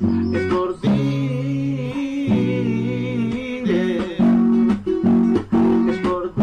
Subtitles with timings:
[0.00, 0.88] es por ti.
[5.88, 6.42] Es por ti.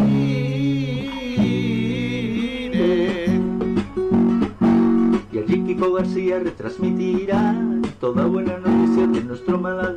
[5.31, 7.55] Y allí Kiko García retransmitirá
[7.99, 9.96] toda buena noticia de nuestro Málaga.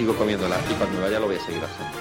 [0.00, 1.98] Sigo comiéndolas y cuando me vaya lo voy a seguir haciendo.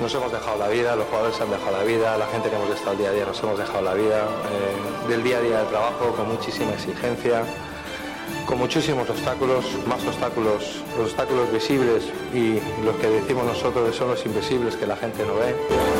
[0.00, 2.56] Nos hemos dejado la vida, los jugadores se han dejado la vida, la gente que
[2.56, 5.58] hemos estado día a día nos hemos dejado la vida, eh, del día a día
[5.58, 7.44] del trabajo con muchísima exigencia,
[8.46, 14.24] con muchísimos obstáculos, más obstáculos, los obstáculos visibles y los que decimos nosotros son los
[14.24, 15.95] invisibles que la gente no ve.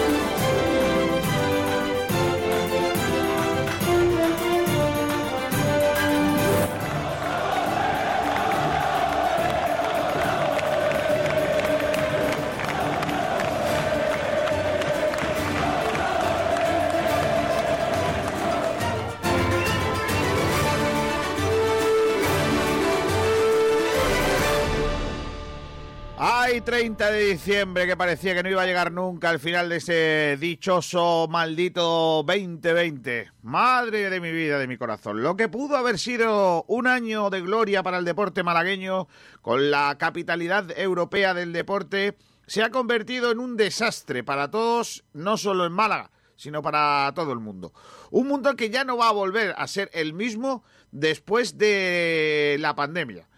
[26.67, 30.37] 30 de diciembre, que parecía que no iba a llegar nunca al final de ese
[30.41, 33.31] dichoso, maldito 2020.
[33.43, 35.23] Madre de mi vida, de mi corazón.
[35.23, 39.07] Lo que pudo haber sido un año de gloria para el deporte malagueño,
[39.43, 42.19] con la capitalidad europea del deporte,
[42.49, 47.33] se ha convertido en un desastre para todos, no solo en Málaga, sino para todo
[47.33, 47.75] el mundo.
[48.11, 52.75] Un mundo que ya no va a volver a ser el mismo después de la
[52.75, 53.29] pandemia.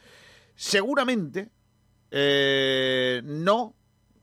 [0.55, 1.50] Seguramente
[2.11, 3.75] eh, no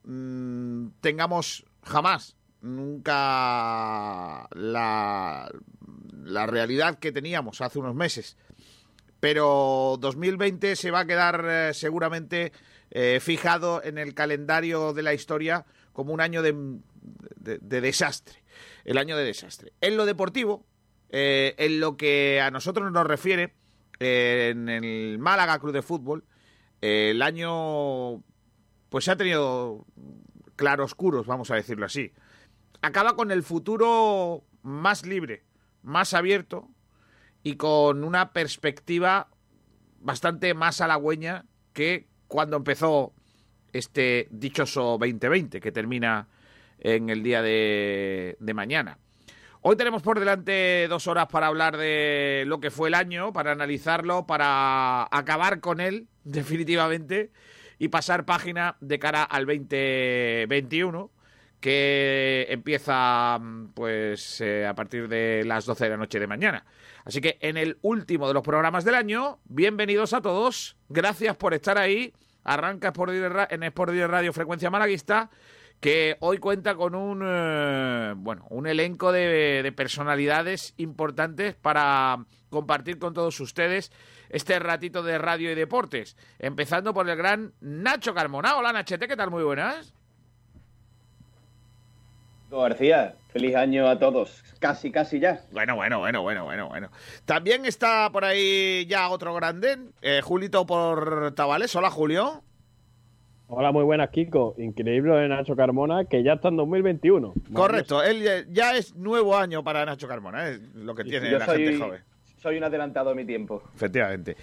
[0.04, 5.50] mm, tengamos jamás, nunca la,
[6.24, 8.36] la realidad que teníamos hace unos meses.
[9.20, 12.52] Pero 2020 se va a quedar eh, seguramente
[12.90, 16.52] eh, fijado en el calendario de la historia como un año de,
[17.36, 18.42] de- de desastre.
[18.84, 19.72] El año de desastre.
[19.80, 20.66] En lo deportivo,
[21.08, 23.54] eh, en lo que a nosotros nos refiere,
[23.98, 26.24] en el Málaga Club de Fútbol,
[26.80, 28.22] el año
[28.88, 29.84] pues ha tenido
[30.56, 32.12] claroscuros, vamos a decirlo así.
[32.82, 35.44] Acaba con el futuro más libre,
[35.82, 36.68] más abierto
[37.42, 39.28] y con una perspectiva
[40.00, 43.12] bastante más halagüeña que cuando empezó
[43.72, 46.28] este dichoso 2020 que termina
[46.78, 48.98] en el día de mañana.
[49.68, 53.50] Hoy tenemos por delante dos horas para hablar de lo que fue el año, para
[53.50, 57.32] analizarlo, para acabar con él definitivamente
[57.76, 61.10] y pasar página de cara al 2021
[61.58, 63.40] que empieza
[63.74, 66.64] pues eh, a partir de las 12 de la noche de mañana.
[67.04, 71.54] Así que en el último de los programas del año, bienvenidos a todos, gracias por
[71.54, 72.14] estar ahí.
[72.44, 75.28] Arranca Sport en Sport Radio Frecuencia Malaguista,
[75.80, 82.98] que hoy cuenta con un eh, bueno, un elenco de, de personalidades importantes para compartir
[82.98, 83.92] con todos ustedes
[84.30, 86.16] este ratito de radio y deportes.
[86.38, 88.56] Empezando por el gran Nacho Carmona.
[88.56, 89.30] Hola Nachete, ¿qué tal?
[89.30, 89.94] Muy buenas.
[92.50, 94.42] García, feliz año a todos.
[94.60, 95.42] Casi, casi ya.
[95.50, 96.90] Bueno, bueno, bueno, bueno, bueno, bueno.
[97.24, 101.74] También está por ahí ya otro grande, eh, Julito por Tabales.
[101.76, 102.42] Hola, Julio.
[103.48, 104.54] Hola, muy buenas, Kiko.
[104.58, 107.32] Increíble de Nacho Carmona, que ya está en 2021.
[107.52, 111.38] Correcto, él ya- ya es nuevo año para Nacho Carmona, es lo que tiene Yo
[111.38, 112.02] la soy, gente joven.
[112.42, 113.62] soy un adelantado a mi tiempo.
[113.74, 114.36] Efectivamente.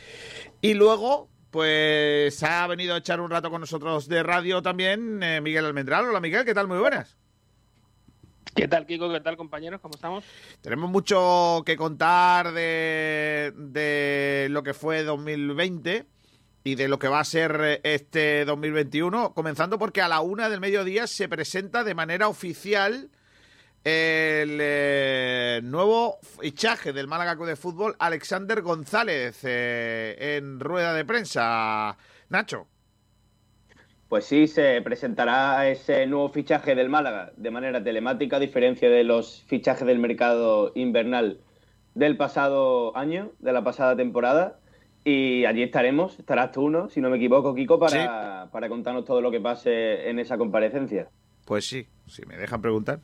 [0.62, 5.42] Y luego, pues ha venido a echar un rato con nosotros de radio también eh,
[5.42, 6.06] Miguel Almendral.
[6.06, 6.70] Hola, Miguel, ¿qué tal?
[6.70, 7.18] Muy buenas.
[8.56, 9.12] ¿Qué tal, Kiko?
[9.12, 9.82] ¿Qué tal, compañeros?
[9.82, 10.24] ¿Cómo estamos?
[10.62, 16.06] Tenemos mucho que contar de, de lo que fue 2020
[16.64, 20.50] y de lo que va a ser eh, este 2021, comenzando porque a la una
[20.50, 23.10] del mediodía se presenta de manera oficial
[23.84, 31.04] el eh, nuevo fichaje del Málaga Club de Fútbol, Alexander González, eh, en rueda de
[31.04, 31.98] prensa.
[32.30, 32.68] Nacho.
[34.08, 39.04] Pues sí, se presentará ese nuevo fichaje del Málaga de manera telemática, a diferencia de
[39.04, 41.40] los fichajes del mercado invernal
[41.94, 44.60] del pasado año, de la pasada temporada.
[45.06, 46.90] Y allí estaremos, estarás tú, ¿no?
[46.90, 51.10] Si no me equivoco, Kiko, para, para contarnos todo lo que pase en esa comparecencia.
[51.46, 53.00] Pues sí, si me dejan preguntar.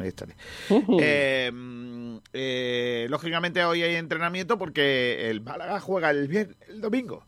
[0.00, 0.34] Ahí estaré.
[1.00, 7.22] Eh, mm, eh, lógicamente hoy hay entrenamiento porque el Málaga juega el, vier- el domingo.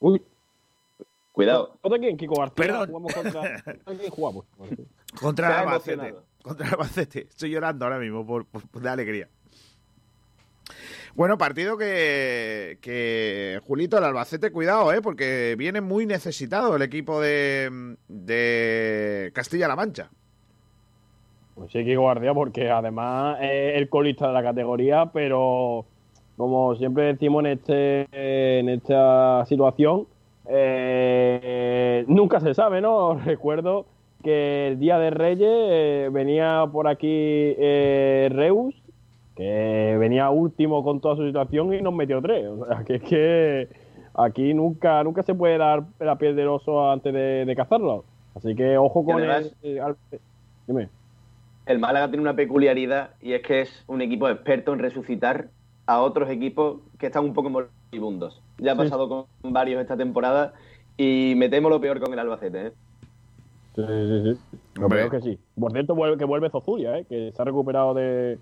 [0.00, 0.20] Uy,
[1.32, 1.78] Cuidado.
[1.82, 2.54] ¿contra quién, Kiko García?
[2.56, 2.86] Perdón.
[2.88, 3.62] Jugamos contra...
[3.62, 4.44] ¿Contra quién jugamos?
[5.20, 6.14] Contra Albacete.
[6.42, 7.20] Contra el Albacete.
[7.28, 9.28] Estoy llorando ahora mismo por, por- por de alegría.
[11.16, 15.00] Bueno, partido que, que Julito, el Albacete, cuidado, ¿eh?
[15.00, 20.10] porque viene muy necesitado el equipo de, de Castilla-La Mancha.
[21.54, 25.86] Pues sí, Kiko García, porque además es el colista de la categoría, pero
[26.36, 30.06] como siempre decimos en este en esta situación,
[30.50, 33.14] eh, nunca se sabe, ¿no?
[33.24, 33.86] Recuerdo
[34.22, 38.74] que el día de Reyes eh, venía por aquí eh, Reus,
[39.36, 42.46] que venía último con toda su situación y nos metió tres.
[42.46, 43.68] O sea, que es que
[44.14, 48.04] aquí nunca nunca se puede dar la piel del oso antes de, de cazarlo.
[48.34, 50.20] Así que ojo con además- el, el-
[50.66, 50.88] Dime.
[51.66, 55.48] El Málaga tiene una peculiaridad y es que es un equipo experto en resucitar
[55.86, 58.40] a otros equipos que están un poco moribundos.
[58.58, 58.82] Ya ha Sí.
[58.82, 60.54] pasado con varios esta temporada
[60.96, 62.68] y me temo lo peor con el Albacete.
[62.68, 62.72] ¿eh?
[63.74, 64.58] Sí, sí, sí.
[64.80, 65.38] Lo peor que sí.
[65.58, 67.04] Por cierto, vuelve, que vuelve Zozulia, ¿eh?
[67.08, 68.38] que se ha recuperado de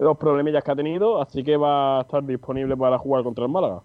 [0.00, 3.50] los problemillas que ha tenido, así que va a estar disponible para jugar contra el
[3.50, 3.82] Málaga.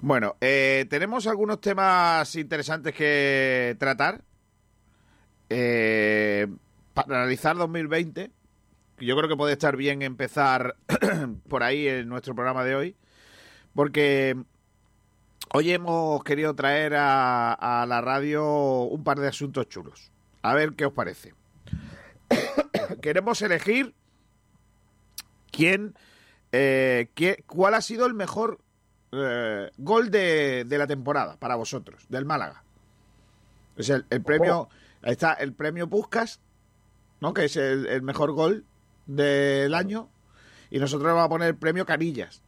[0.00, 4.22] Bueno, eh, tenemos algunos temas interesantes que tratar.
[5.48, 6.46] Eh,
[6.92, 8.30] para analizar 2020,
[8.96, 10.76] que yo creo que puede estar bien empezar
[11.48, 12.96] por ahí en nuestro programa de hoy,
[13.74, 14.36] porque
[15.54, 20.10] hoy hemos querido traer a la radio un par de asuntos chulos.
[20.42, 21.34] A ver qué os parece.
[23.00, 23.94] Queremos elegir
[25.50, 25.94] quién,
[26.52, 28.60] eh, qué- cuál ha sido el mejor
[29.12, 32.62] eh, gol de, de la temporada para vosotros, del Málaga.
[33.76, 34.68] Es el, el premio,
[35.02, 36.40] ahí está el premio Puskas,
[37.20, 37.32] ¿no?
[37.32, 38.64] Que es el, el mejor gol
[39.06, 40.10] del año.
[40.70, 42.42] Y nosotros vamos a poner el premio Canillas.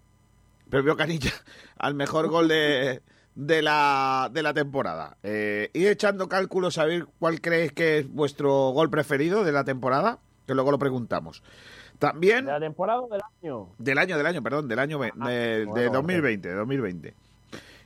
[0.69, 1.43] Premio Canillas
[1.79, 3.01] al mejor gol de,
[3.35, 5.17] de, la, de la temporada.
[5.23, 9.65] Eh, ir echando cálculos a ver cuál creéis que es vuestro gol preferido de la
[9.65, 11.43] temporada, que luego lo preguntamos.
[11.99, 13.69] También ¿De la temporada o del año?
[13.79, 17.15] del año, del año, perdón, del año Ah, de, de bueno, 2020, de 2020.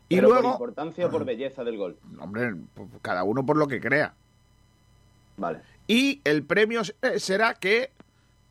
[0.09, 1.97] Y Pero por luego, importancia o por belleza del gol.
[2.21, 4.15] hombre, pues, cada uno por lo que crea.
[5.37, 5.61] Vale.
[5.87, 7.91] Y el premio eh, será que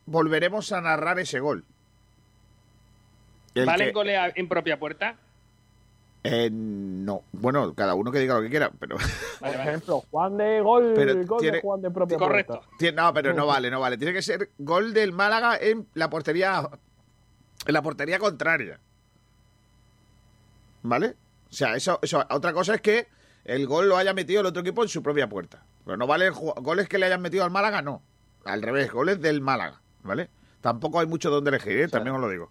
[0.06, 1.64] volveremos a narrar ese gol.
[3.54, 5.16] El ¿Valen que- a- en propia puerta?
[6.24, 8.96] Eh, no, bueno, cada uno que diga lo que quiera, pero
[9.40, 12.60] Por ejemplo, Juan de gol, Pero gol tiene- de Juan de propia Correcto.
[12.78, 13.96] Tiene- no, pero no vale, no vale.
[13.98, 16.68] Tiene que ser gol del Málaga en la portería
[17.66, 18.80] en la portería contraria.
[20.82, 21.14] ¿Vale?
[21.50, 23.06] O sea, eso, eso otra cosa es que
[23.44, 25.62] el gol lo haya metido el otro equipo en su propia puerta.
[25.84, 28.02] Pero no vale goles que le hayan metido al Málaga, no.
[28.44, 30.28] Al revés, goles del Málaga, ¿vale?
[30.60, 31.88] Tampoco hay mucho donde elegir, ¿eh?
[31.88, 32.50] también os lo digo.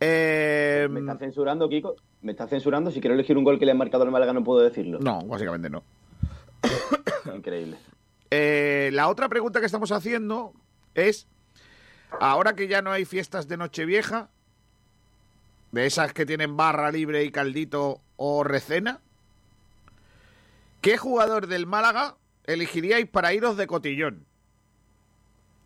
[0.00, 1.96] Eh, ¿Me está censurando, Kiko?
[2.22, 2.90] ¿Me está censurando?
[2.90, 4.98] Si quiero elegir un gol que le han marcado al Málaga no puedo decirlo.
[5.00, 5.82] no, básicamente no.
[7.34, 7.76] Increíble.
[8.30, 10.52] Eh, la otra pregunta que estamos haciendo
[10.94, 11.26] es,
[12.20, 14.28] ahora que ya no hay fiestas de Nochevieja,
[15.72, 19.00] de esas que tienen barra libre y caldito o recena,
[20.80, 24.26] ¿qué jugador del Málaga elegiríais para iros de cotillón?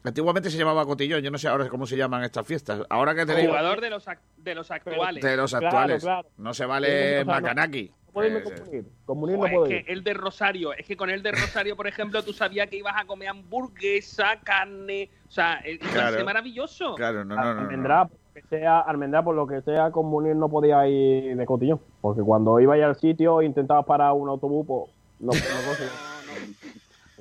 [0.05, 2.83] Antiguamente se llamaba cotillón, yo no sé ahora cómo se llaman estas fiestas.
[2.91, 5.23] Ahora que tenéis Jugador de los, ac- de los actuales.
[5.23, 6.29] de los actuales, claro.
[6.39, 7.93] no se vale no- Macanaki.
[8.07, 8.85] No podéis Eh, confundir.
[9.07, 9.81] Comunir no podéis.
[9.81, 12.69] es que el de Rosario, es que con el de Rosario, por ejemplo, tú sabías
[12.69, 16.17] que ibas a comer hamburguesa, carne, o sea, eh, iba Claro.
[16.17, 16.95] ser maravilloso.
[16.97, 20.87] Claro, no, no, no, que sea, Almendrá, por lo que sea, con Munir no podía
[20.89, 21.81] ir de cotillón.
[22.01, 24.91] Porque cuando ibais al sitio e intentabas parar un autobús, pues
[25.21, 26.12] no, no conseguías.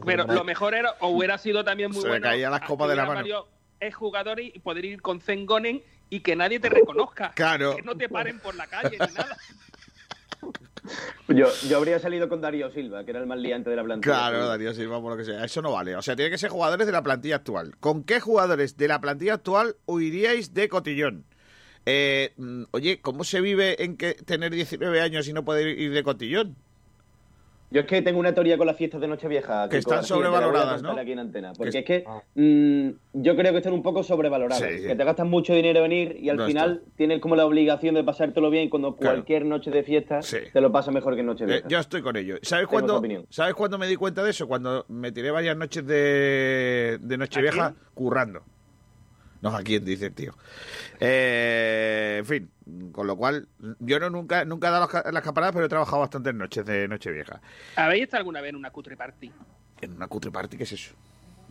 [0.05, 2.23] Pero lo mejor era, o hubiera sido también muy Se bueno.
[2.23, 3.45] caían las copas que de la mano.
[3.79, 7.31] Es jugadores y poder ir con Zengonen y que nadie te reconozca.
[7.35, 7.75] Claro.
[7.75, 9.37] Que no te paren por la calle ni nada.
[11.27, 14.13] Yo, yo habría salido con Darío Silva, que era el más liante de la plantilla.
[14.13, 15.43] Claro, Darío Silva, por lo que sea.
[15.43, 15.95] Eso no vale.
[15.95, 17.75] O sea, tiene que ser jugadores de la plantilla actual.
[17.79, 21.25] ¿Con qué jugadores de la plantilla actual huiríais de cotillón?
[21.85, 25.93] Eh, mm, oye, ¿cómo se vive en que tener 19 años y no poder ir
[25.93, 26.55] de cotillón?
[27.71, 29.69] Yo es que tengo una teoría con las fiestas de Nochevieja.
[29.69, 30.91] Que están sobrevaloradas, ¿no?
[30.91, 31.53] Aquí en antena.
[31.57, 32.21] Porque Que- es que Ah.
[32.35, 34.61] mm, yo creo que están un poco sobrevaloradas.
[34.61, 34.87] Sí, sí.
[34.87, 37.95] Que te gastas mucho dinero en venir y al No final tienes como la obligación
[37.95, 39.15] de pasártelo bien cuando Claro.
[39.15, 40.37] cualquier noche de fiesta Sí.
[40.51, 41.67] te lo pasa mejor que en Eh, Nochevieja.
[41.69, 42.35] yo estoy con ello.
[42.41, 43.01] ¿Sabes cuándo.
[43.29, 44.49] ¿Sabes cuándo me di cuenta de eso?
[44.49, 48.41] Cuando me tiré varias noches de, de Nochevieja currando.
[49.41, 50.35] No, ¿a quién dice tío?
[50.99, 52.51] Eh, en fin,
[52.91, 53.47] con lo cual,
[53.79, 56.87] yo no nunca, nunca he dado las, las campanadas, pero he trabajado bastantes noches de
[56.87, 57.41] Nochevieja.
[57.75, 59.31] ¿Habéis estado alguna vez en una cutre party?
[59.81, 60.93] ¿En una cutre party qué es eso?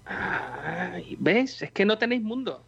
[0.07, 1.63] Ay, ¿Ves?
[1.63, 2.65] Es que no tenéis mundo.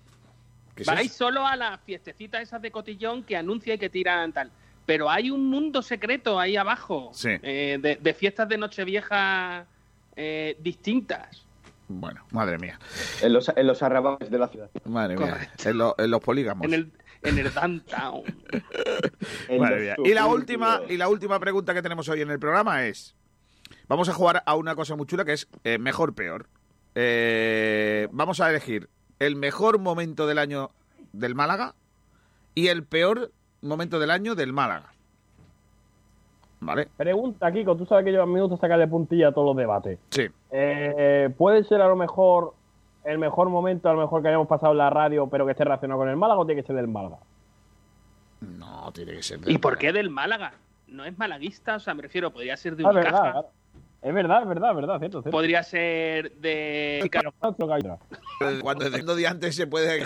[0.75, 1.19] ¿Qué es Vais eso?
[1.27, 4.51] solo a las fiestecitas esas de cotillón que anuncia y que tiran tal.
[4.87, 7.29] Pero hay un mundo secreto ahí abajo Sí.
[7.43, 9.67] eh, de, de fiestas de Nochevieja
[10.17, 11.45] eh, distintas.
[12.01, 12.79] Bueno, madre mía.
[13.21, 14.71] En los, en los arrabales de la ciudad.
[14.85, 15.51] Madre mía.
[15.65, 16.65] En, lo- en los polígamos.
[16.67, 18.23] En el, en el downtown.
[19.49, 19.97] En Madre mía.
[20.05, 23.15] Y la última, y la última pregunta que tenemos hoy en el programa es:
[23.89, 26.49] vamos a jugar a una cosa muy chula que es eh, mejor peor.
[26.95, 30.71] Eh, vamos a elegir el mejor momento del año
[31.13, 31.75] del Málaga
[32.55, 34.93] y el peor momento del año del Málaga.
[36.65, 36.89] ¿Vale?
[36.97, 39.57] Pregunta, Kiko, tú sabes que yo a mí me gusta sacarle puntilla a todos los
[39.57, 39.99] debates.
[40.11, 40.29] Sí.
[40.53, 42.55] Eh, ¿Puede ser a lo mejor
[43.05, 45.65] el mejor momento, a lo mejor que hayamos pasado en la radio, pero que esté
[45.65, 47.17] relacionado con el Málaga o tiene que ser del Málaga?
[48.41, 49.41] No, tiene que ser.
[49.47, 50.53] ¿Y por qué del Málaga?
[50.87, 53.49] No es malaguista, o sea, me refiero, podría ser de Ah, es verdad, Unicaja, claro.
[54.03, 55.31] es verdad, es verdad, es verdad, cierto, cierto.
[55.37, 57.11] podría ser de...
[58.63, 60.05] Cuando desde un día antes se puede.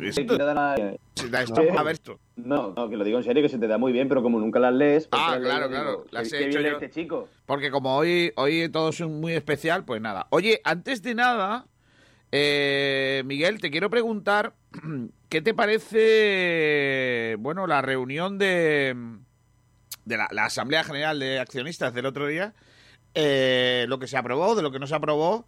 [0.00, 2.18] Esto- te da la- a ver esto.
[2.36, 4.38] No, no, que lo digo en serio, que se te da muy bien, pero como
[4.38, 5.08] nunca las lees...
[5.08, 6.68] pues Ah, claro, claro, las ¿qué- he hecho yo.
[6.68, 7.28] este chico?
[7.46, 10.26] Porque como hoy, hoy todo es muy especial, pues nada.
[10.30, 11.66] Oye, antes de nada,
[12.30, 14.54] eh, Miguel, te quiero preguntar,
[15.28, 18.94] ¿qué te parece, bueno, la reunión de,
[20.04, 22.54] de la, la Asamblea General de Accionistas del otro día?
[23.14, 25.46] Eh, lo que se aprobó, de lo que no se aprobó,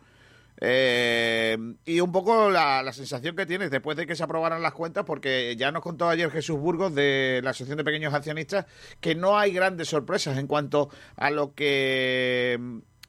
[0.61, 4.75] eh, y un poco la, la sensación que tienes después de que se aprobaran las
[4.75, 8.67] cuentas, porque ya nos contó ayer Jesús Burgos de la Asociación de Pequeños Accionistas
[9.01, 12.59] que no hay grandes sorpresas en cuanto a lo que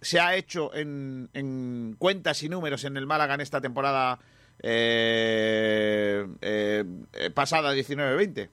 [0.02, 4.20] se ha hecho en, en cuentas y números en el Málaga en esta temporada
[4.64, 6.86] eh, eh,
[7.34, 8.50] pasada 19-20.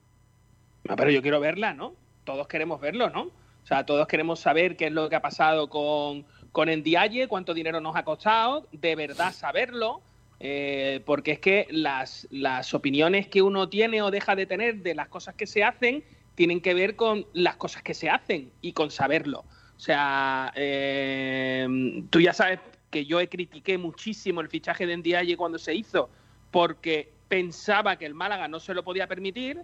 [0.85, 1.95] No, pero yo quiero verla, ¿no?
[2.25, 3.23] Todos queremos verlo, ¿no?
[3.23, 7.55] O sea, todos queremos saber qué es lo que ha pasado con, con Endiaye, cuánto
[7.55, 10.00] dinero nos ha costado, de verdad saberlo,
[10.40, 14.95] eh, porque es que las, las opiniones que uno tiene o deja de tener de
[14.95, 18.73] las cosas que se hacen tienen que ver con las cosas que se hacen y
[18.73, 19.40] con saberlo.
[19.40, 21.67] O sea, eh,
[22.11, 26.09] tú ya sabes que yo he critiqué muchísimo el fichaje de Endiaye cuando se hizo,
[26.50, 29.62] porque pensaba que el Málaga no se lo podía permitir,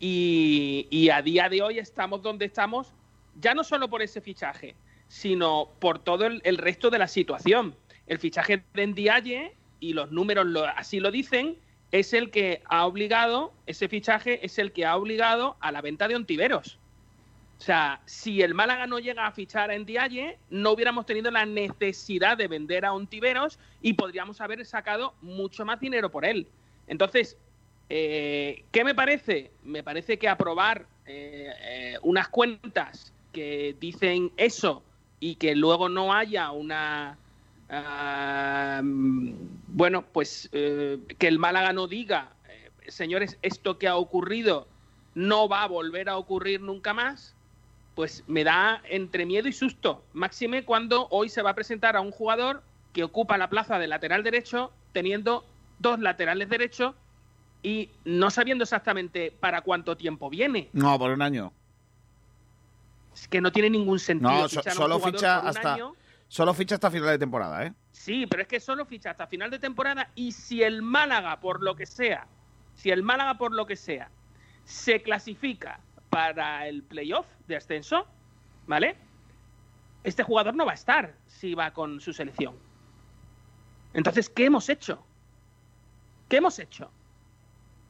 [0.00, 2.92] y a día de hoy estamos donde estamos,
[3.40, 4.74] ya no solo por ese fichaje,
[5.08, 7.74] sino por todo el, resto de la situación.
[8.06, 10.46] El fichaje de Ndiaye, y los números
[10.76, 11.56] así lo dicen,
[11.92, 16.08] es el que ha obligado, ese fichaje es el que ha obligado a la venta
[16.08, 16.78] de Ontiveros.
[17.58, 21.46] O sea, si el Málaga no llega a fichar a Ndiaye, no hubiéramos tenido la
[21.46, 26.48] necesidad de vender a Ontiveros y podríamos haber sacado mucho más dinero por él.
[26.88, 27.38] Entonces,
[27.88, 29.50] eh, ¿Qué me parece?
[29.62, 34.82] Me parece que aprobar eh, eh, unas cuentas que dicen eso
[35.20, 37.18] y que luego no haya una...
[39.68, 44.68] bueno, pues eh, que el Málaga no diga, eh, señores, esto que ha ocurrido
[45.14, 47.34] no va a volver a ocurrir nunca más,
[47.94, 50.04] pues me da entre miedo y susto.
[50.12, 53.86] Máxime cuando hoy se va a presentar a un jugador que ocupa la plaza de
[53.86, 55.44] lateral derecho teniendo
[55.78, 56.94] dos laterales derechos
[57.62, 60.68] y no sabiendo exactamente para cuánto tiempo viene.
[60.72, 61.52] No, por un año.
[63.14, 64.30] Es que no tiene ningún sentido.
[64.30, 65.94] No, so- solo ficha hasta- año.
[66.28, 67.72] Solo ficha hasta final de temporada, ¿eh?
[67.92, 71.62] Sí, pero es que solo ficha hasta final de temporada y si el Málaga, por
[71.62, 72.26] lo que sea,
[72.74, 74.10] si el Málaga, por lo que sea,
[74.64, 75.78] se clasifica
[76.10, 78.06] para el playoff de ascenso,
[78.66, 78.96] ¿vale?
[80.02, 82.54] Este jugador no va a estar si va con su selección.
[83.92, 85.04] Entonces, ¿qué hemos hecho?
[86.28, 86.90] ¿Qué hemos hecho?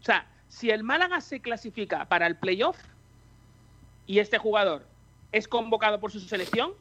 [0.01, 2.77] O sea, si el Málaga se clasifica para el playoff
[4.07, 4.87] y este jugador
[5.35, 6.73] es convocado por su selección,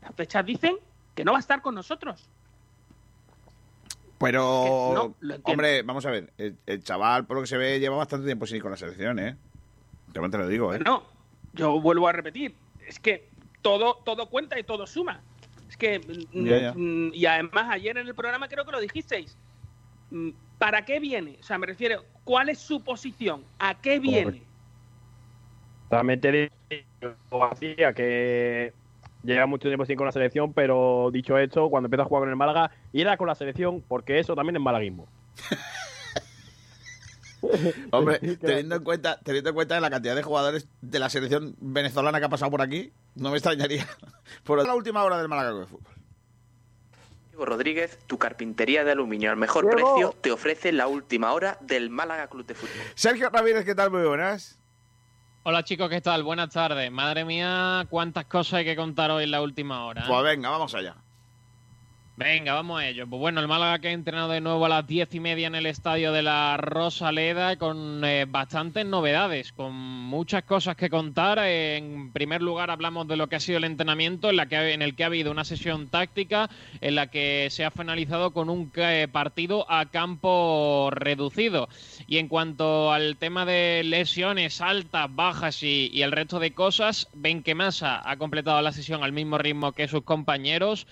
[0.00, 0.76] las fechas dicen
[1.14, 2.28] que no va a estar con nosotros.
[4.18, 6.32] Pero, no hombre, vamos a ver.
[6.38, 8.76] El, el chaval, por lo que se ve, lleva bastante tiempo sin ir con la
[8.76, 9.36] selección, ¿eh?
[10.12, 10.78] También te lo digo, ¿eh?
[10.78, 11.02] No,
[11.52, 12.54] yo vuelvo a repetir,
[12.86, 13.28] es que
[13.60, 15.20] todo, todo cuenta y todo suma.
[15.68, 16.72] Es que, mm, Ya, ya.
[16.74, 19.36] mm, y además ayer en el programa creo que lo dijisteis.
[20.10, 21.36] Mm, ¿Para qué viene?
[21.40, 23.44] O sea, me refiero, ¿cuál es su posición?
[23.58, 24.42] ¿A qué viene?
[25.88, 26.50] También te digo,
[27.94, 28.72] que
[29.22, 32.30] lleva mucho tiempo sin con la selección, pero dicho esto, cuando empieza a jugar con
[32.30, 35.06] el Málaga, irá con la selección, porque eso también es malaguismo.
[37.92, 42.18] Hombre, teniendo en cuenta teniendo en cuenta la cantidad de jugadores de la selección venezolana
[42.18, 43.86] que ha pasado por aquí, no me extrañaría.
[44.44, 45.92] Por la última hora del Málaga de fútbol.
[47.38, 52.28] Rodríguez, tu carpintería de aluminio al mejor precio, te ofrece la última hora del Málaga
[52.28, 52.74] Club de Fútbol.
[52.94, 53.90] Sergio Ramírez, ¿qué tal?
[53.90, 54.58] Muy buenas.
[55.48, 56.24] Hola chicos, ¿qué tal?
[56.24, 56.90] Buenas tardes.
[56.90, 60.02] Madre mía, cuántas cosas hay que contar hoy en la última hora.
[60.08, 60.96] Pues venga, vamos allá.
[62.18, 63.06] Venga, vamos a ello.
[63.06, 65.54] Pues bueno, el Málaga que ha entrenado de nuevo a las diez y media en
[65.54, 71.38] el estadio de la Rosaleda con eh, bastantes novedades, con muchas cosas que contar.
[71.40, 74.80] En primer lugar, hablamos de lo que ha sido el entrenamiento, en, la que, en
[74.80, 76.48] el que ha habido una sesión táctica,
[76.80, 81.68] en la que se ha finalizado con un eh, partido a campo reducido.
[82.06, 87.08] Y en cuanto al tema de lesiones altas, bajas y, y el resto de cosas,
[87.12, 90.86] Benquemasa ha completado la sesión al mismo ritmo que sus compañeros.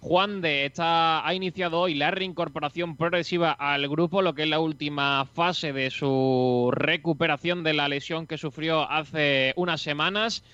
[0.00, 5.24] Juan de ha iniciado hoy la reincorporación progresiva al grupo, lo que es la última
[5.26, 10.44] fase de su recuperación de la lesión que sufrió hace unas semanas.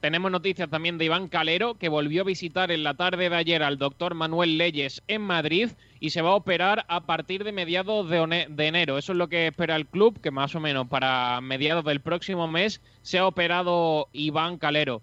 [0.00, 3.62] Tenemos noticias también de Iván Calero, que volvió a visitar en la tarde de ayer
[3.62, 5.68] al doctor Manuel Leyes en Madrid
[6.00, 8.96] y se va a operar a partir de mediados de, de, enero.
[8.96, 12.48] Eso es lo que espera el club, que más o menos para mediados del próximo
[12.48, 15.02] mes se ha operado Iván Calero.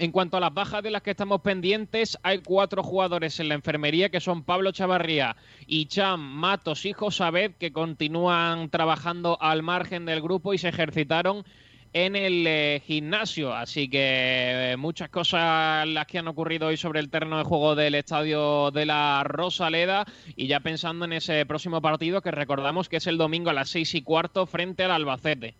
[0.00, 3.54] En cuanto a las bajas de las que estamos pendientes, hay cuatro jugadores en la
[3.54, 5.36] enfermería que son Pablo Chavarría,
[5.88, 11.44] Cham, Matos y Josabed que continúan trabajando al margen del grupo y se ejercitaron
[11.92, 13.54] en el eh, gimnasio.
[13.54, 17.74] Así que eh, muchas cosas las que han ocurrido hoy sobre el terreno de juego
[17.74, 20.04] del estadio de la Rosaleda
[20.36, 23.70] y ya pensando en ese próximo partido que recordamos que es el domingo a las
[23.70, 25.54] seis y cuarto frente al Albacete.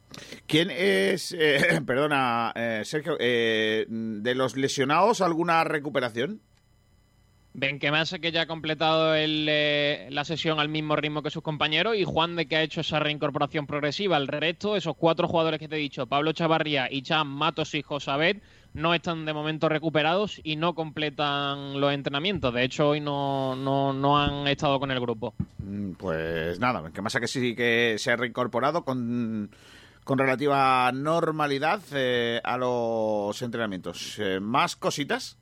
[0.47, 2.53] ¿Quién es, eh, perdona,
[2.85, 6.41] Sergio, de los lesionados alguna recuperación?
[7.53, 11.97] Benquemasa que ya ha completado el, eh, la sesión al mismo ritmo que sus compañeros
[11.97, 14.17] y Juan de que ha hecho esa reincorporación progresiva.
[14.17, 18.41] El resto, esos cuatro jugadores que te he dicho, Pablo Chavarría, Icham, Matos y Josabet,
[18.73, 22.55] no están de momento recuperados y no completan los entrenamientos.
[22.55, 25.35] De hecho, hoy no, no, no han estado con el grupo.
[25.59, 29.51] Mm, Pues nada, Benquemasa que sí que se ha reincorporado con,
[30.05, 34.21] con relativa normalidad eh, a los entrenamientos.
[34.21, 35.37] Eh, ¿Más cositas?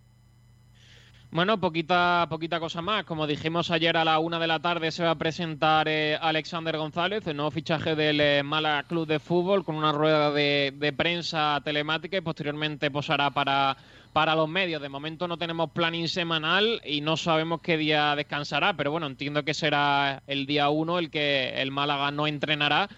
[1.31, 3.05] Bueno, poquita, poquita cosa más.
[3.05, 6.79] Como dijimos ayer a la una de la tarde se va a presentar eh, Alexander
[6.79, 10.93] González, el nuevo fichaje del eh, Mala Club de Fútbol, con una rueda de, de,
[10.95, 13.77] prensa telemática y posteriormente posará para,
[14.15, 14.81] para los medios.
[14.81, 19.45] De momento no tenemos planning semanal y no sabemos qué día descansará, pero bueno, entiendo
[19.45, 22.89] que será el día uno el que el Málaga no entrenará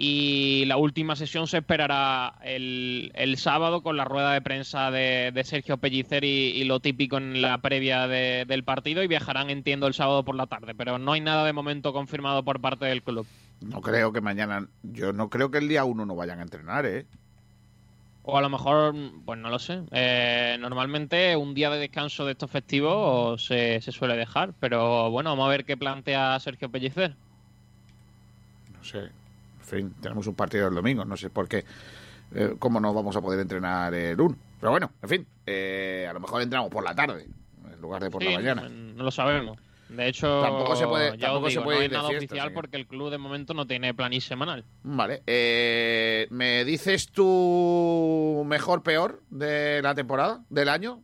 [0.00, 5.32] y la última sesión se esperará el, el sábado con la rueda de prensa de,
[5.34, 9.50] de Sergio Pellicer y, y, lo típico en la previa de, del partido y viajarán,
[9.50, 12.84] entiendo, el sábado por la tarde, pero no hay nada de momento confirmado por parte
[12.84, 13.26] del club.
[13.60, 16.86] No creo que mañana, yo no creo que el día uno no vayan a entrenar,
[16.86, 17.04] ¿eh?
[18.22, 19.80] O a lo mejor, pues no lo sé.
[19.90, 25.30] Eh, normalmente un día de descanso de estos festivos se, se suele dejar, pero bueno,
[25.30, 27.16] vamos a ver qué plantea Sergio Pellicer.
[28.76, 29.10] No sé,
[29.68, 31.64] fin, tenemos un partido el domingo, no sé por qué,
[32.34, 34.36] eh, cómo no vamos a poder entrenar el 1.
[34.60, 37.26] Pero bueno, en fin, eh, a lo mejor entramos por la tarde,
[37.72, 38.68] en lugar de por sí, la mañana.
[38.68, 39.58] No lo sabemos.
[39.88, 42.52] De hecho, tampoco se puede, ya tampoco digo, se puede no ir nada fiesta, oficial
[42.52, 44.64] porque el club de momento no tiene planís semanal.
[44.82, 51.00] Vale, eh, ¿me dices tu mejor peor de la temporada, del año?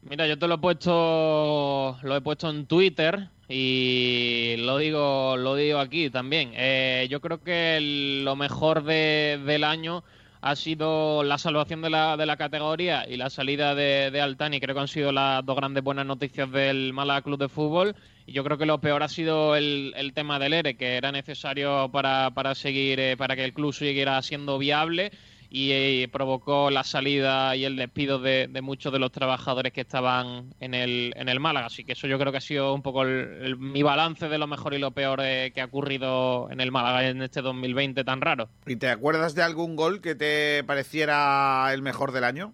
[0.00, 5.54] Mira, yo te lo he puesto, lo he puesto en Twitter y lo digo, lo
[5.54, 6.52] digo aquí también.
[6.54, 7.78] Eh, yo creo que
[8.24, 10.02] lo mejor de- del año
[10.40, 14.60] ha sido la salvación de la, de la categoría y la salida de, de Altani.
[14.60, 17.94] Creo que han sido las dos grandes buenas noticias del Málaga Club de Fútbol.
[18.26, 21.10] Y yo creo que lo peor ha sido el, el tema del ERE, que era
[21.12, 25.10] necesario para, para seguir, eh, para que el club siguiera siendo viable
[25.50, 29.80] y eh, provocó la salida y el despido de, de muchos de los trabajadores que
[29.82, 31.66] estaban en el, en el Málaga.
[31.66, 34.38] Así que eso yo creo que ha sido un poco el- el- mi balance de
[34.38, 38.04] lo mejor y lo peor eh, que ha ocurrido en el Málaga en este 2020
[38.04, 38.48] tan raro.
[38.66, 42.52] ¿Y te acuerdas de algún gol que te pareciera el mejor del año?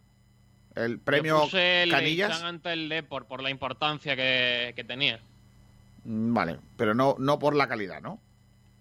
[0.75, 2.43] ¿El premio Yo puse el Canillas?
[2.43, 5.21] Ante el Depor por la importancia que, que tenía.
[6.05, 8.19] Mm, Vale, pero no, no por la calidad, ¿no?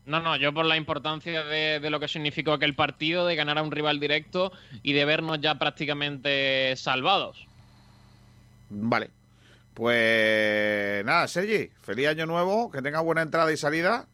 [0.06, 3.58] No, no, yo por la importancia de, de lo que significó aquel partido, de ganar
[3.58, 7.46] a un rival directo y de vernos ya prácticamente salvados.
[8.70, 9.10] Vale.
[9.74, 14.08] Pues nada, Sergi, feliz año nuevo, que tenga buena entrada y salida.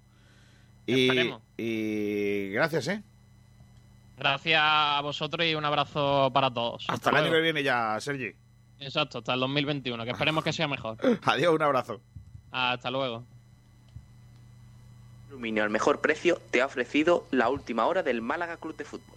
[0.85, 3.03] Y, y gracias, ¿eh?
[4.17, 6.85] Gracias a vosotros y un abrazo para todos.
[6.87, 8.33] Hasta el año que viene ya, Sergi.
[8.79, 10.97] Exacto, hasta el 2021, que esperemos que sea mejor.
[11.25, 12.01] Adiós, un abrazo.
[12.51, 13.25] Hasta luego.
[15.37, 19.16] Aluminio al mejor precio te ha ofrecido la última hora del Málaga Club de Fútbol.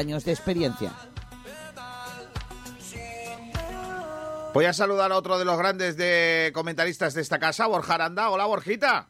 [0.01, 0.91] de experiencia.
[4.51, 8.31] Voy a saludar a otro de los grandes de comentaristas de esta casa, Borja Aranda.
[8.31, 9.07] Hola, Borjita.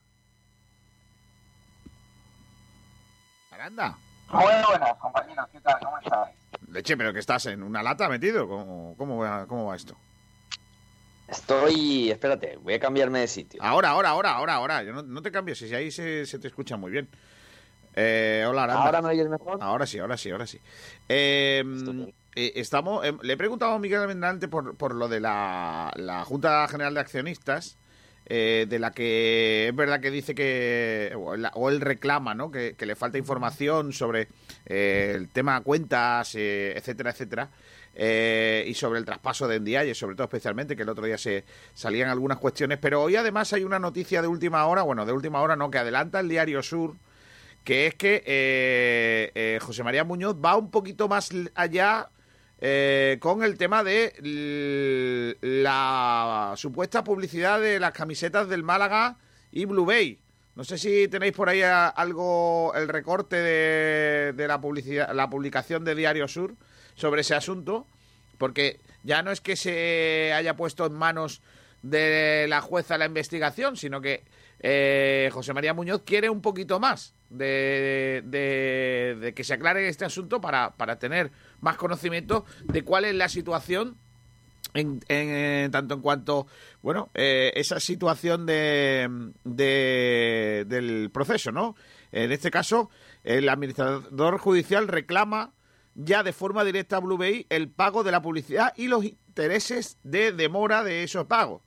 [3.51, 3.97] Aranda.
[4.32, 5.47] Muy buenas, compañeros.
[5.54, 5.80] ¿Qué tal?
[5.80, 6.30] ¿Cómo estás?
[6.67, 8.47] Leche, pero que estás en una lata metido.
[8.47, 9.95] ¿Cómo, cómo, va, cómo va esto?
[11.30, 12.12] Estoy.
[12.12, 13.63] Espérate, voy a cambiarme de sitio.
[13.63, 14.84] Ahora, ahora, ahora, ahora, ahora.
[14.84, 17.10] Yo no, no te cambies, si ahí se, se te escucha muy bien.
[17.95, 18.86] Eh, hola, Aranda.
[18.86, 19.58] ¿Ahora me oyes mejor?
[19.62, 20.60] Ahora sí, ahora sí, ahora sí.
[21.10, 21.63] Eh,
[22.36, 26.23] eh, estamos, eh, le he preguntado a Miguel Almendrante por, por lo de la, la
[26.23, 27.77] Junta General de Accionistas,
[28.27, 32.49] eh, de la que es verdad que dice que, o, la- o él reclama, ¿no?
[32.51, 34.30] Que, que le falta información sobre
[34.65, 37.49] eh, el tema cuentas, eh, etcétera, etcétera.
[37.93, 41.43] eh, y sobre el traspaso de Ndiaye, sobre todo especialmente, que el otro día se
[41.73, 45.41] salían algunas cuestiones, pero hoy además hay una noticia de última hora, bueno, de última
[45.41, 46.95] hora no, que adelanta el Diario Sur,
[47.63, 52.10] que es que eh, eh, José María Muñoz va un poquito más allá
[52.60, 54.13] eh, con el tema de
[55.41, 59.17] la supuesta publicidad de las camisetas del Málaga
[59.52, 60.19] y Blue Bay.
[60.56, 65.30] No sé si tenéis por ahí a- algo, el recorte de, de la publicidad, la
[65.30, 66.56] publicación de Diario Sur
[66.95, 67.88] sobre ese asunto,
[68.38, 71.41] porque ya no es que se haya puesto en manos
[71.84, 74.24] de la jueza la investigación, sino que
[74.62, 80.39] eh, José María Muñoz quiere un poquito más de, de- que se aclare este asunto
[80.41, 83.97] para, para tener más conocimiento de cuál es la situación
[84.74, 86.47] en, en- en tanto en cuanto,
[86.82, 89.10] bueno, eh, esa situación de,
[89.43, 91.76] de- del proceso, ¿no?
[92.12, 92.89] En este caso,
[93.24, 95.54] el administrador judicial reclama
[95.95, 99.97] ya de forma directa a Blue Bay el pago de la publicidad y los intereses
[100.04, 101.62] de demora de esos pagos.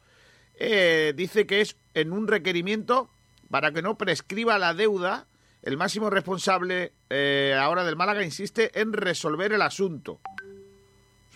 [0.54, 3.10] Eh, dice que es en un requerimiento
[3.50, 5.26] para que no prescriba la deuda.
[5.62, 10.20] El máximo responsable eh, ahora del Málaga insiste en resolver el asunto.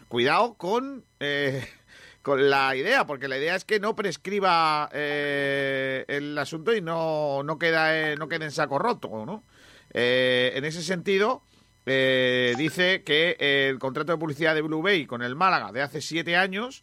[0.09, 1.67] Cuidado con, eh,
[2.23, 7.43] con la idea, porque la idea es que no prescriba eh, el asunto y no,
[7.43, 9.45] no, queda, eh, no quede en saco roto, ¿no?
[9.95, 11.43] Eh, en ese sentido,
[11.87, 13.37] dice que
[13.71, 16.83] el contrato de publicidad de Blue Bay con el Málaga de hace siete años,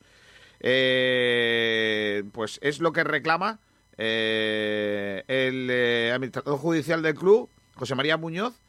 [0.67, 3.59] eh, pues es lo que reclama
[3.99, 8.59] eh, el eh, administrador judicial del club, José María Muñoz,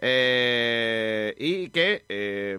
[0.00, 2.56] y que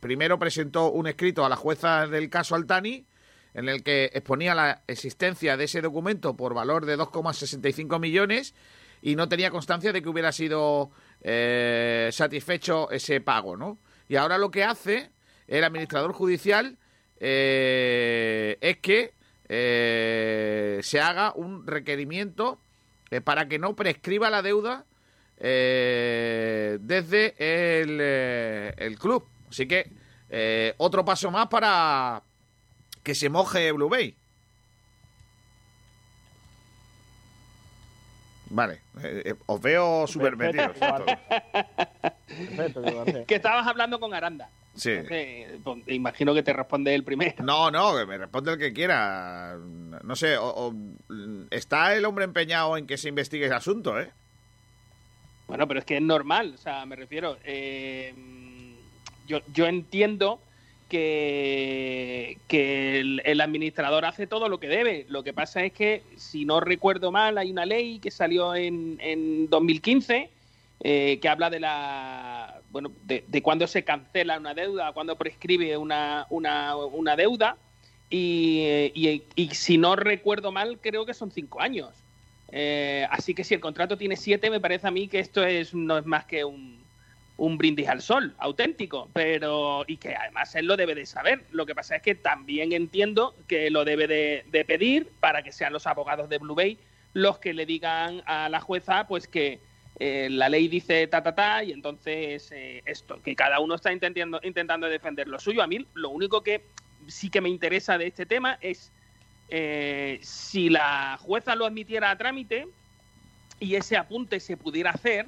[0.00, 3.06] primero presentó un escrito a la jueza del caso Altani
[3.54, 8.52] en el que exponía la existencia de ese documento por valor de 2,65 millones
[9.00, 10.90] y no tenía constancia de que hubiera sido
[11.22, 13.78] satisfecho ese pago, ¿no?
[14.08, 15.12] Y ahora lo que hace
[15.46, 16.76] el administrador judicial
[17.20, 19.12] eh, es que
[19.48, 22.58] eh, se haga un requerimiento
[23.10, 24.84] eh, para que no prescriba la deuda
[25.38, 29.24] eh, desde el, eh, el club.
[29.48, 29.90] Así que
[30.30, 32.22] eh, otro paso más para
[33.02, 34.14] que se moje Blue Bay.
[38.50, 40.76] Vale, eh, eh, os veo súper metidos.
[43.26, 44.48] que estabas hablando con Aranda.
[44.78, 44.90] Sí.
[44.92, 47.42] Eh, pues, imagino que te responde el primero.
[47.44, 49.56] No, no, que me responde el que quiera.
[50.04, 50.74] No sé, o- o,
[51.50, 54.08] está el hombre empeñado en que se investigue ese asunto, ¿eh?
[55.48, 57.38] Bueno, pero es que es normal, o sea, me refiero.
[57.44, 58.14] eh,
[59.26, 60.40] yo, yo entiendo
[60.88, 65.06] que, que el, el administrador hace todo lo que debe.
[65.08, 68.98] Lo que pasa es que, si no recuerdo mal, hay una ley que salió en,
[69.00, 70.30] en 2015
[70.80, 75.76] eh, que habla de la bueno de, de cuándo se cancela una deuda, cuándo prescribe
[75.76, 77.56] una, una, una deuda.
[78.10, 82.04] Y, y si no recuerdo mal, creo que son cinco años.
[82.50, 85.74] Eh, así que si el contrato tiene siete, me parece a mí que esto es
[85.74, 86.82] no es más que un,
[87.36, 91.44] un brindis al sol auténtico, pero y que además él lo debe de saber.
[91.50, 95.52] Lo que pasa es que también entiendo que lo debe de, de pedir para que
[95.52, 96.78] sean los abogados de Blue Bay
[97.14, 99.60] los que le digan a la jueza pues que
[100.00, 103.92] eh, la ley dice ta ta ta y entonces eh, esto, que cada uno está
[103.92, 105.62] intentando, intentando defender lo suyo.
[105.62, 106.62] A mí lo único que
[107.06, 108.92] sí que me interesa de este tema es
[109.48, 112.66] eh, si la jueza lo admitiera a trámite
[113.60, 115.26] y ese apunte se pudiera hacer,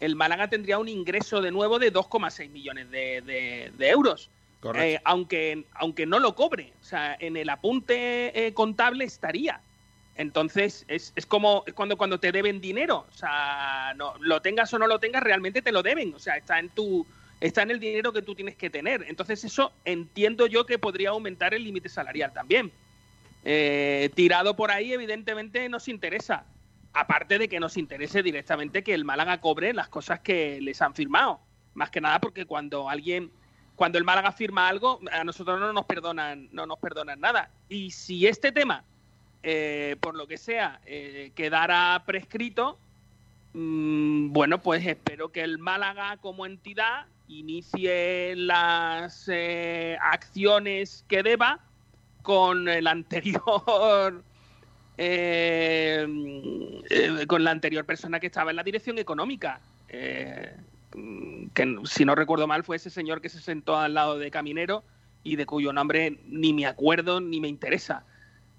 [0.00, 4.28] el Málaga tendría un ingreso de nuevo de 2,6 millones de, de- de euros.
[4.82, 6.72] Eh, aunque, aunque no lo cobre.
[6.80, 9.60] O sea, en el apunte eh, contable estaría.
[10.16, 13.06] Entonces, es, es como es cuando, cuando te deben dinero.
[13.08, 16.14] O sea, no, lo tengas o no lo tengas, realmente te lo deben.
[16.14, 17.06] O sea, está en tu
[17.40, 19.04] está en el dinero que tú tienes que tener.
[19.08, 22.72] Entonces, eso entiendo yo que podría aumentar el límite salarial también.
[23.44, 26.46] Eh, tirado por ahí, evidentemente, nos interesa.
[26.94, 30.94] Aparte de que nos interese directamente que el Málaga cobre las cosas que les han
[30.94, 31.40] firmado.
[31.74, 33.32] Más que nada porque cuando alguien,
[33.74, 37.50] cuando el Málaga firma algo, a nosotros no nos perdonan, no nos perdonan nada.
[37.68, 38.84] Y si este tema,
[39.44, 42.78] eh, por lo que sea, eh, quedara prescrito,
[43.52, 51.60] mm, bueno, pues espero que el Málaga como entidad inicie las eh, acciones que deba
[52.22, 54.24] con el anterior
[54.96, 56.06] eh,
[57.26, 59.60] con la anterior persona que estaba en la dirección económica.
[59.88, 60.56] Eh,
[61.52, 64.84] que si no recuerdo mal fue ese señor que se sentó al lado de Caminero
[65.22, 68.04] y de cuyo nombre ni me acuerdo ni me interesa.
[68.04, 68.13] Mm,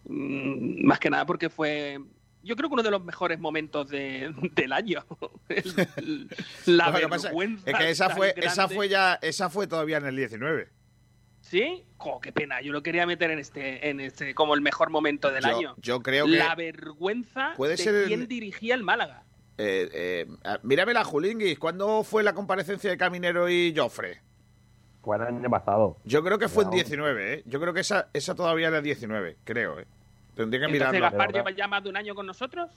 [0.07, 1.99] más que nada porque fue
[2.43, 5.03] yo creo que uno de los mejores momentos de- del año
[5.49, 6.29] El-
[6.67, 10.15] la que vergüenza es que esa fue, esa fue ya, esa fue todavía en el
[10.15, 10.69] 19.
[11.41, 11.83] ¿Sí?
[12.23, 12.59] Qué pena.
[12.61, 15.75] Yo lo quería meter en este, en este como el mejor momento del Yo- año.
[15.77, 19.23] yo creo que La vergüenza puede de ser el- quién dirigía el Málaga.
[19.57, 21.57] Eh, eh, ah, mírame la Julinguis.
[21.59, 24.21] ¿Cuándo fue la comparecencia de Caminero y Joffre?
[25.05, 25.97] Fue el año pasado.
[26.03, 26.83] Yo creo que fue en Claro.
[26.83, 27.43] 19, ¿eh?
[27.45, 29.85] Yo creo que esa, esa todavía era 19, creo, ¿eh?
[30.35, 30.99] Tendría que Entonces mirarlo.
[31.17, 32.71] Gaspar lleva ya más de un año con nosotros.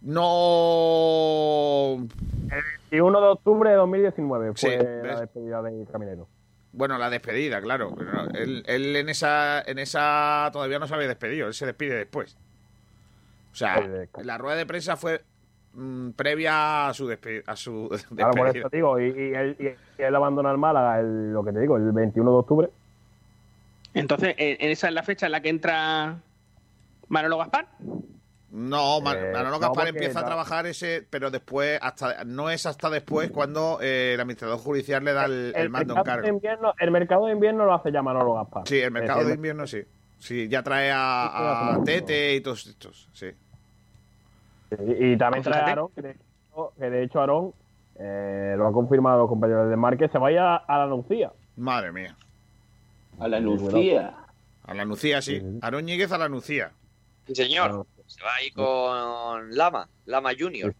[0.00, 2.06] No.
[2.90, 6.28] Y 1 de octubre de 2019 fue la despedida de Caminero.
[6.72, 7.94] Bueno, la despedida, claro.
[7.96, 11.48] pero no, él, él en esa en esa todavía no se había despedido.
[11.48, 12.36] Él se despide después.
[13.52, 13.80] O sea,
[14.22, 15.22] la rueda de prensa fue
[15.74, 18.60] mm, previa a su, despe- a su Claro, por despedida.
[18.60, 19.56] eso te digo, y, y él,
[19.98, 22.70] y él abandona el Málaga, el- lo que te digo, el 21 de octubre.
[23.92, 26.16] Entonces, eh, esa es la fecha en la que entra
[27.08, 27.68] Manolo Gaspar.
[28.50, 32.66] No, Man- Eh, Manolo no, Gaspar empieza a trabajar ese, pero después, hasta no es
[32.66, 36.22] hasta después cuando eh, el administrador judicial le da el, el mando en mercado cargo.
[36.22, 38.62] de invierno, el mercado de invierno lo hace ya Manolo Gaspar.
[38.66, 39.82] Sí, el mercado de invierno sí.
[40.18, 43.26] Sí, ya trae a, a Tete y todos estos, sí.
[44.80, 47.52] Y, y también trae a Aarón, que de hecho, que de hecho Aarón
[47.96, 51.32] eh, lo han confirmado los compañeros de Marque, se vaya a la Nucía.
[51.56, 52.16] Madre mía.
[53.18, 54.14] A la Lucía.
[54.64, 55.40] A la Nucía, sí.
[55.62, 56.72] Aarón Ñíguez a la Nucía.
[57.26, 57.86] Sí, señor.
[58.06, 60.74] Se va ahí con Lama, Lama Junior.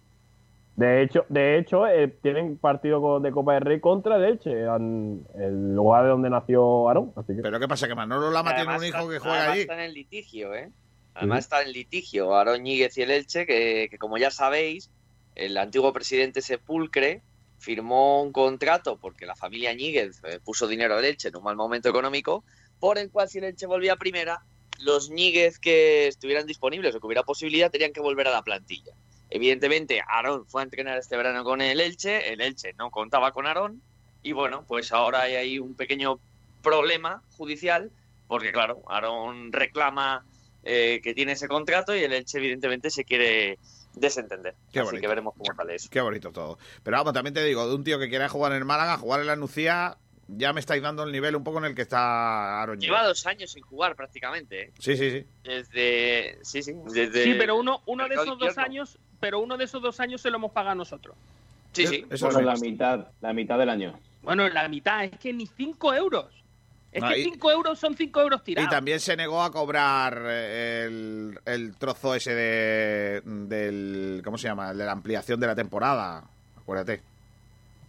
[0.76, 5.24] De hecho, de hecho eh, tienen partido de Copa del Rey contra el Elche, en
[5.36, 7.12] el lugar de donde nació Aarón.
[7.14, 7.42] Así que...
[7.42, 7.86] Pero ¿qué pasa?
[7.86, 9.60] Que Manolo Lama tiene un hijo que juega allí.
[9.60, 10.70] está en el litigio, ¿eh?
[11.14, 14.90] Además está en litigio Aarón Ñíguez y el Elche, que, que como ya sabéis,
[15.34, 17.22] el antiguo presidente Sepulcre
[17.58, 21.56] firmó un contrato porque la familia Ñíguez eh, puso dinero al Elche en un mal
[21.56, 22.44] momento económico,
[22.78, 24.42] por el cual si el Elche volvía a primera,
[24.80, 28.92] los Ñíguez que estuvieran disponibles o que hubiera posibilidad tenían que volver a la plantilla.
[29.30, 33.46] Evidentemente, Aarón fue a entrenar este verano con el Elche, el Elche no contaba con
[33.46, 33.80] Aarón,
[34.22, 36.18] y bueno, pues ahora hay ahí un pequeño
[36.62, 37.90] problema judicial,
[38.26, 40.24] porque claro, Aarón reclama
[40.64, 43.58] eh, que tiene ese contrato y el Elche evidentemente se quiere
[43.94, 44.54] desentender.
[44.72, 45.02] Qué Así bonito.
[45.02, 45.88] que veremos cómo sale eso.
[45.90, 46.58] Qué bonito todo.
[46.82, 49.20] Pero vamos, también te digo, de un tío que quiera jugar en el Málaga, jugar
[49.20, 49.96] en la Nucía,
[50.28, 52.80] ya me estáis dando el nivel un poco en el que está Ñíguez.
[52.80, 54.72] Lleva dos años sin jugar prácticamente, ¿eh?
[54.78, 55.26] Sí, sí, sí.
[55.44, 56.38] Desde...
[56.42, 57.24] Sí, sí, desde...
[57.24, 60.30] Sí, pero uno, uno de esos dos años, pero uno de esos dos años se
[60.30, 61.14] lo hemos pagado nosotros.
[61.72, 62.06] Sí, sí.
[62.10, 62.44] Eso Bueno, sí.
[62.46, 63.98] la mitad, la mitad del año.
[64.22, 66.26] Bueno, la mitad, es que ni 5 euros.
[66.94, 68.70] Es No, que y- 5 euros son 5 euros Y tirados.
[68.70, 74.22] también se negó a cobrar eh, el, el trozo ese de, del...
[74.24, 74.70] ¿Cómo se llama?
[74.70, 76.22] El de la ampliación de la temporada.
[76.56, 77.02] Acuérdate.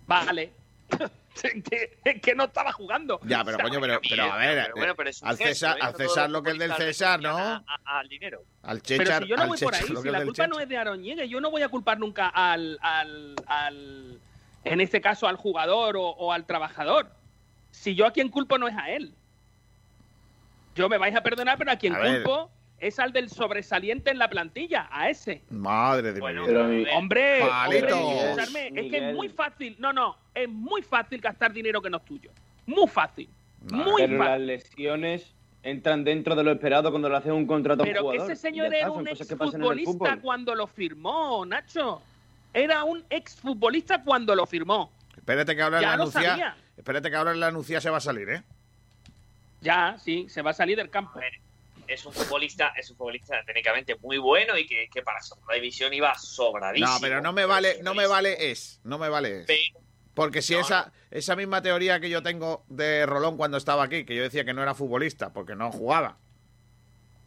[0.08, 0.52] Vale.
[1.36, 3.20] Que, que no estaba jugando.
[3.26, 5.82] Ya, pero O sea, coño, pero, pero a ver, Pero bueno, pero al César, ¿eh?
[5.82, 7.38] al César lo que es del César, ¿no?
[7.38, 8.42] a- a- al dinero.
[8.64, 10.50] Al Pero Chechar, si yo no voy por ahí, si la culpa Chechar.
[10.50, 14.18] no es de Aaron yo no voy a culpar nunca al, al, al
[14.64, 17.10] en este caso al jugador o, o al trabajador.
[17.76, 19.14] Si yo a quien culpo no es a él.
[20.76, 22.24] Yo me vais a perdonar, pero a quien A ver.
[22.24, 25.42] culpo es al del sobresaliente en la plantilla, a ese.
[25.50, 26.58] Madre de Bueno, mi vida.
[26.60, 29.76] Pero mi- Hombre, hombre, escucharme, es que es muy fácil.
[29.80, 32.32] No, no, es muy fácil gastar dinero que no es tuyo.
[32.66, 33.30] Muy fácil.
[33.72, 34.48] Muy pero las fácil.
[34.48, 35.34] lesiones
[35.64, 38.32] entran dentro de lo esperado cuando le hacen un contrato a un Pero que jugador.
[38.32, 42.02] ese señor era un exfutbolista cuando lo firmó, Nacho.
[42.54, 44.92] Era un exfutbolista cuando lo firmó.
[45.16, 46.56] Espérate que ahora Ya la lo sabía.
[46.78, 48.44] Espérate que ahora en la Nucía se va a salir, ¿eh?
[49.62, 51.20] Ya, sí, se va a salir del campo.
[51.88, 55.94] es un futbolista, es un futbolista técnicamente muy bueno y que, que para segunda división
[55.94, 56.92] iba sobradísimo.
[56.92, 59.46] No, pero no me vale, no me vale es, no me vale es.
[59.48, 59.80] Pero-
[60.14, 64.16] Porque si esa, esa misma teoría que yo tengo de Rolón cuando estaba aquí, que
[64.16, 66.18] yo decía que no era futbolista, porque no jugaba.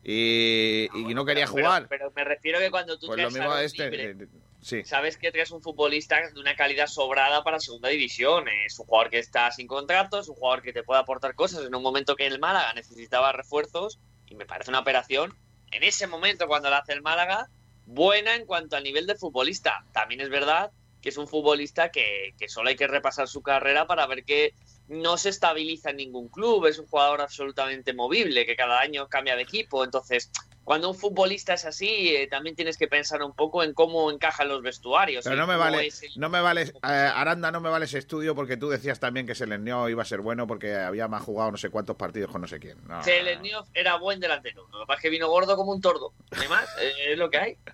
[0.04, 1.86] Y, y no quería pero- jugar.
[1.88, 3.90] Pero, me refiero que cuando tú Pues lo mismo a este.
[3.90, 4.28] libre, eh,
[4.60, 8.46] sabes que traes un futbolista de una calidad sobrada para segunda división.
[8.66, 11.64] Es un jugador que está sin contrato, es un jugador que te puede aportar cosas.
[11.64, 15.34] En un momento que el Málaga necesitaba refuerzos y me parece una operación
[15.70, 17.48] en ese momento cuando la hace el Málaga
[17.86, 19.84] buena en cuanto al nivel de futbolista.
[19.92, 23.86] También es verdad que es un futbolista que, que solo hay que repasar su carrera
[23.86, 24.52] para ver que
[24.88, 29.36] no se estabiliza en ningún club, es un jugador absolutamente movible, que cada año cambia
[29.36, 30.30] de equipo, entonces
[30.68, 34.48] cuando un futbolista es así, eh, también tienes que pensar un poco en cómo encajan
[34.48, 35.24] los vestuarios.
[35.24, 37.96] Pero no me vale, es el- no me vale, eh, Aranda, no me vale ese
[37.96, 41.50] estudio porque tú decías también que Selenio iba a ser bueno porque había más jugado
[41.52, 42.76] no sé cuántos partidos con no sé quién.
[42.86, 46.12] No, Selesnyov era buen delantero, lo que pasa es que vino gordo como un tordo.
[46.32, 47.56] Además, eh, es lo que hay.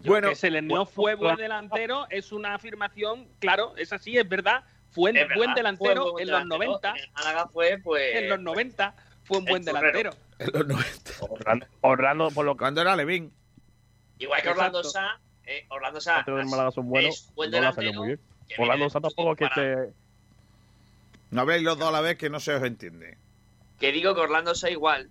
[0.00, 4.64] Bueno, que Selenio fue buen delantero es una afirmación, claro, es así, es verdad.
[4.90, 6.70] Fue Es verdad, buen fue delantero buen en los delantero.
[6.72, 6.90] 90.
[6.90, 8.16] En el Málaga fue, pues.
[8.16, 8.94] En los 90
[9.28, 10.10] fue un buen delantero.
[10.38, 11.12] En los 90.
[11.20, 13.30] Orlando, Orlando, por lo que Cuando era Levín.
[14.18, 14.82] Igual que Orlando.
[14.82, 16.24] Sá, eh, Orlando Sá
[16.72, 17.92] son buenos, es buen no delantero.
[18.00, 18.20] muy bien.
[18.58, 19.92] Orlando Sá tampoco que te...
[21.30, 23.18] No habléis los dos a la vez que no se os entiende.
[23.78, 25.10] Que digo que Orlando Sá igual,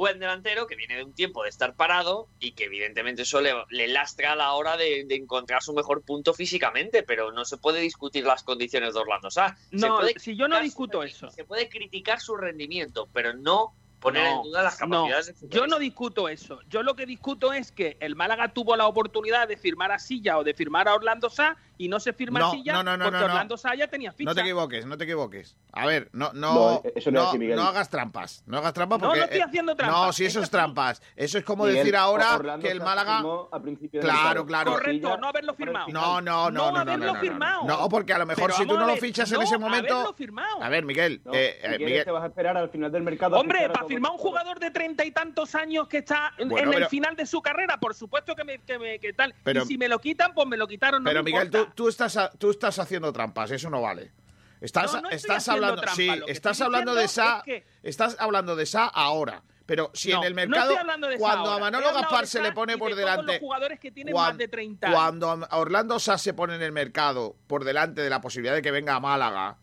[0.00, 3.52] buen delantero, que viene de un tiempo de estar parado y que evidentemente eso le,
[3.68, 7.58] le lastra a la hora de, de encontrar su mejor punto físicamente, pero no se
[7.58, 9.58] puede discutir las condiciones de Orlando Sá.
[9.70, 11.30] Se No, si yo no su discuto eso.
[11.30, 15.48] Se puede criticar su rendimiento, pero no poner No, en duda las no, capacidades de
[15.48, 16.60] yo no discuto eso.
[16.70, 20.38] Yo lo que discuto es que el Málaga tuvo la oportunidad de firmar a Silla
[20.38, 23.04] o de firmar a Orlando Sá y no se firma No, Silla no, no, no,
[23.06, 23.32] porque no, no.
[23.32, 24.28] Orlando Sá ya tenía ficha.
[24.30, 25.56] No te equivoques, no te equivoques.
[25.72, 27.56] A ver, no, no, No, eso no es no, así, Miguel.
[27.56, 28.42] no hagas trampas.
[28.46, 29.18] No hagas trampas No, porque.
[29.20, 30.00] no estoy eh, haciendo trampas.
[30.00, 31.00] No, si eso es trampas.
[31.16, 33.18] Eso es como Miguel, decir ahora Orlando que el Málaga.
[33.20, 33.60] a
[34.00, 34.72] Claro, claro.
[34.72, 35.86] Correcto, no haberlo firmado.
[35.88, 37.64] No, no, no, No no, no, haberlo no, no, firmado.
[37.64, 39.94] No, porque a lo mejor Pero si tú no lo fichas en ese momento.
[39.94, 40.62] haberlo firmado.
[40.62, 43.38] A ver, Miguel, No, eh, eh, Miguel, te vas a esperar al final del mercado.
[43.38, 46.70] Hombre, para firmar un jugador de treinta y tantos años que está en, Bueno, en
[46.72, 49.34] pero- el final de su carrera, por supuesto que me, que me- que tal.
[49.44, 51.02] Pero- y si me lo quitan, pues me lo quitaron.
[51.02, 51.66] No pero me Miguel, tú.
[51.74, 54.12] Tú estás tú estás haciendo trampas, eso no vale.
[54.60, 57.66] Estás, No, no estoy estás hablando, trampa, sí, estás hablando de diciendo Sa, es que-
[57.82, 59.42] estás hablando de Sa ahora.
[59.64, 60.74] Pero si No, en el mercado,
[61.18, 64.30] cuando a Manolo Gaspar se le pone por de delante, los jugadores que tienen cuan-
[64.30, 64.98] más de 30 años.
[64.98, 68.62] cuando a Orlando Sa se pone en el mercado por delante de la posibilidad de
[68.62, 69.58] que venga a Málaga,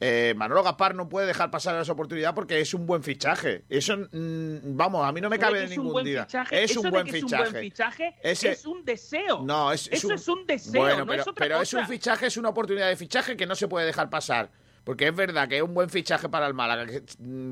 [0.00, 3.64] eh, Manolo Gaspar no puede dejar pasar esa oportunidad porque es un buen fichaje.
[3.68, 6.24] Eso, mm, vamos, a mí no me cabe en es ningún buen día.
[6.24, 7.50] fichaje, Es un buen es un fichaje.
[7.50, 9.42] buen fichaje Ese- es un deseo.
[9.42, 11.86] No, es, eso un- es un deseo, Bueno, no pero, es otra pero es un
[11.86, 14.50] fichaje, es una oportunidad de fichaje que no se puede dejar pasar.
[14.84, 16.86] Porque es verdad que es un buen fichaje para el Málaga.
[16.86, 17.02] Que,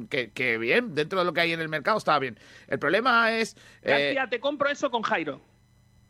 [0.09, 2.39] que- que bien, dentro de lo que hay en el mercado está bien.
[2.69, 3.57] El problema es.
[3.83, 5.41] eh, García, te compro eso con Jairo.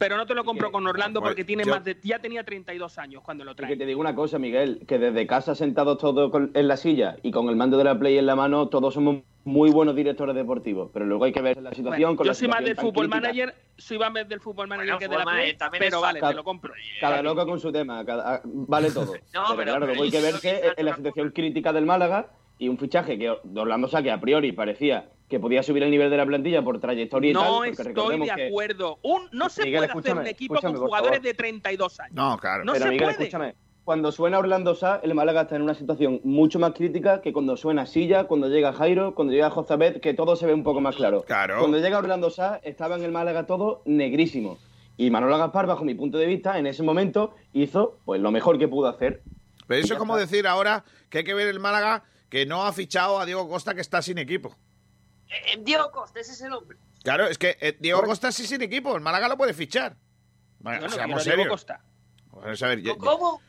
[0.05, 2.45] Pero no te lo compro con Orlando Pues, porque tiene yo- más de, ya tenía
[2.45, 3.77] 32 años cuando lo Y que trae.
[3.79, 7.49] te digo una cosa, Miguel, que desde casa sentados todos en la silla y con
[7.49, 10.91] el mando de la Play en la mano, todos somos muy buenos directores deportivos.
[10.93, 13.09] Pero luego hay que ver la situación Bueno, con yo la soy más del fútbol
[13.09, 13.17] crítica.
[13.21, 16.35] manager, soy más del fútbol manager Bueno, que de la Play, también pero vale, fácil.
[16.35, 16.75] te lo compro.
[17.01, 19.13] Cada loco con su tema, cada- vale todo.
[19.33, 22.27] pero, pero- claro, luego hay que verse creo que- en la situación crítica del Málaga
[22.59, 26.11] y un fichaje que Orlando Sá, que a priori parecía que podía subir el nivel
[26.11, 27.45] de la plantilla por trayectoria y tal.
[27.45, 28.99] No estoy de que- acuerdo.
[29.03, 32.15] Un, no se Miguel, puede hacer un equipo con jugadores de 32 años.
[32.15, 32.65] no, claro.
[32.65, 33.23] No pero se Miguel, puede.
[33.25, 33.55] escúchame.
[33.85, 37.55] Cuando suena Orlando Sá, el Málaga está en una situación mucho más crítica que cuando
[37.57, 40.97] suena Silla, cuando llega Jairo, cuando llega Jozabet, que todo se ve un poco más
[40.97, 41.23] claro.
[41.27, 41.59] Claro.
[41.59, 44.57] Cuando llega Orlando Sá, estaba en el Málaga todo negrísimo.
[44.97, 48.59] Y Manolo Gaspar, bajo mi punto de vista, en ese momento hizo pues lo mejor
[48.59, 49.23] que pudo hacer.
[49.67, 50.31] Pero eso es como está.
[50.31, 53.75] decir ahora que hay que ver el Málaga que no ha fichado a Diego Costa
[53.75, 54.57] que está sin equipo.
[55.29, 56.79] Eh, eh, Diego Costa, ese es el hombre.
[57.03, 58.95] Claro, es que eh, Diego Costa sí sin equipo.
[58.95, 59.97] El Málaga lo puede fichar.
[60.61, 61.49] Bueno, Yo no seamos serios.
[61.49, 61.83] Costa.
[62.31, 63.41] Vamos a ver, ¿Cómo?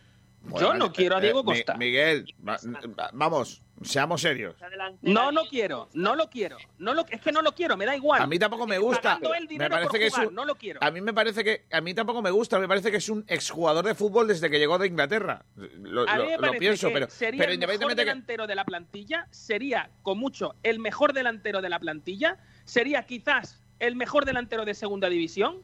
[0.45, 1.73] Bueno, Yo no quiero a Diego eh, Mi- Costa.
[1.75, 2.57] Miguel, va-
[2.97, 4.55] va- vamos, seamos serios.
[5.01, 6.57] No lo quiero, no lo quiero.
[6.77, 8.21] No lo, es que no lo quiero, me da igual.
[8.21, 9.19] A mí tampoco me gusta.
[9.57, 10.79] Me parece que es un- no lo quiero.
[10.83, 12.59] A mí me parece que a mí tampoco me gusta.
[12.59, 15.43] Me parece que es un exjugador de fútbol desde que llegó de Inglaterra.
[15.55, 17.95] Lo, A mí lo- me lo parece pienso, que pero, sería pero el mejor que
[17.95, 23.61] delantero de la plantilla, sería con mucho el mejor delantero de la plantilla, sería quizás
[23.79, 25.57] el mejor delantero de segunda división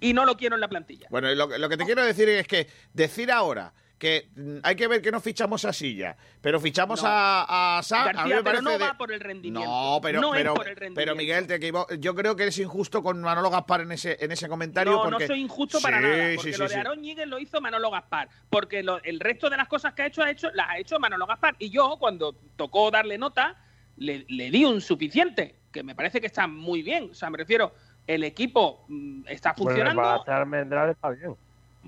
[0.00, 1.08] y no lo quiero en la plantilla.
[1.10, 4.88] Bueno, lo, lo que te quiero decir es que decir ahora que mm, hay que
[4.88, 7.08] ver que no fichamos a Silla, pero fichamos No.
[7.08, 9.68] a, a mí pero no de- va por el rendimiento.
[9.70, 11.00] No, pero, No es pero, por el rendimiento.
[11.00, 14.32] pero Miguel, te equivo- yo creo que eres injusto con Manolo Gaspar en ese, en
[14.32, 14.92] ese comentario.
[14.92, 15.24] No, porque...
[15.24, 16.74] no soy injusto para nada, porque sí, lo de.
[16.76, 20.06] Aaron Ñíguez lo hizo Manolo Gaspar, porque lo- el resto de las cosas que ha
[20.06, 21.56] hecho, ha hecho, las ha hecho Manolo Gaspar.
[21.58, 23.62] Y yo, cuando tocó darle nota,
[23.98, 25.56] le, le di un suficiente.
[25.70, 27.10] que me parece que está muy bien.
[27.12, 27.74] O sea, me refiero,
[28.06, 30.00] el equipo mm, está funcionando.
[30.00, 31.36] Bueno, para está bien.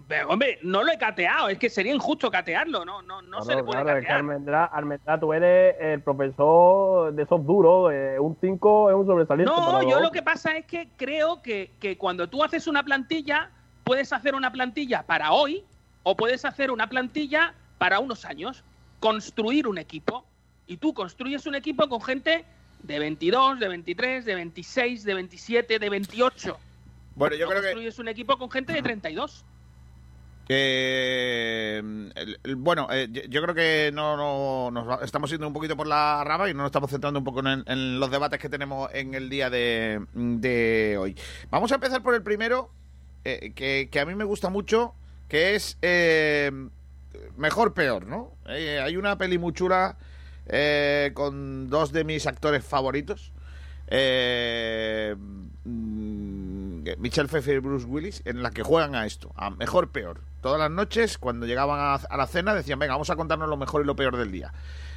[0.09, 3.55] Pero, hombre, no lo he cateado, es que sería injusto catearlo, no, no, no se
[3.55, 4.19] le puede claro, es que catear.
[4.19, 9.53] Almendral, Almendral, tú eres el profesor de esos duros, eh, un 5 es un sobresaliente.
[9.53, 12.83] No, para yo lo que pasa es que creo que, que cuando tú haces una
[12.83, 13.51] plantilla,
[13.85, 15.65] puedes hacer una plantilla para hoy
[16.03, 18.65] o puedes hacer una plantilla para unos años.
[19.01, 20.25] Construir un equipo.
[20.67, 22.45] Y tú construyes un equipo con gente
[22.83, 26.59] de 22, de 23, de 26, de 27, de 28.
[27.15, 29.45] Bueno, yo No creo que, construyes un equipo con gente de 32.
[30.55, 34.71] El- bueno, eh, yo- creo que no,
[35.03, 38.01] estamos yendo un poquito por la rama y no nos estamos centrando un poco en,
[38.01, 41.17] los debates que tenemos en el día de, hoy.
[41.51, 42.71] Vamos a empezar por el primero,
[43.25, 44.95] eh, que, a mí me gusta mucho,
[45.29, 46.51] que es eh,
[47.37, 48.33] mejor peor, ¿no?
[48.49, 49.97] Eh, hay una peli muy chula
[50.47, 53.33] eh, con dos de mis actores favoritos.
[53.89, 55.15] Eh,
[55.65, 56.52] mm,
[56.99, 60.21] Michelle Pfeiffer y Bruce Willis, en la que juegan a esto, a mejor peor.
[60.41, 63.57] Todas las noches, cuando llegaban a, a la cena, decían, venga, vamos a contarnos lo
[63.57, 64.53] mejor y lo peor del día.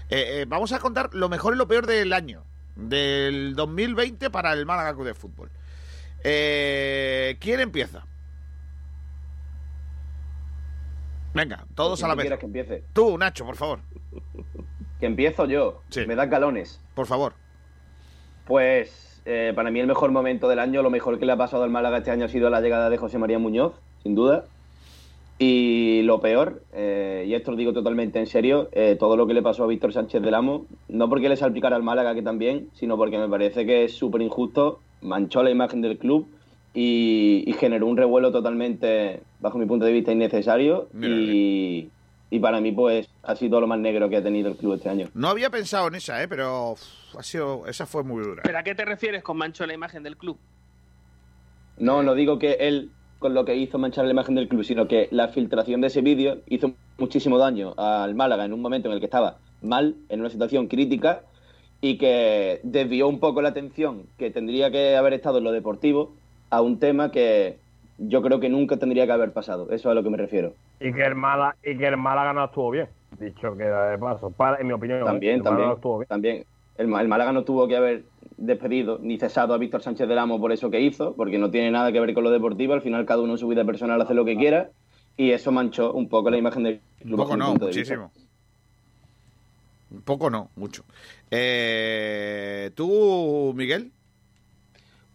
[0.10, 2.44] Eh, eh, vamos a contar lo mejor y lo peor del año,
[2.76, 5.50] del 2020 para el Málaga Club de Fútbol.
[6.24, 8.06] Eh, ¿Quién empieza?
[11.34, 12.24] Venga, todos a la ¿Quién vez.
[12.26, 12.84] quieres que empiece?
[12.94, 13.80] Tú, Nacho, por favor.
[15.00, 15.82] Que empiezo yo.
[16.08, 16.80] Me da galones.
[16.94, 17.34] Por favor.
[18.46, 21.64] Pues eh, para mí el mejor momento del año, lo mejor que le ha pasado
[21.64, 23.74] al Málaga este año ha sido la llegada de José María Muñoz,
[24.04, 24.46] sin duda.
[25.38, 29.34] Y lo peor, eh, y esto lo digo totalmente en serio, eh, todo lo que
[29.34, 32.70] le pasó a Víctor Sánchez del Amo, no porque le salpicara al Málaga que también,
[32.74, 36.28] sino porque me parece que es súper injusto, manchó la imagen del club
[36.74, 40.88] y, y generó un revuelo totalmente, bajo mi punto de vista, innecesario.
[41.02, 41.90] Y,
[42.30, 44.90] y para mí, pues, ha sido lo más negro que ha tenido el club este
[44.90, 45.10] año.
[45.14, 46.28] No había pensado en esa, ¿eh?
[46.28, 46.82] pero uf,
[47.18, 48.44] ha sido, esa fue muy dura.
[48.44, 50.38] ¿Pero a qué te refieres con mancho la imagen del club?
[51.78, 54.88] No, no digo que él con lo que hizo manchar la imagen del club, sino
[54.88, 58.94] que la filtración de ese vídeo hizo muchísimo daño al Málaga en un momento en
[58.94, 61.24] el que estaba mal, en una situación crítica,
[61.82, 66.14] y que desvió un poco la atención que tendría que haber estado en lo deportivo
[66.50, 67.58] a un tema que
[67.98, 69.66] yo creo que nunca tendría que haber pasado.
[69.66, 70.54] Eso es a lo que me refiero.
[70.80, 72.88] Y que el Málaga, y que el Málaga no estuvo bien.
[73.20, 75.06] Dicho que de paso, para, en mi opinión.
[75.06, 76.08] También, el Málaga también, no estuvo bien.
[76.08, 76.46] también.
[76.78, 78.04] El, el Málaga no tuvo que haber
[78.38, 81.72] despedido ni cesado a Víctor Sánchez del Amo por eso que hizo, porque no tiene
[81.72, 82.74] nada que ver con lo deportivo.
[82.74, 84.70] Al final, cada uno en su vida personal hace lo que quiera
[85.18, 87.20] y eso manchó un poco la imagen del club.
[87.20, 88.12] Un poco no, muchísimo.
[89.92, 90.84] Un poco no, mucho.
[91.32, 93.92] Eh, ¿Tú, Miguel?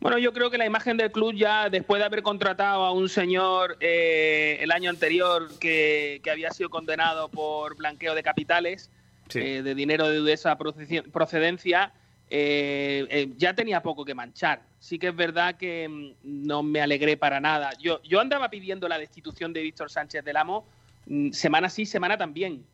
[0.01, 3.09] Bueno, yo creo que la imagen del club ya, después de haber contratado a un
[3.11, 8.91] señor eh, el año anterior que, que había sido condenado por blanqueo de capitales,
[9.35, 11.93] eh, de dinero de dudosa proceci- procedencia,
[12.31, 14.63] eh, eh, ya tenía poco que manchar.
[14.79, 17.71] Sí que es verdad que mm, no me alegré para nada.
[17.79, 20.65] Yo, yo andaba pidiendo la destitución de Víctor Sánchez del Amo
[21.07, 22.65] mm, semana sí, semana también.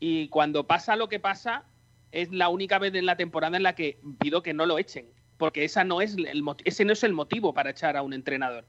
[0.00, 1.64] Y cuando pasa lo que pasa,
[2.12, 5.06] es la única vez en la temporada en la que pido que no lo echen,
[5.44, 6.16] porque esa no es
[6.64, 8.64] ese no es el motivo para echar a un entrenador.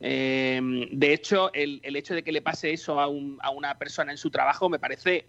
[0.00, 0.60] Eh,
[0.90, 4.10] de hecho, el, el hecho de que le pase eso a, un- a una persona
[4.10, 5.24] en su trabajo me parece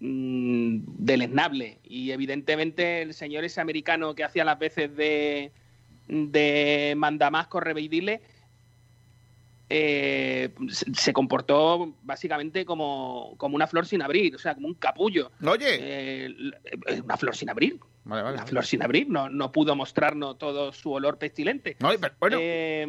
[0.00, 1.78] mm, deleznable.
[1.84, 5.52] Y evidentemente el señor ese americano que hacía las veces de,
[6.08, 8.22] de mandamás correveidile
[9.72, 15.30] eh, se, comportó básicamente como, como una flor sin abrir, o sea, como un capullo.
[15.46, 15.76] Oye.
[15.80, 16.34] Eh,
[16.88, 17.78] eh, una flor sin abrir.
[18.02, 18.36] Vale, vale.
[18.38, 21.76] Una flor sin abrir, no, no pudo mostrarnos todo su olor pestilente.
[21.78, 22.38] No, pero, bueno.
[22.40, 22.84] Eh,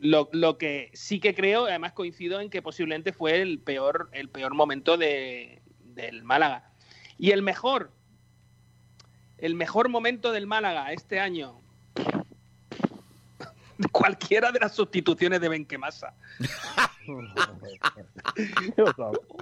[0.00, 4.30] lo, lo que sí que creo, además coincido en que posiblemente fue el peor, el
[4.30, 6.72] peor momento de, del Málaga.
[7.18, 7.92] Y el mejor,
[9.36, 11.61] el mejor momento del Málaga este año,
[13.92, 16.14] cualquiera de las sustituciones de Benquemasa.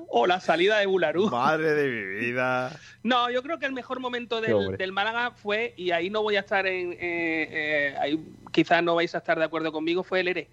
[0.09, 1.29] o la salida de Bularú.
[1.31, 2.79] Madre de mi vida.
[3.03, 6.37] No, yo creo que el mejor momento del, del Málaga fue, y ahí no voy
[6.37, 6.93] a estar en.
[6.93, 10.51] eh, eh, ahí quizás no vais a estar de acuerdo conmigo, fue el ERE.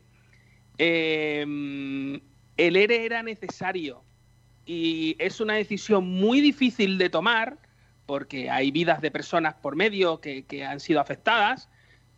[0.78, 2.22] Eh,
[2.58, 4.04] el ERE era necesario
[4.66, 7.58] y es una decisión muy difícil de tomar
[8.06, 11.70] porque hay vidas de personas por medio que, que han sido afectadas,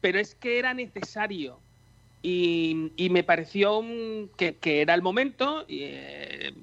[0.02, 1.60] pero es que era necesario.
[2.22, 3.82] Y, y me pareció
[4.36, 6.54] que, era el momento y, eh,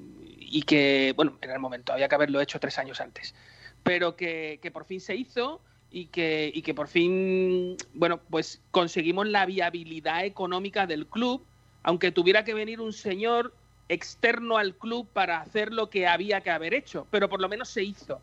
[0.57, 3.34] y que, bueno, era el momento, había que haberlo hecho tres años antes,
[3.82, 5.61] pero que, por fin se hizo
[5.91, 11.43] y que por fin, bueno, pues conseguimos la viabilidad económica del club,
[11.82, 13.55] aunque tuviera que venir un señor
[13.89, 17.68] externo al club para hacer lo que había que haber hecho, pero por lo menos
[17.68, 18.20] se hizo.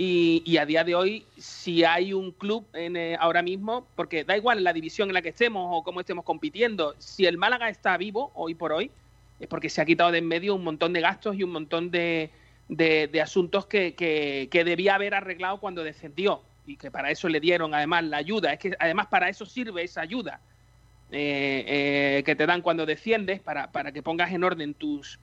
[0.00, 4.22] Y, y a día de hoy, si hay un club en, eh, ahora mismo, porque
[4.22, 7.68] da igual la división en la que estemos o cómo estemos compitiendo, si el Málaga
[7.68, 8.92] está vivo hoy por hoy,
[9.40, 11.90] es porque se ha quitado de en medio un montón de gastos y un montón
[11.90, 12.30] de,
[12.68, 17.40] de, asuntos que, que, que debía haber arreglado cuando descendió y que para eso le
[17.40, 18.52] dieron además la ayuda.
[18.52, 20.40] Es que además para eso sirve esa ayuda
[21.10, 25.18] eh, eh, que te dan cuando desciendes, para, para que pongas en orden tus,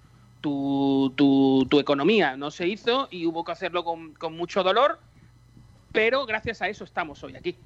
[0.46, 2.38] tu, tu, tu economía.
[2.38, 5.00] No se hizo y hubo que hacerlo con, con mucho dolor,
[5.92, 7.58] pero gracias a eso estamos hoy aquí.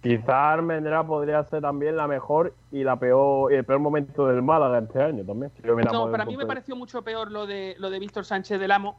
[0.00, 4.78] Quizá Almendra podría ser también la mejor y la peor el peor momento del Málaga
[4.78, 5.50] este año también.
[5.56, 8.70] si No, para mí me pareció mucho peor lo de lo de Víctor Sánchez del
[8.70, 8.96] Amo,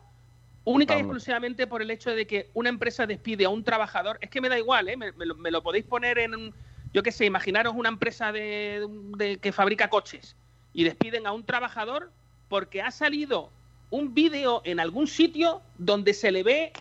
[0.66, 4.18] única y exclusivamente por el hecho de que una empresa despide a un trabajador.
[4.20, 4.98] Es que me da igual, ¿eh?
[4.98, 6.54] me, me lo, me lo podéis poner en,
[6.94, 8.86] yo qué sé, imaginaros una empresa de,
[9.18, 10.36] de- que fabrica coches
[10.74, 12.12] y despiden a un trabajador
[12.52, 13.50] porque ha salido
[13.92, 16.74] un vídeo en algún sitio donde se le ve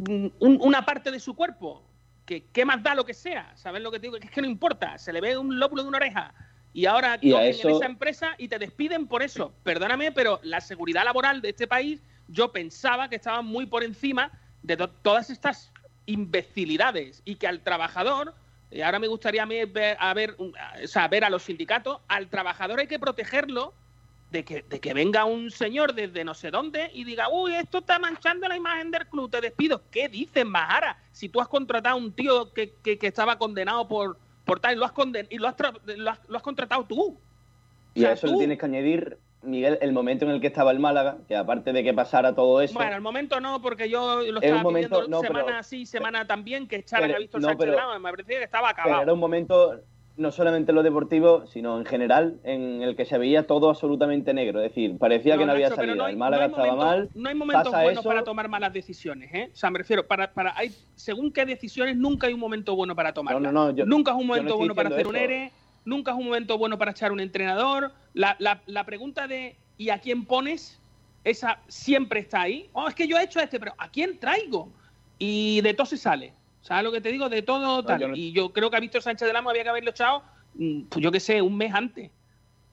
[0.00, 1.80] un- una parte de su cuerpo.
[2.26, 3.52] Que, ¿Qué más da lo que sea?
[3.54, 4.16] ¿Sabes lo que te digo?
[4.16, 4.98] Es que no importa.
[4.98, 6.34] Se le ve un lóbulo de una oreja.
[6.74, 9.52] Y ahora Y a cogen eso- en esa empresa y te despiden por eso.
[9.62, 14.32] Perdóname, pero la seguridad laboral de este país, yo pensaba que estaba muy por encima
[14.64, 15.70] de to- todas estas
[16.06, 18.34] imbecilidades y que al trabajador,
[18.72, 21.30] y ahora me gustaría a mí ver a, ver, un- a- o sea, ver a
[21.30, 23.72] los sindicatos, al trabajador hay que protegerlo
[24.36, 27.78] de que, de que venga un señor desde no sé dónde y diga, uy, esto
[27.78, 29.80] está manchando la imagen del club, te despido.
[29.90, 30.98] ¿Qué dices, Majara?
[31.10, 34.74] Si tú has contratado a un tío que, que- que estaba condenado por, por tal
[34.74, 35.54] y lo has, conden y lo has,
[35.86, 37.18] lo has, lo has contratado tú.
[37.94, 40.80] Y a eso le tienes que añadir, Miguel, el momento en el que estaba el
[40.80, 44.40] Málaga, que aparte de que pasara todo eso, Bueno, al momento no, porque yo lo
[44.40, 47.48] estaba momento- pidiendo no, pero- semana sí, semana también, que echaran pero- a Víctor no,
[47.48, 47.98] Sánchez pero- Drama.
[47.98, 49.02] Me parecía que estaba pero acabado.
[49.02, 49.80] era un momento
[50.16, 54.32] no solamente en lo deportivo, sino en general, en el que se veía todo absolutamente
[54.32, 54.60] negro.
[54.62, 56.06] Es decir, parecía que no había Nacho, salida.
[56.06, 57.10] hay- el Málaga estaba mal.
[57.14, 59.50] No hay momentos buenos eso, para tomar malas decisiones, ¿eh?
[59.52, 62.96] O sea, me refiero, para, para, hay, según qué decisiones, nunca hay un momento bueno
[62.96, 63.42] para tomarlas.
[63.42, 65.42] No, no, no, yo- nunca es un momento bueno para hacer diciendo un eso.
[65.42, 65.52] ERE,
[65.84, 67.92] nunca es un momento bueno para echar un entrenador.
[68.14, 70.80] La, la, la pregunta de ¿y a quién pones?
[71.24, 72.70] Esa siempre está ahí.
[72.72, 74.70] Oh, es que yo he hecho este, pero ¿a quién traigo?
[75.18, 76.32] Y de todo se sale.
[76.66, 77.28] ¿Sabes lo que te digo?
[77.28, 78.00] De todo tal.
[78.00, 80.22] yo no- Y yo creo que a Víctor Sánchez del Amo había que haberlo echado,
[80.54, 82.10] mm, pues yo qué sé, un mes antes.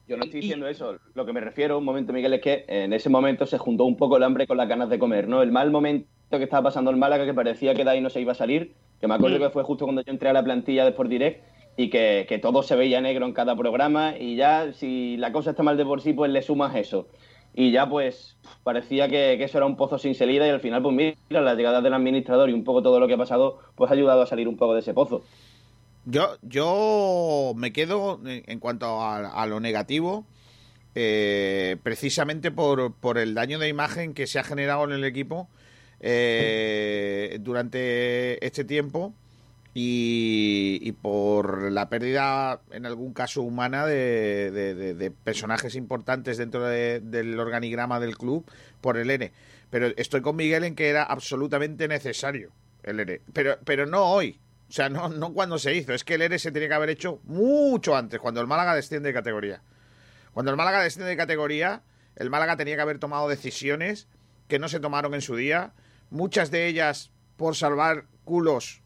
[0.07, 0.97] Yo no estoy diciendo eso.
[1.13, 3.95] Lo que me refiero, un momento, Miguel, es que en ese momento se juntó un
[3.95, 5.41] poco el hambre con las ganas de comer, ¿no?
[5.41, 8.19] El mal momento que estaba pasando el Málaga, que parecía que de ahí no se
[8.19, 9.41] iba a salir, que me acuerdo Mm.
[9.43, 11.43] que fue justo cuando yo entré a la plantilla de Sport Direct
[11.77, 15.51] y que, que todo se veía negro en cada programa y ya si la cosa
[15.51, 17.07] está mal de por sí, pues le sumas eso.
[17.53, 20.95] Y ya pues parecía que, eso era un pozo sin salida y al final, pues
[20.95, 23.93] mira, la llegada del administrador y un poco todo lo que ha pasado, pues ha
[23.93, 25.23] ayudado a salir un poco de ese pozo.
[26.05, 30.25] Yo, yo me quedo en, en cuanto a, a lo negativo,
[30.95, 35.47] eh, precisamente por, por el daño de imagen que se ha generado en el equipo
[35.99, 39.13] eh, durante este tiempo
[39.75, 47.39] y, por la pérdida, en algún caso humana, de, de- personajes importantes dentro de- del
[47.39, 48.45] organigrama del club
[48.81, 49.31] por el ERE.
[49.71, 52.51] Pero estoy con Miguel en que era absolutamente necesario
[52.83, 53.21] el ERE.
[53.33, 54.39] Pero, pero no hoy.
[54.69, 55.93] O sea, no, no cuando se hizo.
[55.93, 59.09] Es que el ERE se tenía que haber hecho mucho antes, cuando el Málaga desciende
[59.09, 59.61] de categoría.
[60.33, 61.81] Cuando el Málaga desciende de categoría,
[62.15, 64.07] el Málaga tenía que haber tomado decisiones
[64.47, 65.71] que no se tomaron en su día.
[66.11, 68.82] Muchas de ellas por salvar culos,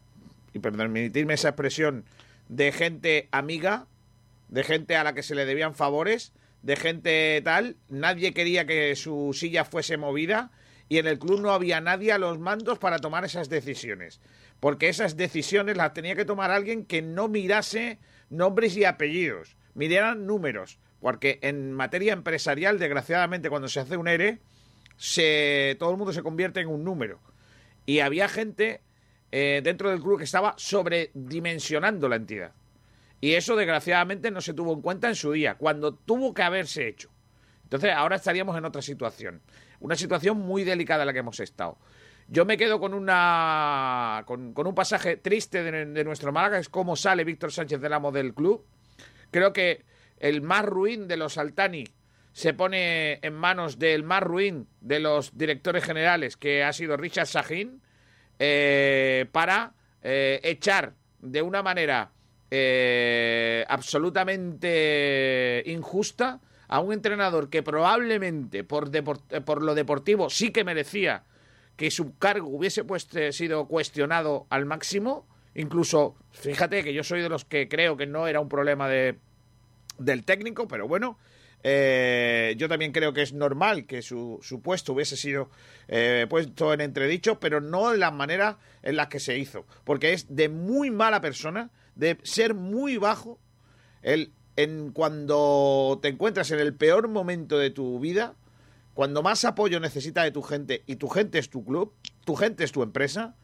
[0.52, 2.04] y permitirme esa expresión,
[2.48, 3.86] de gente amiga,
[4.48, 6.32] de gente a la que se le debían favores,
[6.62, 7.76] de gente tal.
[7.88, 10.50] Nadie quería que su silla fuese movida
[10.88, 14.20] y en el club no había nadie a los mandos para tomar esas decisiones.
[14.60, 17.98] Porque esas decisiones las tenía que tomar alguien que no mirase
[18.30, 20.78] nombres y apellidos, miraran números.
[21.00, 24.40] Porque en materia empresarial, desgraciadamente, cuando se hace un ERE,
[24.96, 27.20] se, todo el mundo se convierte en un número.
[27.86, 28.80] Y había gente
[29.30, 32.52] eh, dentro del club que estaba sobredimensionando la entidad.
[33.20, 36.86] Y eso, desgraciadamente, no se tuvo en cuenta en su día, cuando tuvo que haberse
[36.86, 37.10] hecho.
[37.64, 39.42] Entonces, ahora estaríamos en otra situación.
[39.80, 41.78] Una situación muy delicada en la que hemos estado.
[42.28, 46.94] Yo me quedo con una con, un pasaje triste de, de nuestro Málaga, es cómo
[46.94, 48.66] sale Víctor Sánchez del amo del club.
[49.30, 49.84] Creo que
[50.18, 51.84] el más ruin de los Altani
[52.32, 57.26] se pone en manos del más ruin de los directores generales, que ha sido Richard
[57.26, 57.82] Sahin,
[58.38, 62.12] eh, para eh, echar de una manera
[62.50, 68.90] eh, absolutamente injusta a un entrenador que probablemente por,
[69.44, 71.24] por lo deportivo sí que merecía
[71.76, 72.84] que su cargo hubiese
[73.32, 75.26] sido cuestionado al máximo.
[75.54, 79.16] Incluso, fíjate que yo soy de los que creo que no era un problema de,
[79.98, 81.18] del técnico, pero bueno,
[81.62, 85.50] Eh, yo también creo que es normal que su, su puesto hubiese sido
[85.88, 89.66] eh, puesto en entredicho, pero no en las maneras en las que se hizo.
[89.84, 93.38] Porque es de muy mala persona, de ser muy bajo,
[94.02, 98.34] el, en cuando te encuentras en el peor momento de tu vida,
[98.94, 101.92] cuando más apoyo necesita de tu gente y tu gente es tu club,
[102.24, 103.36] tu gente es tu empresa,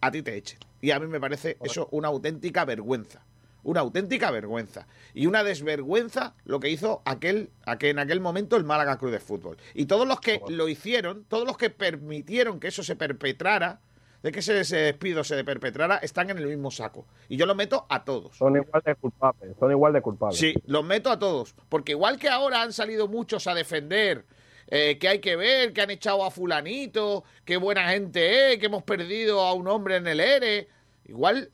[0.00, 0.58] a ti te echen.
[0.80, 3.24] Y a mí me parece eso una auténtica vergüenza.
[3.62, 4.86] Una auténtica vergüenza.
[5.14, 9.20] Y una desvergüenza lo que hizo aquel, aquel, en aquel momento el Málaga Club de
[9.20, 9.56] Fútbol.
[9.74, 13.80] Y todos los que lo hicieron, todos los que permitieron que eso se perpetrara,
[14.22, 17.06] de que ese, despido se perpetrara, están en el mismo saco.
[17.28, 18.36] Y yo lo meto a todos.
[18.36, 20.38] Son igual de culpables, son igual de culpables.
[20.38, 21.54] Sí, los meto a todos.
[21.68, 24.26] Porque igual que ahora han salido muchos a defender
[24.68, 28.66] eh, que hay que ver, que han echado a fulanito, qué buena gente es, que
[28.66, 30.68] hemos perdido a un hombre en el ERE.
[31.06, 31.50] Igual,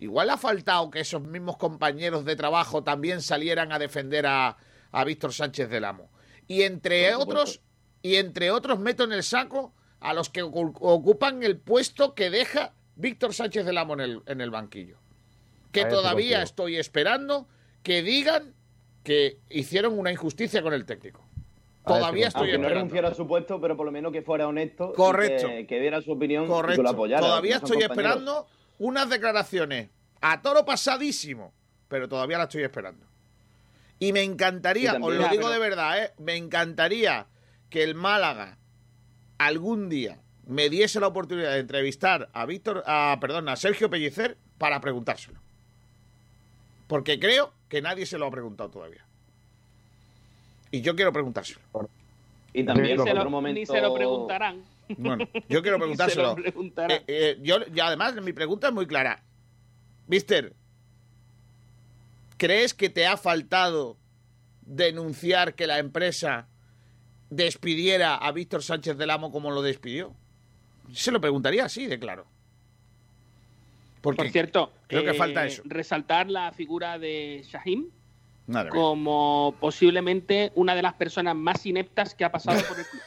[0.00, 4.56] igual ha faltado que esos mismos compañeros de trabajo también salieran a defender a,
[4.92, 6.10] a Víctor Sánchez del Amo.
[6.46, 7.60] Y entre otros,
[8.02, 12.30] y entre otros meto en el saco a los que ocu- ocupan el puesto que
[12.30, 14.96] deja Víctor Sánchez del Amo en el, en el banquillo.
[15.72, 17.46] Que Ahí todavía estoy esperando
[17.82, 18.54] que digan
[19.04, 21.24] que hicieron una injusticia con el técnico.
[21.86, 24.90] Todavía estoy Aunque no renunciara a su puesto, pero por lo menos que fuera honesto.
[24.92, 25.46] y Correcto.
[25.48, 26.82] Que, que diera su opinión y que Correcto.
[26.82, 27.20] lo apoyara.
[27.26, 27.96] Todavía estoy compañeros.
[27.96, 28.46] esperando
[28.78, 29.88] unas declaraciones
[30.20, 31.52] a toro pasadísimo,
[31.88, 33.04] pero todavía las estoy esperando.
[33.98, 36.12] Y me encantaría, Y también- os lo digo pero- de verdad, ¿eh?
[36.18, 37.26] me encantaría
[37.70, 38.56] que el Málaga
[39.38, 44.36] algún día me diese la oportunidad de entrevistar a Víctor, a, perdón, a Sergio Pellicer
[44.56, 45.38] para preguntárselo.
[46.86, 49.04] Porque creo que nadie se lo ha preguntado todavía.
[50.70, 51.60] Y yo quiero preguntárselo.
[52.54, 53.60] Y también se, lo, momento.
[53.60, 54.62] ni se lo preguntarán.
[54.96, 56.36] Bueno, yo quiero preguntárselo.
[56.38, 59.22] Eh, eh, yo, y además, mi pregunta es muy clara.
[60.06, 60.54] Mister,
[62.36, 63.96] ¿crees que te ha faltado
[64.62, 66.48] denunciar que la empresa
[67.30, 70.14] despidiera a Víctor Sánchez del Amo como lo despidió?
[70.92, 72.26] Se lo preguntaría así, de claro.
[74.00, 75.62] Porque Por cierto, creo que eh, falta eso.
[75.64, 77.90] Resaltar la figura de Shahim
[78.46, 78.80] Madre mía.
[78.80, 83.02] como posiblemente una de las personas más ineptas que ha pasado por el club.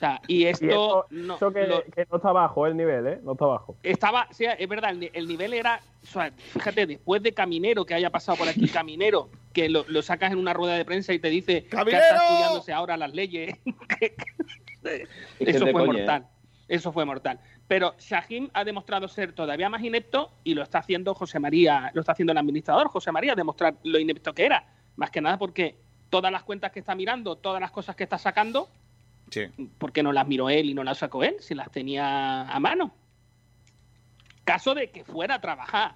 [0.00, 2.74] O sea, y Y esto eso, no, eso que, lo- que no está bajo el
[2.74, 3.20] nivel, ¿eh?
[3.22, 3.76] No está bajo.
[3.82, 7.34] estaba, o sea, es verdad, el, ni- el nivel era, o sea, fíjate, después de
[7.34, 10.86] Caminero que haya pasado por aquí, Caminero, que lo, lo sacas en una rueda de
[10.86, 13.54] prensa y te dice que está estudiándose ahora las leyes.
[15.38, 16.26] eso de fue coña, mortal.
[16.66, 17.38] Eso fue mortal.
[17.68, 22.00] Pero Shahim ha demostrado ser todavía más inepto y lo está haciendo José María, lo
[22.00, 24.64] está haciendo el administrador José María, demostrar lo inepto que era.
[24.96, 25.76] Más que nada porque
[26.08, 28.68] todas las cuentas que está mirando, todas las cosas que está sacando,
[29.30, 29.46] Sí.
[29.78, 32.58] ¿por qué no las miró él y no las sacó él si las tenía a
[32.60, 32.94] mano?
[34.44, 35.94] Caso de que fuera a trabajar.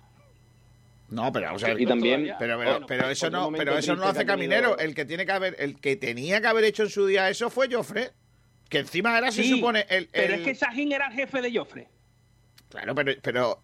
[1.09, 1.81] No, pero vamos a ver.
[1.81, 4.79] Y también- Pero, pero, Bueno, pero eso no, pero eso no lo hace tenido- Caminero.
[4.79, 7.51] El que tiene que haber, el que tenía que haber hecho en su día eso
[7.51, 8.13] fue Joffre.
[8.69, 11.43] Que encima era, se Sí, supone, el, Pero el- es que Shahim era el jefe
[11.43, 11.89] de Joffre.
[12.71, 13.59] Claro, pero, pero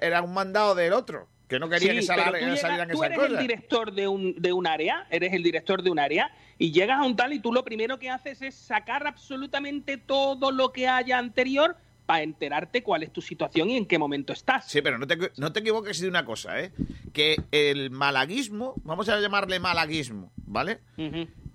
[0.00, 3.30] era un mandado del otro, que no quería Sí, que tú, salieran tú esas eres
[3.30, 7.00] el director de un, de un área, eres el director de un área, y llegas
[7.00, 10.88] a un tal y tú lo primero que haces es sacar absolutamente todo lo que
[10.88, 11.76] haya anterior
[12.06, 14.70] para enterarte cuál es tu situación y en qué momento estás.
[14.70, 16.72] Sí, pero no te, no te equivoques de una cosa, ¿eh?
[17.12, 20.80] Que el malaguismo, vamos a llamarle malaguismo, ¿vale?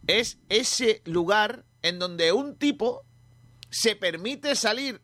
[0.08, 3.06] Es ese lugar en donde un tipo
[3.70, 5.02] se permite salir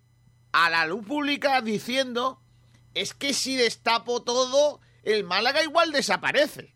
[0.52, 2.42] a la luz pública diciendo
[3.02, 6.76] es que si destapo todo, el Málaga igual desaparece.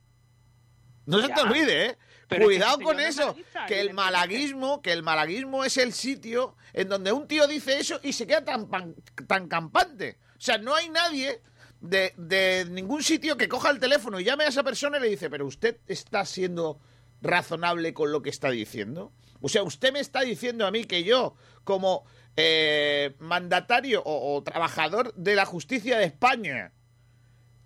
[1.06, 1.98] No se te olvide, ¿eh?
[2.28, 6.88] Pero Cuidado con eso, malaguista, que el malaguismo, que el malaguismo es el sitio en
[6.88, 8.96] donde un tío dice eso y se queda tan, pan-
[9.28, 10.18] tan campante.
[10.38, 11.42] O sea, no hay nadie
[11.82, 15.10] de, de ningún sitio que coja el teléfono y llame a esa persona y le
[15.10, 16.80] dice, pero usted está siendo
[17.22, 19.12] razonable con lo que está diciendo.
[19.42, 22.06] O sea, usted me está diciendo a mí que yo, como
[22.38, 26.74] eh, mandatario o, trabajador de la justicia de España,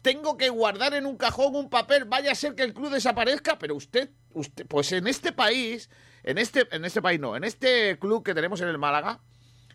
[0.01, 3.57] tengo que guardar en un cajón un papel, vaya a ser que el club desaparezca,
[3.57, 5.89] pero usted, usted, pues en este país,
[6.23, 9.21] en este, en este país no, en este club que tenemos en el Málaga,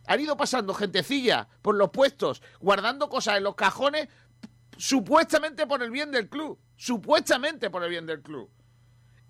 [0.06, 4.08] han ido pasando gentecilla por los puestos, guardando cosas en los cajones,
[4.76, 8.50] supuestamente por el bien del club, supuestamente por el bien del club.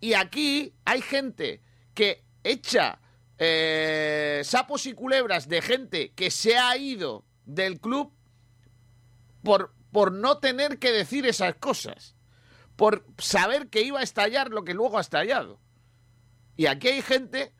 [0.01, 3.01] Y aquí hay gente que echa
[3.43, 8.13] eh, sapos y culebras de gente que se ha ido del club
[9.43, 12.17] por, por no tener que decir esas cosas,
[12.77, 15.59] por saber que iba a estallar lo que luego ha estallado.
[16.55, 17.55] Y aquí hay gente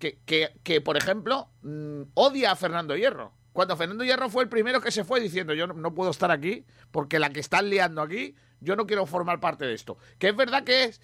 [0.00, 3.32] que, que, que, por ejemplo, mm, odia a Fernando Hierro.
[3.52, 6.32] Cuando Fernando Hierro fue el primero que se fue diciendo yo no, no puedo estar
[6.32, 9.96] aquí porque la que están liando aquí, yo no quiero formar parte de esto.
[10.18, 11.00] Que es verdad que es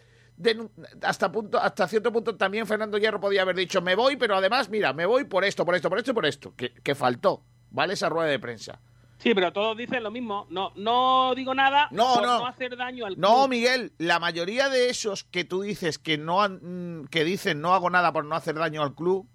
[1.02, 4.68] hasta punto, hasta cierto punto también Fernando Hierro podía haber dicho me voy, pero además,
[4.68, 6.54] mira, me voy por esto, por esto, por esto y por esto.
[6.56, 7.94] Que, que faltó, ¿vale?
[7.94, 8.80] Esa rueda de prensa.
[9.18, 10.46] Sí, pero todos dicen lo mismo.
[10.50, 12.38] No, no digo nada No, por no.
[12.40, 13.48] no hacer daño al No, club.
[13.48, 17.72] Miguel, la mayoría de esos que tú dices que no han, mm, que dicen no
[17.74, 19.26] hago nada por no hacer daño al club,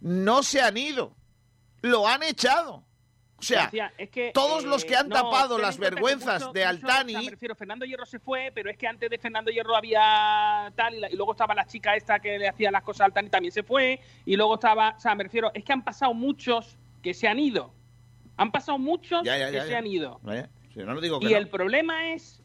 [0.00, 1.16] no se han ido,
[1.82, 2.85] lo han echado.
[3.38, 6.64] O sea, Decía, es que, todos eh, los que han no, tapado las vergüenzas de
[6.64, 9.50] Altani, o sea, me refiero, Fernando Hierro se fue, pero es que antes de Fernando
[9.50, 12.82] Hierro había tal, y, la- y luego estaba la chica esta que le hacía las
[12.82, 15.72] cosas a Altani, también se fue, y luego estaba, o sea, me refiero, es que
[15.72, 17.72] han pasado muchos que se han ido.
[18.38, 20.18] Han pasado muchos Ya, ya, que se han ido.
[20.30, 20.46] ¿eh?
[20.72, 21.38] Si no, no digo que Y no.
[21.38, 22.42] el problema es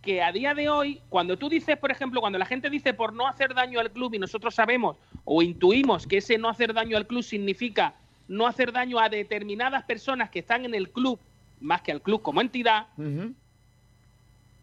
[0.00, 3.12] que a día de hoy, cuando tú dices, por ejemplo, cuando la gente dice por
[3.12, 6.96] no hacer daño al club y nosotros sabemos o intuimos que ese no hacer daño
[6.96, 7.94] al club significa
[8.32, 11.18] no hacer daño a determinadas personas que están en el club
[11.60, 12.86] más que al club como entidad,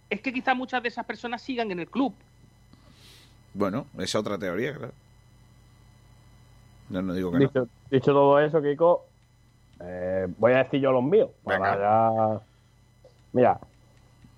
[0.10, 2.14] es que quizás muchas de esas personas sigan en el club.
[3.54, 4.94] Bueno, es otra teoría, claro.
[6.90, 7.48] No, no digo que no.
[7.48, 9.06] Dicho, dicho todo eso, Kiko,
[9.82, 11.30] eh, voy a decir yo los míos.
[11.44, 12.42] para ya-
[13.34, 13.60] Mira,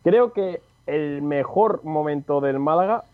[0.03, 3.05] creo que el mejor momento del Málaga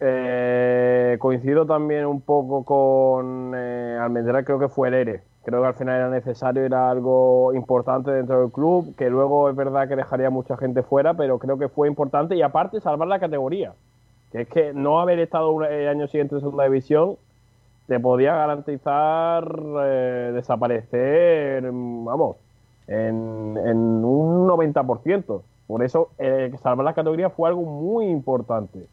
[0.00, 5.22] eh, coincido también un poco con eh, Almendral, creo que fue el ERE.
[5.44, 9.56] Creo que al final era necesario, era algo importante dentro del club, que luego es
[9.56, 13.20] verdad que dejaría mucha gente fuera, pero creo que fue importante y aparte salvar la
[13.20, 13.74] categoría.
[14.32, 17.16] Que es que no haber estado el año siguiente en segunda división
[17.86, 19.46] te podía garantizar
[19.84, 22.36] eh, desaparecer, vamos,
[22.86, 25.42] en, en un 90%.
[25.66, 28.86] Por eso, eh, salvar la categoría fue algo muy importante.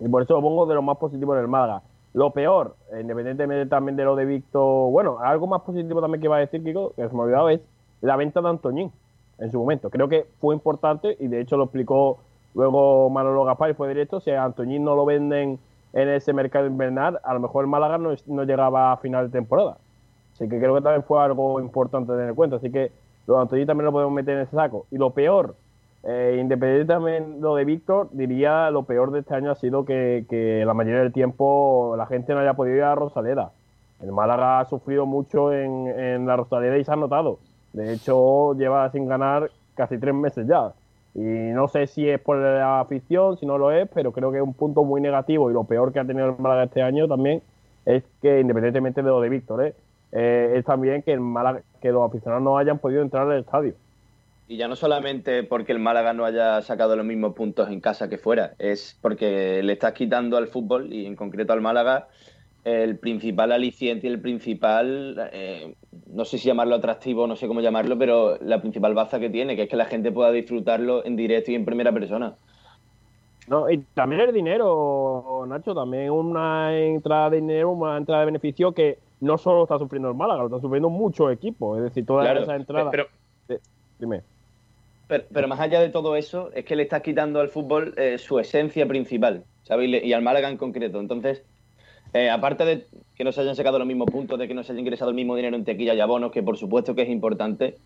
[0.00, 1.82] Y por eso lo pongo de lo más positivo en el Málaga.
[2.16, 6.36] Lo peor, independientemente también de lo de Víctor, bueno, algo más positivo también que iba
[6.38, 7.60] a decir, Kiko, que se me ha es
[8.00, 8.90] la venta de Antoñín
[9.36, 9.90] en su momento.
[9.90, 12.16] Creo que fue importante y de hecho lo explicó
[12.54, 14.20] luego Manolo Gaspar y fue directo.
[14.20, 15.58] Si a Antoñín no lo venden
[15.92, 19.32] en ese mercado invernal, a lo mejor el Málaga no, no llegaba a final de
[19.32, 19.76] temporada.
[20.32, 22.56] Así que creo que también fue algo importante tener en cuenta.
[22.56, 22.92] Así que
[23.26, 24.86] lo de Antoñín también lo podemos meter en ese saco.
[24.90, 25.54] Y lo peor,
[26.08, 30.24] eh, independientemente de lo de Víctor, diría lo peor de este año ha sido que,
[30.30, 33.50] que la mayoría del tiempo la gente no haya podido ir a Rosaleda.
[34.00, 37.38] El Málaga ha sufrido mucho en, en la Rosaleda y se ha notado.
[37.72, 40.72] De hecho, lleva sin ganar casi tres meses ya.
[41.14, 44.36] Y no sé si es por la afición, si no lo es, pero creo que
[44.36, 47.08] es un punto muy negativo y lo peor que ha tenido el Málaga este año
[47.08, 47.42] también
[47.84, 49.74] es que, independientemente de lo de Víctor, ¿eh?
[50.12, 53.74] Eh, es también que, el Málaga, que los aficionados no hayan podido entrar al estadio.
[54.48, 58.08] Y ya no solamente porque el Málaga no haya sacado los mismos puntos en casa
[58.08, 62.08] que fuera, es porque le estás quitando al fútbol y en concreto al Málaga
[62.62, 65.74] el principal aliciente y el principal, eh,
[66.06, 69.54] no sé si llamarlo atractivo, no sé cómo llamarlo, pero la principal baza que tiene,
[69.54, 72.34] que es que la gente pueda disfrutarlo en directo y en primera persona.
[73.48, 78.72] No, y también el dinero, Nacho, también una entrada de dinero, una entrada de beneficio
[78.72, 81.78] que no solo está sufriendo el Málaga, lo está sufriendo muchos equipos.
[81.78, 82.88] Es decir, todas Claro, esas entradas.
[82.90, 83.06] pero-
[83.48, 83.60] Eh,
[84.00, 84.22] dime.
[85.08, 88.18] Pero, pero más allá de todo eso, es que le estás quitando al fútbol eh,
[88.18, 90.04] su esencia principal, ¿sabes?
[90.04, 91.00] Y, al Málaga en concreto.
[91.00, 91.42] Entonces,
[92.12, 94.72] eh, aparte de que no se hayan sacado los mismos puntos, de que no se
[94.72, 97.76] haya ingresado el mismo dinero en tequilla y abonos, que por supuesto que es importante,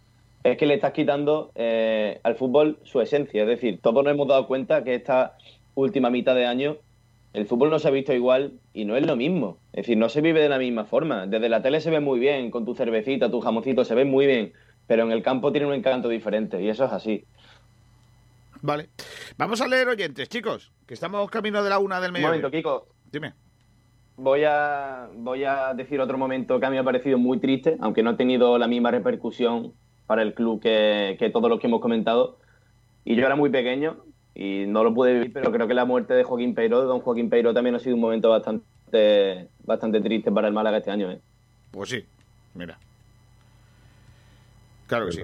[0.42, 3.42] es que le estás quitando eh, al fútbol su esencia.
[3.42, 5.36] Es decir, todos nos hemos dado cuenta que esta
[5.74, 6.78] última mitad de año
[7.32, 9.58] el fútbol no se ha visto igual y no es lo mismo.
[9.72, 11.26] Es decir, no se vive de la misma forma.
[11.26, 14.26] Desde la tele se ve muy bien, con tu cervecita, tu jamoncito, se ve muy
[14.26, 14.52] bien,
[14.90, 17.24] pero en el campo tiene un encanto diferente y eso es así.
[18.60, 18.88] Vale.
[19.38, 22.30] Vamos a leer oyentes, chicos, que estamos camino de la una del Un mediodía.
[22.30, 22.88] momento, Kiko.
[23.12, 23.32] Dime.
[24.16, 27.76] Voy a, voy a decir otro momento que a mí me ha parecido muy triste,
[27.78, 29.74] aunque no ha tenido la misma repercusión
[30.08, 32.38] para el club que, que todos los que hemos comentado.
[33.04, 33.98] Y yo era muy pequeño
[34.34, 36.98] y no lo pude vivir, pero creo que la muerte de Joaquín Peiro, de don
[36.98, 41.12] Joaquín Peiro, también ha sido un momento bastante, bastante triste para el Málaga este año.
[41.12, 41.20] ¿eh?
[41.70, 42.04] Pues sí,
[42.54, 42.76] mira.
[44.90, 45.22] Claro que sí.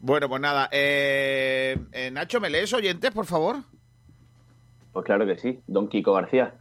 [0.00, 0.68] Bueno, pues nada.
[0.70, 3.56] eh, eh, Nacho, ¿me lees oyentes, por favor?
[4.92, 6.52] Pues claro que sí, don Kiko García.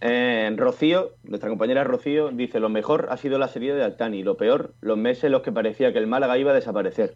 [0.00, 4.36] Eh, Rocío, nuestra compañera Rocío, dice, lo mejor ha sido la salida de Altani, lo
[4.36, 7.14] peor, los meses en los que parecía que el Málaga iba a desaparecer.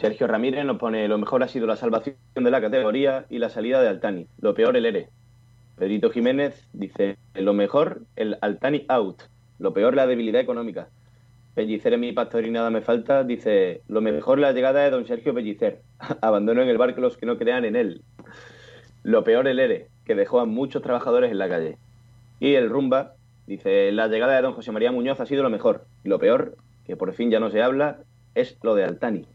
[0.00, 3.50] Sergio Ramírez nos pone, lo mejor ha sido la salvación de la categoría y la
[3.50, 5.10] salida de Altani, lo peor el ERE.
[5.76, 9.22] Pedrito Jiménez dice, lo mejor el Altani out,
[9.60, 10.88] lo peor la debilidad económica.
[11.58, 15.08] Pellicer en mi pastor y nada me falta, dice, lo mejor la llegada de don
[15.08, 15.82] Sergio Pellicer,
[16.20, 18.02] abandono en el barco los que no crean en él.
[19.02, 21.76] Lo peor el ERE, que dejó a muchos trabajadores en la calle.
[22.38, 23.14] Y el Rumba
[23.48, 25.84] dice, la llegada de don José María Muñoz ha sido lo mejor.
[26.04, 26.56] Y lo peor,
[26.86, 27.98] que por fin ya no se habla,
[28.36, 29.26] es lo de Altani.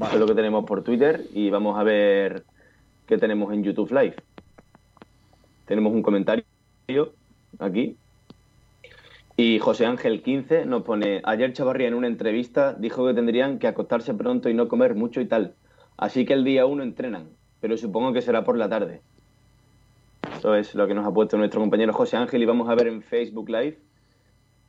[0.00, 2.44] Eso es lo que tenemos por Twitter y vamos a ver
[3.06, 4.14] que tenemos en YouTube Live.
[5.66, 6.44] Tenemos un comentario
[7.58, 7.98] aquí.
[9.36, 13.66] Y José Ángel 15 nos pone, ayer Chavarría en una entrevista dijo que tendrían que
[13.66, 15.54] acostarse pronto y no comer mucho y tal.
[15.96, 17.30] Así que el día uno entrenan,
[17.60, 19.00] pero supongo que será por la tarde.
[20.36, 22.88] Eso es lo que nos ha puesto nuestro compañero José Ángel y vamos a ver
[22.88, 23.78] en Facebook Live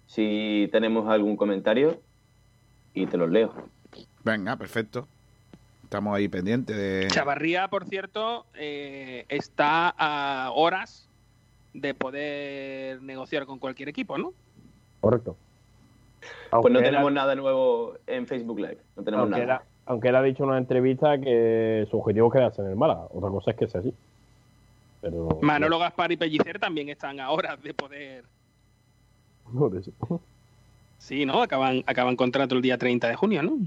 [0.07, 2.01] si tenemos algún comentario
[2.93, 3.53] y te los leo.
[4.23, 5.07] Venga, perfecto.
[5.83, 7.07] Estamos ahí pendientes de...
[7.09, 11.07] Chavarría, por cierto, eh, está a horas
[11.73, 14.33] de poder negociar con cualquier equipo, ¿no?
[15.03, 15.35] Correcto.
[16.61, 18.77] pues no tenemos él- nada nuevo en Facebook Live.
[18.95, 19.59] No tenemos aunque, él, nada.
[19.85, 22.75] ha- aunque él ha dicho en una entrevista que su objetivo es quedarse en el
[22.77, 23.07] Málaga.
[23.13, 23.93] Otra cosa es que sea así.
[25.01, 25.39] Pero.
[25.41, 28.23] Manolo Gaspar y Pellicer también están a horas de poder.
[29.77, 30.21] Eso.
[30.99, 31.41] Sí, ¿no?
[31.41, 33.57] Acaban, acaban contrato el día 30 de junio, ¿no?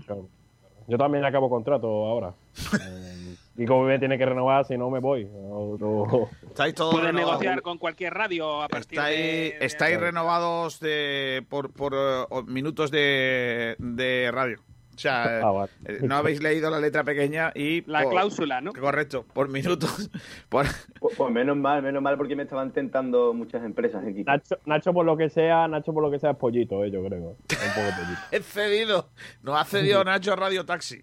[0.88, 2.32] Yo también acabo contrato ahora.
[3.58, 5.24] Y como me tiene que renovar, si no me voy.
[5.24, 7.40] a otro- Estáis todos Puedes renovados.
[7.40, 9.24] negociar con cualquier radio a partir Estáis, de...
[9.24, 14.60] de- estáis renovados de, por, por eh, minutos de, de radio.
[14.94, 15.70] O sea, Ah, vale.
[15.86, 17.82] eh, no habéis leído la letra pequeña y...
[17.90, 18.72] La por- cláusula, ¿no?
[18.72, 20.10] Correcto, por minutos.
[20.48, 20.66] Por,
[21.00, 24.22] Pues, pues menos mal, menos mal porque me estaban tentando muchas empresas aquí.
[24.24, 27.02] Nacho, Nacho, por lo que sea, Nacho, por lo que sea, es pollito, eh, yo
[27.04, 27.36] creo.
[27.48, 28.20] Es un poco pollito.
[28.32, 29.08] he cedido.
[29.42, 31.02] Nos ha cedido Nacho Radio Taxi.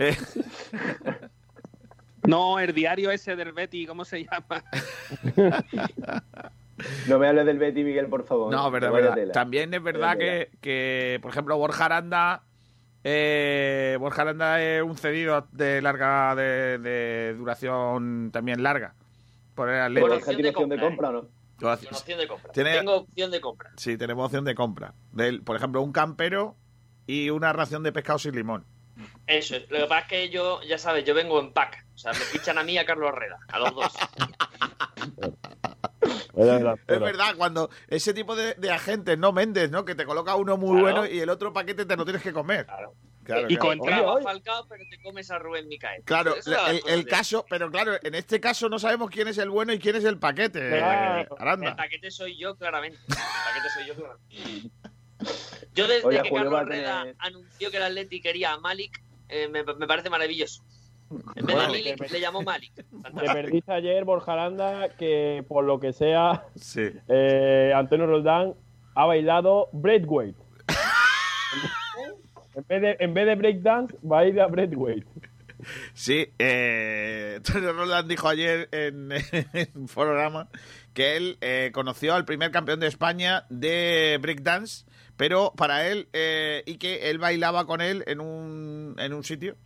[0.00, 0.16] Eh,
[2.26, 4.64] No, el diario ese del Betty, ¿cómo se llama?
[7.08, 8.52] No me hables del Betty, Miguel, por favor.
[8.52, 9.32] No, verdad, verdad.
[9.32, 12.44] También es verdad que, que, por ejemplo, Borja Aranda,
[13.02, 18.94] eh, Borja Aranda es un cedido de larga, de, de duración también larga.
[19.56, 19.80] Por el.
[19.80, 20.08] Atlético.
[20.08, 21.28] Borja, ¿Tiene opción de compra o no?
[21.58, 22.52] Con opción de compra.
[22.52, 23.70] Tiene- Tengo opción de compra.
[23.76, 24.94] Sí, tenemos opción de compra.
[25.10, 26.54] Del, por ejemplo, un campero
[27.08, 28.64] y una ración de pescado sin limón.
[29.26, 29.70] Eso es.
[29.70, 31.84] Lo que pasa es que yo, ya sabes, yo vengo en pack.
[31.94, 33.92] O sea, me fichan a mí y a Carlos Herrera, a los dos.
[36.86, 39.84] Es verdad, cuando ese tipo de, de agentes, no Méndez, ¿no?
[39.84, 40.96] Que te coloca uno muy Claro.
[41.02, 42.66] bueno y el otro paquete te lo tienes que comer.
[42.66, 42.94] Claro.
[43.48, 43.78] Y claro.
[43.78, 46.02] contra- a Falcao, pero te comes a Rubén Micael.
[46.04, 46.34] Claro,
[46.86, 49.96] el, caso, pero claro, en este caso no sabemos quién es el bueno y quién
[49.96, 50.66] es el paquete.
[50.70, 51.20] Claro.
[51.22, 51.70] eh, Aranda.
[51.70, 52.98] El paquete soy yo, claramente.
[53.08, 54.70] El paquete soy yo, claramente.
[55.74, 58.58] Yo desde Oye, que Julio Carlos a Herrera tener- anunció que el Atleti quería a
[58.58, 60.62] Malik, eh, me, me parece maravilloso.
[61.36, 62.72] En vez de Milik, que- le llamó Malik.
[62.74, 66.90] Te perdiste ayer, Borja Aranda, que por lo que sea, Sí.
[67.08, 68.54] eh, Antonio Roldán
[68.94, 70.36] ha bailado Breathweight.
[72.54, 75.04] en, vez de, en vez de breakdance, baila Breathweight.
[75.92, 79.10] Sí, eh, Antonio Roland dijo ayer en,
[79.52, 80.48] en un programa
[80.94, 84.84] que él eh, conoció al primer campeón de España de breakdance,
[85.18, 89.56] pero para él, eh, y que él bailaba con él en un, en un sitio,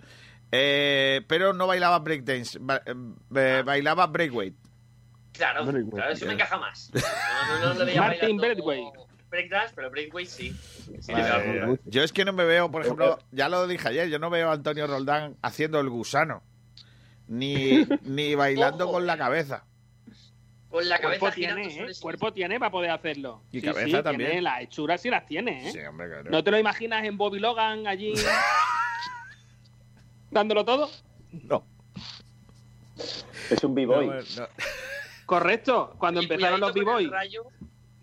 [0.51, 4.57] eh, pero no bailaba breakdance, ba- eh, bailaba breakweight.
[5.33, 6.91] Claro, claro, eso me encaja más.
[6.93, 7.01] No,
[7.61, 8.99] no, no le veía Martin Braithwaite.
[9.31, 10.55] Breakdance, pero Breakway sí.
[11.09, 11.79] Vale.
[11.87, 14.51] Yo es que no me veo, por ejemplo, ya lo dije ayer, yo no veo
[14.51, 16.43] a Antonio Roldán haciendo el gusano,
[17.29, 19.19] ni, ni bailando Ojo, con la eh.
[19.19, 19.65] cabeza.
[20.73, 21.79] Con la Cuerpo cabeza girando tiene, ¿eh?
[21.79, 22.03] sobre sí.
[22.03, 23.43] Cuerpo tiene para poder hacerlo.
[23.53, 24.31] Y Sí, cabeza sí, también.
[24.31, 25.73] Tiene, las hechuras sí las tiene, ¿eh?
[25.73, 26.31] Sí, hombre, claro.
[26.31, 28.15] ¿No te lo imaginas en Bobby Logan allí
[30.31, 30.91] dándolo todo?
[31.45, 31.65] No.
[33.51, 34.07] Es un b-boy.
[34.07, 34.49] No, no.
[35.27, 37.07] Correcto, cuando Y empezaron los B-Boy.
[37.07, 37.45] Rayo,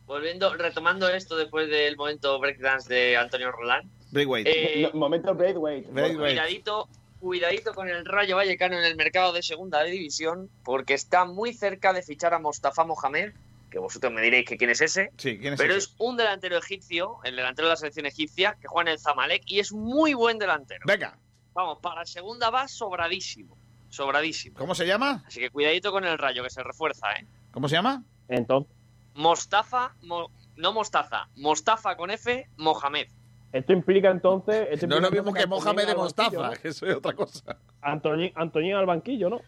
[0.05, 3.87] Volviendo, retomando esto después del momento breakdance de Antonio Roland.
[4.11, 4.47] Breakweight.
[4.49, 5.87] Eh, No, momento Braithwaite.
[5.91, 6.33] Braithwaite.
[6.33, 6.89] Cuidadito,
[7.19, 11.93] cuidadito con el Rayo Vallecano en el mercado de segunda división, porque está muy cerca
[11.93, 13.33] de fichar a Mostafa Mohamed,
[13.69, 15.89] que vosotros me diréis que quién es ese, Sí, ¿quién es pero ese?
[15.89, 19.43] es un delantero egipcio, el delantero de la selección egipcia, que juega en el Zamalek
[19.45, 20.81] y es muy buen delantero.
[20.85, 21.17] Venga,
[21.53, 23.57] Vamos, para segunda va sobradísimo,
[23.89, 24.57] sobradísimo.
[24.57, 25.23] ¿cómo se llama?
[25.27, 27.25] Así que cuidadito con el Rayo, que se refuerza, ¿eh?
[27.51, 28.03] ¿Cómo se llama?
[28.27, 28.71] Entonces,
[29.15, 33.07] Mostafa, Mo- no Mostaza, Mostafa con F, Mohamed.
[33.51, 34.67] Esto implica entonces.
[34.71, 37.13] esto No es lo mismo que Antoñín Mohamed de banquillo, Mostaza, que eso es otra
[37.13, 37.57] cosa.
[37.81, 39.41] Antoñín, Antoñín al banquillo, ¿no?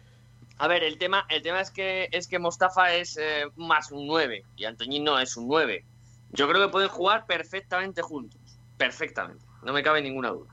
[0.58, 4.06] A ver, el tema, el tema es que es que Mostafa es eh, más un
[4.06, 5.84] 9 y Antoñín no es un 9.
[6.32, 8.40] Yo creo que pueden jugar perfectamente juntos.
[8.76, 9.44] Perfectamente.
[9.64, 10.50] No me cabe ninguna duda.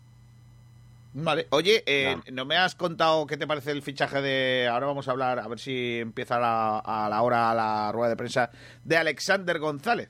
[1.14, 2.46] Vale, oye, eh, no.
[2.46, 4.68] me has contado qué te parece el fichaje de.
[4.72, 8.16] Ahora vamos a hablar, a ver si empieza la- a la hora la rueda de
[8.16, 8.52] prensa
[8.84, 10.10] de Alexander González.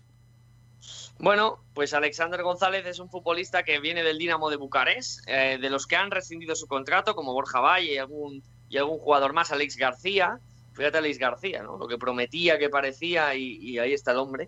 [1.20, 5.70] Bueno, pues Alexander González es un futbolista que viene del Dinamo de Bucarest, eh, de
[5.70, 9.52] los que han rescindido su contrato, como Borja Valle y algún, y algún jugador más,
[9.52, 10.40] Alex García.
[10.74, 11.78] Fíjate Alex García, ¿no?
[11.78, 14.48] Lo que prometía, que parecía, y, y ahí está el hombre.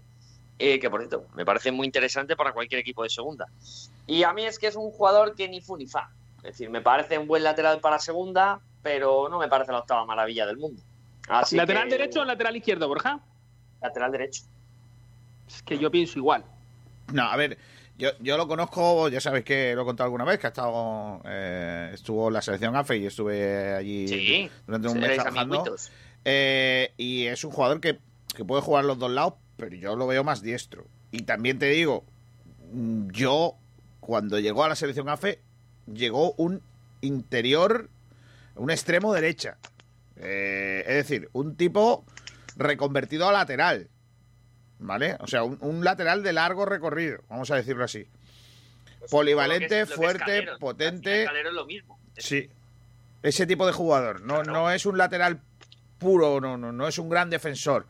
[0.59, 3.47] Eh, que por cierto, me parece muy interesante para cualquier equipo de segunda.
[4.07, 6.09] Y a mí es que es un jugador que ni fu ni fa.
[6.37, 10.05] Es decir, me parece un buen lateral para segunda, pero no me parece la octava
[10.05, 10.81] maravilla del mundo.
[11.27, 13.19] Así ¿Lateral que- derecho o lateral izquierdo, Borja?
[13.81, 14.43] Lateral derecho.
[15.47, 16.45] Es que yo pienso igual.
[17.13, 17.57] No, a ver,
[17.97, 21.21] yo, yo lo conozco, ya sabéis que lo he contado alguna vez, que ha estado,
[21.25, 25.75] eh, estuvo en la selección AFE y estuve allí Sí, durante un mes trabajando.
[26.25, 27.99] Eh, y es un jugador que,
[28.35, 30.85] que puede jugar los dos lados, pero yo lo veo más diestro.
[31.11, 32.05] Y también te digo,
[33.11, 33.55] yo
[33.99, 35.39] cuando llegó a la selección AFE,
[35.91, 36.61] llegó un
[37.01, 37.89] interior,
[38.55, 39.57] un extremo derecha.
[40.17, 42.05] Eh, es decir, un tipo
[42.55, 43.89] reconvertido a lateral.
[44.83, 45.15] ¿Vale?
[45.19, 48.07] O sea, un, un lateral de largo recorrido, vamos a decirlo así.
[49.09, 50.59] Polivalente, Lo que es- lo que es fuerte, Calero.
[50.59, 51.23] potente.
[51.23, 51.99] Es lo mismo.
[52.17, 52.49] Sí.
[53.23, 54.21] Ese tipo de jugador.
[54.21, 55.39] No, no es un lateral
[55.99, 57.85] puro, no, no, no es un gran defensor.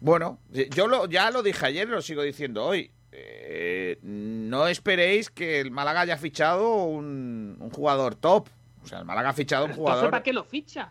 [0.00, 0.38] Bueno,
[0.74, 2.90] yo lo, ya lo dije ayer, lo sigo diciendo hoy.
[3.12, 8.48] Eh, no esperéis que el Málaga haya fichado un, un jugador top.
[8.82, 10.90] O sea, el Málaga ha fichado un jugador ¿para qué lo ficha?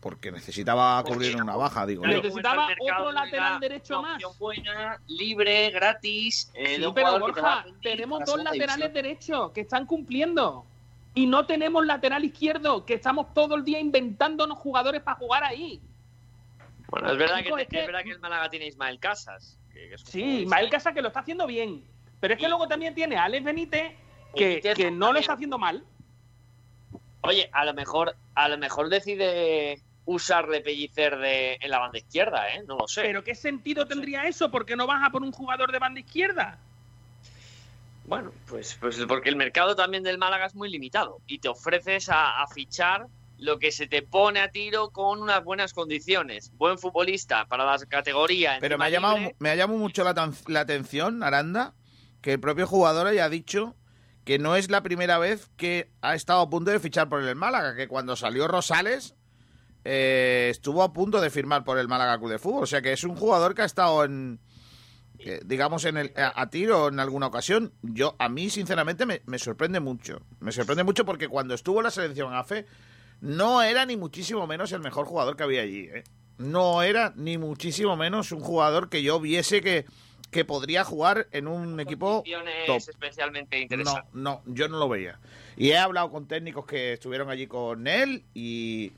[0.00, 2.06] Porque necesitaba cubrir una baja, digo.
[2.06, 4.24] Necesitaba otro lateral era derecho una más.
[4.24, 6.50] opción buena, libre, gratis.
[6.54, 8.92] eh, Sí, pero te Borja, tenemos dos laterales división.
[8.92, 10.64] derechos que están cumpliendo.
[11.14, 15.80] Y no tenemos lateral izquierdo, que estamos todo el día inventándonos jugadores para jugar ahí.
[16.90, 19.58] Bueno, es verdad, que, Chico, es es que- verdad que el Málaga tiene Ismael Casas.
[19.72, 20.22] que- que es un Sí.
[20.42, 21.82] Ismael Casa que lo está haciendo bien.
[22.20, 23.92] Pero es que luego también tiene a Alex Benítez,
[24.34, 25.84] que, Benítez que no lo está haciendo mal.
[27.22, 32.48] Oye, a lo mejor, a lo mejor decide usarle pellicer de, en la banda izquierda,
[32.48, 32.64] ¿eh?
[32.66, 33.02] No lo sé.
[33.02, 34.50] Pero ¿qué sentido tendría eso?
[34.50, 36.58] ¿Por qué no vas a por un jugador de banda izquierda?
[38.06, 42.08] Bueno, pues, pues porque el mercado también del Málaga es muy limitado y te ofreces
[42.08, 43.06] a, a fichar
[43.36, 46.52] lo que se te pone a tiro con unas buenas condiciones.
[46.56, 48.56] Buen futbolista para la categoría.
[48.60, 49.36] Pero me ha llamado, libre.
[49.38, 51.74] me ha llamado mucho la, la atención, Aranda,
[52.22, 53.76] que el propio jugador haya dicho
[54.24, 57.36] que no es la primera vez que ha estado a punto de fichar por el
[57.36, 59.17] Málaga, que cuando salió Rosales
[59.90, 62.64] eh, estuvo a punto de firmar por el Málaga Club de Fútbol.
[62.64, 64.38] O sea que es un jugador que ha estado en,
[65.18, 67.72] que, digamos, en el, a, a tiro en alguna ocasión.
[67.80, 70.20] Yo, a mí, sinceramente, me, me sorprende mucho.
[70.40, 72.66] Me sorprende mucho porque cuando estuvo en la selección AFE,
[73.22, 75.88] no era ni muchísimo menos el mejor jugador que había allí.
[75.90, 76.04] ¿eh?
[76.36, 79.86] No era ni muchísimo menos un jugador que yo viese que,
[80.30, 82.22] que podría jugar en un equipo
[82.66, 82.76] top.
[82.76, 84.04] especialmente No, interesantes.
[84.12, 85.18] no, yo no lo veía.
[85.56, 88.92] Y he hablado con técnicos que estuvieron allí con él y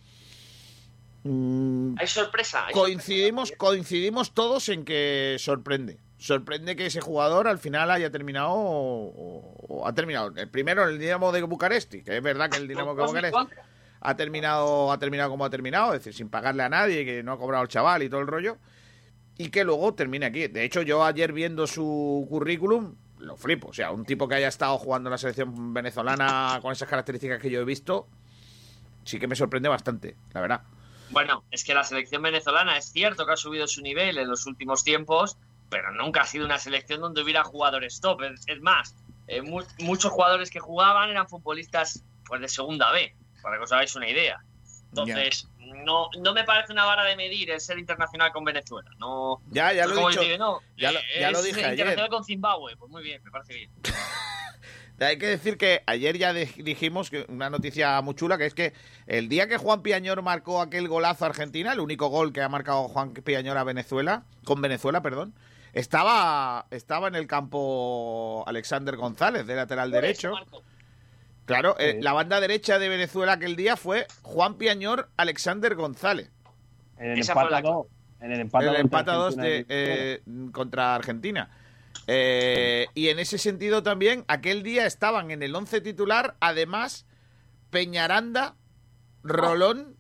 [1.24, 2.66] mm, Hay sorpresa.
[2.66, 5.98] hay coincidimos, coincidimos todos en que sorprende.
[6.18, 10.32] Sorprende que ese jugador al final haya terminado o, o- o ha terminado.
[10.36, 13.04] El primero el Dinamo de Bucaresti, que es verdad que el Dinamo de.
[13.06, 13.38] Bucaresti
[14.02, 17.32] ha terminado, ha terminado como ha terminado, es decir, sin pagarle a nadie, que no
[17.32, 18.56] ha cobrado el chaval y todo el rollo,
[19.38, 20.46] y que luego termine aquí.
[20.48, 23.68] De hecho, yo ayer viendo su currículum, lo flipo.
[23.68, 27.40] O sea, un tipo que haya estado jugando en la selección venezolana con esas características
[27.40, 28.08] que yo he visto,
[29.04, 30.62] sí que me sorprende bastante, la verdad.
[31.11, 34.46] Bueno, es que la selección venezolana es cierto que ha subido su nivel en los
[34.46, 35.36] últimos tiempos,
[35.68, 38.22] pero nunca ha sido una selección donde hubiera jugadores top.
[38.46, 38.94] Es, más,
[39.26, 43.72] eh, mu- muchos jugadores que jugaban eran futbolistas pues de segunda B, para que os
[43.72, 44.38] hagáis una idea.
[44.90, 48.90] Entonces, no, no me parece una vara de medir el ser internacional con Venezuela.
[48.98, 50.38] No, Ya, ya lo he dicho.
[50.38, 51.00] no, ya lo-
[51.42, 51.72] dije ayer.
[51.72, 52.76] internacional con Zimbabue.
[52.76, 53.70] Pues muy bien, me parece bien.
[55.01, 58.74] Hay que decir que ayer ya dijimos que una noticia muy chula, que es que
[59.07, 62.48] el día que Juan Piañor marcó aquel golazo a Argentina, el único gol que ha
[62.48, 65.32] marcado Juan Piañor a Venezuela, con Venezuela, perdón,
[65.72, 70.34] estaba, estaba en el campo Alexander González, de lateral derecho.
[71.46, 76.30] Claro, eh, la banda derecha de Venezuela aquel día fue Juan Piañor, Alexander González.
[76.98, 77.86] En el empate la a dos.
[78.20, 80.20] En el empate a el dos empate a entre dos de, eh,
[80.53, 81.51] contra Argentina.
[82.12, 87.06] Eh, y en ese sentido también, aquel día estaban en el once titular, además,
[87.70, 88.56] Peñaranda,
[89.22, 89.96] Rolón,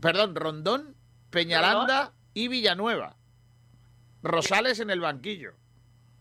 [0.00, 0.96] perdón, Rondón,
[1.30, 3.16] Peñaranda y Villanueva.
[4.22, 5.52] Rosales en el banquillo.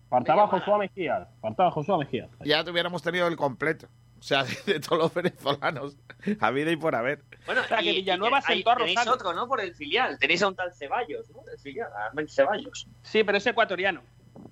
[0.09, 1.27] Faltaba Josué Mejía.
[1.41, 2.29] Faltaba Josué Mejía.
[2.45, 3.87] Ya tuviéramos tenido el completo.
[4.19, 5.97] O sea, de, de todos los venezolanos,
[6.39, 7.23] a vida y por haber.
[7.45, 9.15] Bueno, O sea, que Villanueva y- sentó a Tenéis Rosales.
[9.19, 9.47] otro, ¿no?
[9.47, 10.17] Por el filial.
[10.19, 11.41] Tenéis a un tal Ceballos, ¿no?
[11.51, 12.87] El filial, a Ceballos.
[13.01, 14.01] Sí, pero es ecuatoriano.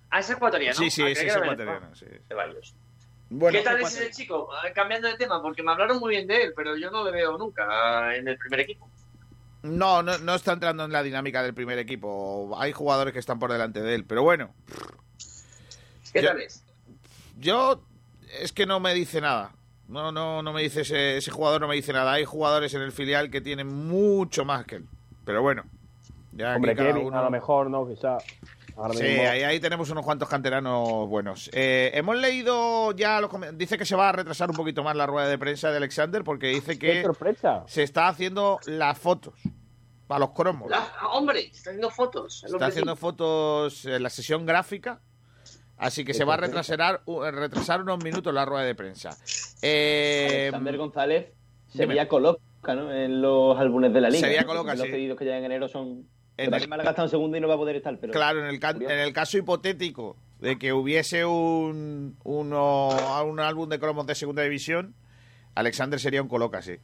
[0.09, 0.75] Ah, es ecuatoriano.
[0.77, 1.95] Sí, sí, Ah, es ecuatoriano.
[1.95, 2.05] sí.
[3.29, 4.49] Bueno, ¿Qué tal ese es ese chico?
[4.53, 7.11] Ah, Cambiando de tema, porque me hablaron muy bien de él, pero yo no le
[7.11, 8.89] veo nunca en el primer equipo.
[9.63, 12.53] No, no, no está entrando en la dinámica del primer equipo.
[12.59, 14.53] Hay jugadores que están por delante de él, pero bueno,
[16.11, 16.63] ¿Qué Yo- tal es?
[17.39, 17.81] yo
[18.41, 19.51] es que no me dice nada.
[19.87, 22.13] No, no, no me dice ese, ese jugador, no me dice nada.
[22.13, 24.85] Hay jugadores en el filial que tienen mucho más que él.
[25.25, 25.63] Pero bueno,
[26.33, 27.87] ya Hombre, Kevin, uno- a lo mejor, ¿no?
[27.87, 28.17] Quizá.
[28.77, 31.49] Ahora Sí, mismo- ahí, ahí tenemos unos cuantos canteranos buenos.
[31.53, 35.05] Eh, hemos leído ya, los dice que se va a retrasar un poquito más la
[35.05, 37.63] rueda de prensa de Alexander porque dice ¡Qué que sorpresa!
[37.67, 39.33] se está haciendo las fotos
[40.07, 40.69] para los cromos.
[40.69, 42.43] La- hombre, está haciendo fotos.
[42.43, 44.99] Está haciendo fotos en la sesión gráfica.
[45.77, 49.17] Así que se va a retrasar, u- retrasar unos minutos la rueda de prensa.
[49.63, 51.25] Eh, Alexander González
[51.73, 51.85] dime.
[51.85, 52.93] Sevilla coloca, ¿no?
[52.93, 54.21] En los álbumes de la liga.
[54.21, 54.47] Sevilla ¿no?
[54.47, 54.91] coloca, Los sí.
[54.91, 56.07] pedidos que ya en enero son.
[56.45, 58.11] En el- Málaga está en segundo y no va a poder estar, pero.
[58.13, 62.89] Claro, en el, en el caso hipotético de que hubiese un, uno,
[63.25, 64.93] un álbum de cromos de segunda división,
[65.55, 66.77] Alexander sería un coloca, sí.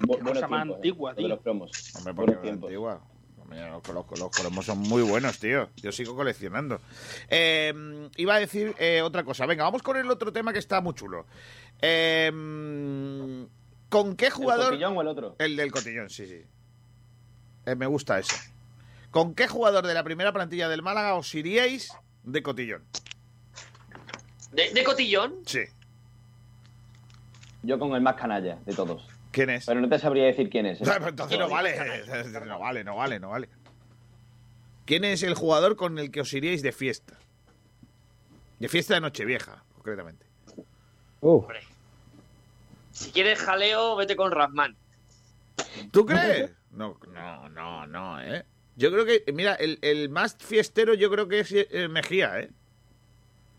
[0.00, 1.14] Bu- cosa más antigua, ¿eh?
[1.14, 1.28] De tío.
[1.28, 1.70] los cromos.
[1.96, 3.00] Hombre, porque antigua.
[3.48, 5.68] Los, los- los cromos son muy buenos, tío.
[5.76, 6.80] Yo sigo coleccionando.
[7.30, 7.72] Eh,
[8.16, 9.46] iba a decir eh, otra cosa.
[9.46, 11.24] Venga, vamos con el otro tema que está muy chulo.
[11.80, 12.30] Eh,
[13.88, 14.66] ¿Con qué ¿El jugador...?
[14.70, 15.36] cotillón o el otro?
[15.38, 16.42] El del cotillón, sí, sí.
[17.66, 18.36] Eh, me gusta eso.
[19.10, 21.92] ¿Con qué jugador de la primera plantilla del Málaga os iríais
[22.22, 22.84] de cotillón?
[24.52, 25.34] ¿De, de cotillón?
[25.46, 25.60] Sí.
[27.62, 29.06] Yo con el más canalla de todos.
[29.32, 29.66] ¿Quién es?
[29.66, 30.80] Pero no te sabría decir quién es.
[30.80, 30.84] ¿eh?
[30.86, 31.76] Ah, pero Entonces no vale.
[32.46, 33.48] No vale, no vale, no vale.
[34.84, 37.18] ¿Quién es el jugador con el que os iríais de fiesta?
[38.60, 40.24] De fiesta de Nochevieja, concretamente.
[41.20, 41.44] Uf.
[42.92, 44.76] Si quieres jaleo, vete con Rasman.
[45.90, 46.52] ¿Tú crees?
[46.76, 48.44] No, no, no, no, ¿eh?
[48.76, 52.50] Yo creo que, mira, el, el más fiestero yo creo que es eh, Mejía, ¿eh?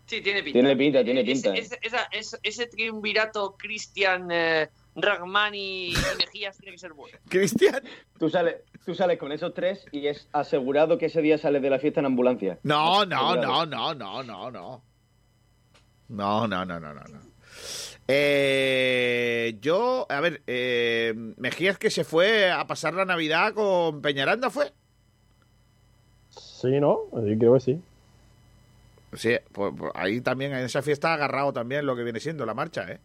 [0.06, 0.58] Sí, tiene pinta.
[0.60, 1.54] Tiene pinta, tiene pinta.
[1.54, 7.18] ese- esa- ese, ese triunvirato Cristian, eh, Rahman y, Mejías tiene que ser bueno.
[7.28, 7.82] Cristian.
[8.18, 8.56] Tú sales,
[8.86, 12.00] tú sales con esos tres y es asegurado que ese día sales de la fiesta
[12.00, 12.58] en ambulancia.
[12.62, 14.82] No, no, no, no, no, no, no.
[16.08, 17.20] No, no, no, no, no, no.
[18.10, 24.48] Eh, yo, a ver, eh, Mejías que se fue a pasar la Navidad con Peñaranda,
[24.48, 24.72] ¿fue?
[26.30, 27.00] Sí, ¿no?
[27.24, 27.82] Sí, creo que sí.
[29.12, 32.46] Sí, pues, pues ahí también, en esa fiesta ha agarrado también lo que viene siendo
[32.46, 33.00] la marcha, ¿eh?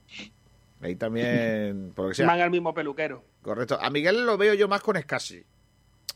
[0.82, 2.28] Ahí también, por lo que sea.
[2.28, 3.24] Van al mismo peluquero.
[3.42, 3.78] Correcto.
[3.82, 5.44] A Miguel lo veo yo más con Escasi.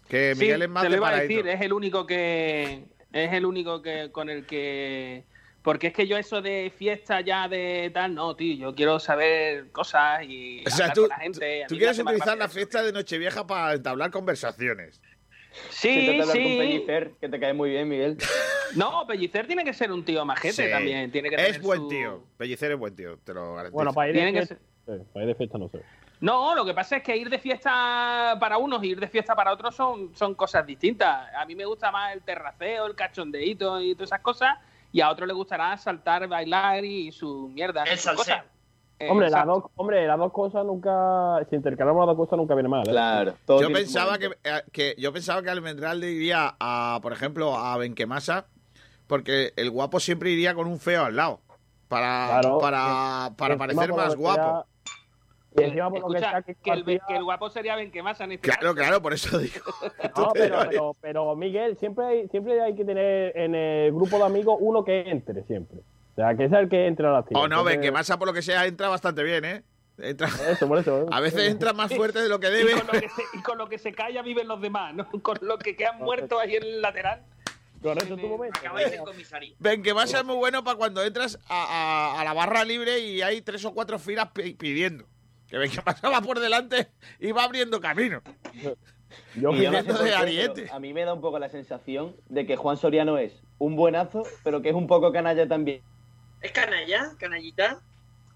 [0.08, 3.34] Que Sí, Miguel es más te lo iba a decir, es el único que es
[3.34, 5.26] el único que con el que
[5.68, 9.70] porque es que yo eso de fiesta ya de tal, no, tío, yo quiero saber
[9.74, 11.66] cosas y O sea, hablar tú, con la gente.
[11.68, 15.02] Tú mí quieres utilizar la fiesta de Nochevieja para entablar conversaciones.
[15.70, 16.20] Sí, sí.
[16.20, 18.18] con Pellicer, que te cae muy bien, Miguel.
[18.78, 20.72] No, Pellicer tiene que ser un tío majete Sí.
[20.72, 21.12] también.
[21.12, 22.24] Tiene que Es buen su- tío.
[22.38, 23.76] Pellicer es buen tío, te lo garantizo.
[23.76, 25.82] Bueno, para ir de fiesta, sí, para ir de fiesta no sé.
[26.22, 29.36] No, lo que pasa es que ir de fiesta para unos y ir de fiesta
[29.36, 31.28] para otros son, son cosas distintas.
[31.36, 34.58] A mí me gusta más el terraceo, el cachondeíto y todas esas cosas.
[34.98, 37.84] Y a otro le gustará saltar, bailar y su mierda.
[37.84, 38.38] El salseo.
[38.98, 41.38] Eh, Hombre, las dos, hombre, las dos cosas nunca.
[41.52, 42.82] Si intercalamos las dos cosas nunca viene mal.
[42.88, 42.90] ¿eh?
[42.90, 43.36] Claro.
[43.46, 47.78] todo Yo pensaba que, eh, que yo pensaba que Almendrale iría a, por ejemplo, a
[47.78, 48.48] Benquemasa,
[49.06, 51.42] porque el guapo siempre iría con un feo al lado.
[51.88, 54.42] Para, Claro, para, para parecer más guapo.
[54.42, 54.66] sea-
[55.60, 58.34] Y encima por lo que que que el, partida- que el guapo sería Benquemasa en
[58.34, 58.76] este Claro, caso.
[58.76, 59.56] claro, por eso digo.
[60.16, 60.70] No, pero, vale.
[60.70, 64.84] pero, pero, Miguel, siempre hay, siempre hay que tener en el grupo de amigos uno
[64.84, 65.80] que entre siempre.
[65.80, 67.38] O sea, que sea el que entre a la tía.
[67.40, 69.64] O no, Benquemasa, por lo que sea, entra bastante bien, ¿eh?
[70.00, 71.02] Entra- Eso, por eso.
[71.04, 71.06] ¿eh?
[71.12, 72.72] a veces entra más fuerte de lo que Y debe.
[72.74, 75.08] con, lo que se, y con lo que se calla viven los demás, ¿no?
[75.22, 77.24] Con lo que quedan muertos ahí en el lateral.
[77.82, 78.60] Correcto, tu momento.
[78.60, 79.54] Acabáis en comisaría.
[79.60, 83.42] Benquemasa es muy bueno para cuando entras a, a- a la barra libre y hay
[83.42, 85.06] tres o cuatro filas pi- pidiendo.
[85.50, 86.88] Que Benquemasa va por delante
[87.20, 88.22] y va abriendo camino.
[89.36, 90.12] Yo, Y yo no sé
[90.56, 93.76] qué, a mí me da un poco la sensación de que Juan Soriano es un
[93.76, 95.82] buenazo, pero que es un poco canalla también.
[96.42, 97.12] ¿Es canalla?
[97.18, 97.80] ¿Canallita?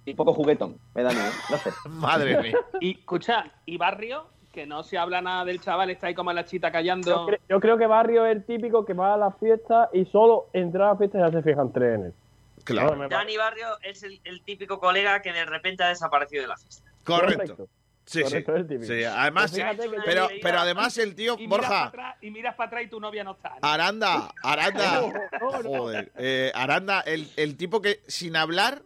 [0.05, 0.78] Y poco juguetón.
[0.95, 1.30] Me da miedo.
[1.49, 1.72] No sé.
[1.89, 2.57] Madre mía.
[2.80, 6.45] Y escucha, y Barrio, que no se habla nada del chaval, está ahí como la
[6.45, 7.28] chita yo, callando.
[7.28, 10.47] cre- yo creo que Barrio es el típico que va a la fiesta y solo
[10.54, 12.13] entra a la fiesta y ya se fijan tres en él.
[12.63, 16.58] Claro, Dani Barrio es el, el típico colega que de repente ha desaparecido de la
[16.58, 16.91] fiesta.
[17.04, 17.68] Correcto.
[18.06, 18.24] Sí, sí.
[18.24, 18.88] Correcto, el.
[18.88, 19.64] Sí, además, Pues
[20.06, 23.24] pero, pero además el tío y Borja, atrás y miras para atrás y tu novia
[23.24, 23.50] no está.
[23.52, 23.58] ¿no?
[23.62, 25.12] Aranda, Aranda,
[25.64, 28.82] joder, eh, Aranda, el, el tipo que sin hablar,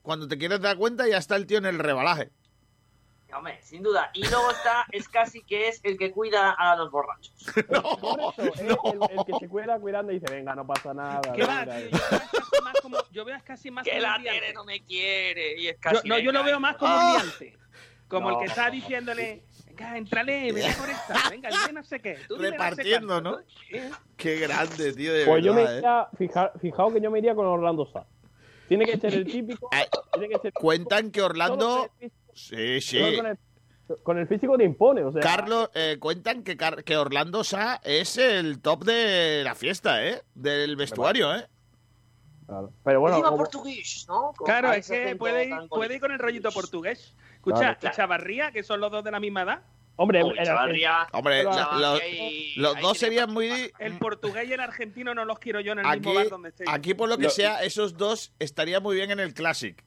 [0.00, 2.30] cuando te quieres dar cuenta ya está el tío en el rebalaje.
[3.34, 4.10] Hombre, sin duda.
[4.14, 7.32] Y luego está es casi que es el que cuida a los borrachos.
[7.56, 8.68] Eso, es el,
[9.10, 11.20] el que se cuida cuidando y dice, venga, no pasa nada.
[11.34, 11.78] ¿Qué va, venga".
[11.88, 11.90] tío?
[11.90, 14.40] Yo veo casi más como, yo veo casi más Que como la un liante.
[14.40, 15.60] Tere no me quiere.
[15.60, 17.16] Y es Yo, no, yo lo veo más como Ah.
[17.16, 17.58] un liante.
[18.08, 18.36] Como No.
[18.40, 22.18] el que está diciéndole, venga, entrale, venga por esta, venga, dime no sé qué.
[22.28, 23.30] Tú dime no sé Repartiendo, cuánto".
[23.30, 23.42] ¿no?
[24.18, 25.78] Qué grande, tío, de Pues yo me verdad, ¿eh?
[25.78, 28.04] iría, fija- fijaos que yo me iría con Orlando Sá.
[28.68, 29.70] Tiene que ser el típico.
[30.12, 31.90] Tiene que ser Cuentan que solo Orlando...
[32.34, 32.98] Sí, sí.
[33.16, 33.38] con el-
[34.02, 35.02] con el físico te impone.
[35.04, 39.54] O sea, Carlos, eh, cuentan que, Car- que Orlando Sa es el top de la
[39.54, 40.22] fiesta, ¿eh?
[40.34, 41.46] Del vestuario, ¿eh?
[42.46, 42.72] claro.
[42.84, 44.32] Pero bueno, Encima como- portugués, ¿no?
[44.36, 47.14] Con Claro, es que puede ir, puede ir con el rollito portugués.
[47.34, 47.96] Escucha, Claro.
[47.96, 49.62] Chavarría, que son los dos de la misma edad.
[49.96, 51.06] hombre, Uy, el- Chavarría.
[51.12, 51.98] Hombre, la-
[52.56, 53.72] los, dos serían muy...
[53.78, 56.48] El portugués y el argentino no los quiero yo en el Aquí, mismo bar donde
[56.48, 56.64] esté.
[56.66, 59.82] aquí, por lo que Lo- sea, esos dos estarían muy bien en el Classic.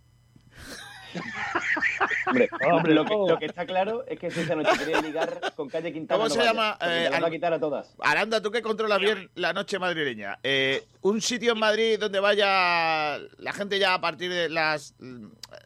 [2.27, 3.27] Hombre, Hombre, lo, que, no.
[3.27, 6.17] lo que está claro es que si esa noche quería ligar con calle Quintana.
[6.17, 7.95] ¿Cómo no se vaya, llama, eh, va a quitar a todas.
[7.99, 10.39] Aranda, tú que controlas bien la noche madrileña.
[10.43, 14.95] eh, un sitio en Madrid donde vaya la gente ya a partir de las,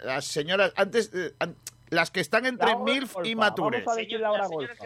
[0.04, 1.56] las señoras, antes, eh, an-
[1.90, 3.50] las que están entre hora MILF y golfa.
[3.50, 3.86] Mature.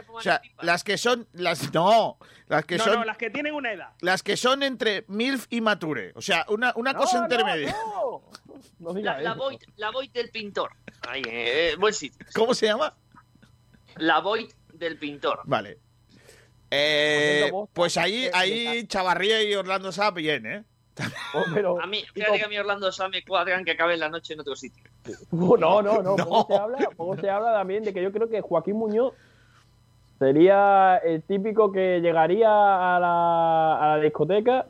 [0.09, 2.17] O sea, las que son, las, no,
[2.47, 3.89] las que no, son, no, las que tienen una edad.
[4.01, 6.13] las que son entre MILF y Mature.
[6.15, 7.75] O sea, una, una No, cosa no, intermedia.
[7.95, 8.23] No,
[8.79, 9.33] no digas La, la.
[9.35, 10.71] Void, la Void del pintor.
[11.07, 12.25] Ahí, eh, buen sitio.
[12.33, 12.95] ¿Cómo se llama?
[13.97, 15.41] La Void del pintor.
[15.45, 15.79] Vale.
[16.75, 20.63] Eh, Pues entonces, pues ahí, eh, ahí Chavarría y Orlando Sá bien, ¿eh?
[21.33, 24.09] Oh, pero, A mí, fíjate que a mí Orlando Sá me cuadran que acabe la
[24.09, 24.83] noche en otro sitio.
[25.31, 26.01] no, no, no.
[26.17, 26.25] No.
[26.25, 29.13] Poco, se habla, poco se habla también de que yo creo que Joaquín Muñoz
[30.19, 32.47] sería el típico que llegaría
[32.95, 34.65] a la, a la discoteca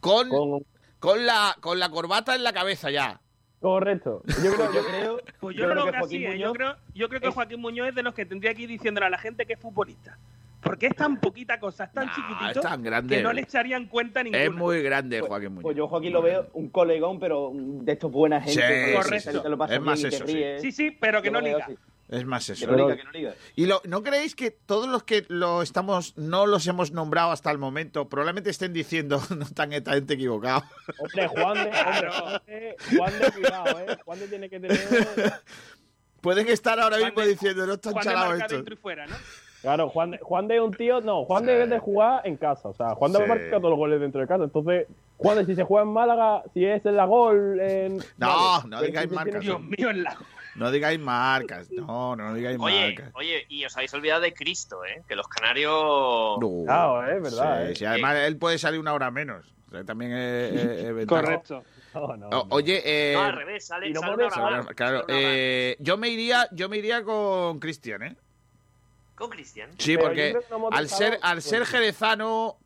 [0.00, 0.64] Con, con...
[1.00, 3.20] con, la, con la corbata en la cabeza ya.
[3.60, 4.22] Correcto.
[4.42, 6.28] Yo creo, Yo creo, Pues yo yo, creo creo que así, ¿eh?
[6.30, 8.62] Muñoz yo creo, yo creo que es- Joaquín Muñoz es de los que tendría que
[8.62, 10.18] ir diciéndole a la gente que es futbolista.
[10.62, 13.16] Porque es tan poquita cosa, es tan Nah, chiquitito es tan grande.
[13.16, 14.42] que no le echarían cuenta ninguna.
[14.44, 15.62] Es muy grande Pues- Joaquín Muñoz.
[15.64, 18.52] Pues yo, Joaquín, lo veo un colegón, pero de estos buena gente.
[18.52, 19.42] Sí, que correcto.
[19.42, 20.32] te lo pasas Es más bien y te eso, sí.
[20.34, 20.62] ríes.
[20.62, 21.68] Sí, sí, pero que Yo no veo liga.
[22.08, 22.66] Es más Que eso.
[22.66, 23.34] no Pero- liga, que no liga.
[23.56, 27.50] Y lo, ¿no creéis que todos los que lo estamos, no los hemos nombrado hasta
[27.50, 30.62] el momento, probablemente estén diciendo, no están netamente equivocados?
[30.98, 33.98] Hombre, Juan de, hombre, Juan de, Juan de, cuidado, ¿eh?
[34.04, 34.78] Juan de tiene que tener...
[36.20, 38.58] Pueden estar ahora Juan mismo de- diciendo, no están Juan de chalados marca estos.
[38.58, 39.16] dentro y fuera, ¿no?
[39.62, 41.00] Claro, Juan de, Juan de es un tío...
[41.00, 41.62] No, Juan de Sí.
[41.62, 42.68] es de jugar en casa.
[42.68, 43.24] O sea, Juan de Sí.
[43.26, 44.44] marca todos los goles dentro de casa.
[44.44, 44.86] Entonces,
[45.18, 47.60] Juan de si se juega en Málaga, si es en la gol...
[47.60, 47.96] En...
[48.18, 48.68] No, vale.
[48.68, 49.40] no digáis si marcas.
[49.40, 50.16] tiene- Dios mío, en la...
[50.54, 53.10] No digáis marcas, no, no digáis Oye, marcas.
[53.14, 55.02] oye, y os habéis olvidado de Cristo, ¿eh?
[55.08, 55.72] Que los canarios.
[56.40, 56.64] No.
[56.66, 57.74] Claro, es verdad, Sí, eh.
[57.76, 59.46] sí, además él puede salir una hora menos.
[59.68, 61.06] O sea, también es, es-.
[61.06, 61.62] Correcto.
[61.94, 62.46] No, no, O- no.
[62.50, 65.76] oye, eh, No, al revés, sale, no una hora sal- más, claro, una hora eh,
[65.78, 68.16] yo me iría, yo me iría con Cristian, ¿eh?
[69.22, 69.70] Con Cristian.
[69.78, 72.56] Sí, porque no al ser, al ser jerezano,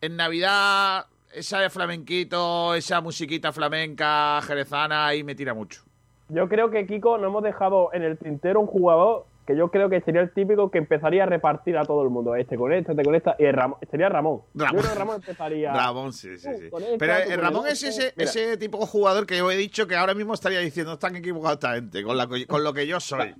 [0.00, 5.82] en Navidad, esa de flamenquito, esa musiquita flamenca jerezana, ahí me tira mucho.
[6.28, 9.88] Yo creo que Kiko no hemos dejado en el tintero un jugador que yo creo
[9.90, 12.36] que sería el típico que empezaría a repartir a todo el mundo.
[12.36, 13.34] Este con este, este con esta.
[13.38, 14.42] Y el Ramón, sería Ramón.
[14.54, 14.74] Ramón.
[14.76, 15.72] Yo creo que Ramón empezaría.
[15.74, 16.64] Ramón, sí, sí, Uh, sí.
[16.66, 18.30] esta, Pero tú eh, el Ramón es ese, Mira.
[18.30, 21.56] ese tipo de jugador que yo he dicho que ahora mismo estaría diciendo, están equivocados
[21.56, 23.34] esta gente, con, la, co- con lo que yo soy.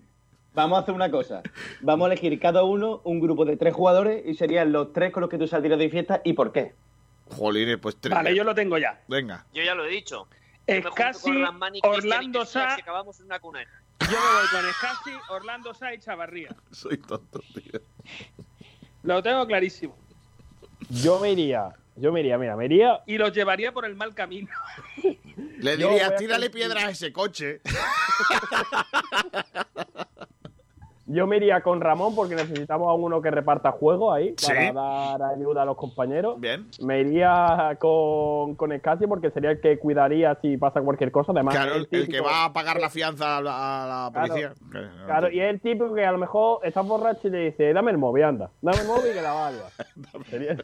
[0.55, 1.43] Vamos a hacer una cosa.
[1.81, 5.23] Vamos a elegir cada uno un grupo de tres jugadores y serían los tres con
[5.23, 6.75] los que tú saldrías de fiesta y por qué.
[7.31, 8.15] Jolines, pues tres.
[8.15, 9.01] Vale, yo lo tengo ya.
[9.09, 9.47] Venga.
[9.55, 10.29] Yo ya lo he dicho.
[10.67, 11.31] Es casi
[11.83, 12.75] Orlando Sá.
[12.75, 13.61] acabamos en una cuna.
[14.01, 16.55] Yo me voy con Escasi, Orlando Sá y Chavarría.
[16.71, 17.81] Soy tonto, tío.
[19.03, 19.97] Lo tengo clarísimo.
[20.91, 21.71] Yo me iría.
[21.97, 23.03] Yo me iría, mira, me iría.
[23.07, 24.49] Y los llevaría por el mal camino.
[25.59, 27.61] Le diría, tírale piedras a ese coche.
[31.13, 34.73] Yo me iría con Ramón porque necesitamos a uno que reparta juego ahí para Sí.
[34.75, 36.41] dar ayuda a los compañeros.
[36.41, 36.67] Bien.
[36.81, 41.33] Me iría con, con Escasi porque sería el que cuidaría si pasa cualquier cosa.
[41.33, 44.29] Además, Claro, el, el que va a pagar la fianza a la, a la Claro.
[44.29, 44.53] policía.
[45.07, 47.91] Claro, y es el tipo que a lo mejor está borracho y le dice, dame
[47.91, 48.51] el móvil, anda.
[48.63, 49.53] Dame el móvil y que la.
[50.31, 50.57] Sería-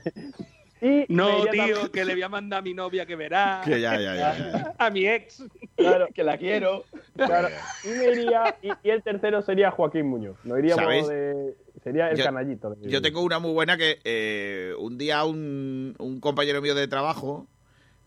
[0.80, 3.62] Y No, tío, también- que le voy a mandar a mi novia que verá.
[3.64, 4.36] Que ya, ya, ya.
[4.38, 4.74] ya.
[4.78, 5.42] A mi ex.
[5.76, 6.84] Claro, Que la quiero.
[7.16, 7.48] claro.
[7.84, 10.36] Y me iría, y, y el tercero sería Joaquín Muñoz.
[10.44, 11.54] No de.
[11.84, 12.76] Sería el Yo- canallito.
[12.82, 17.46] Yo tengo una muy buena que eh, un día un, un compañero mío de trabajo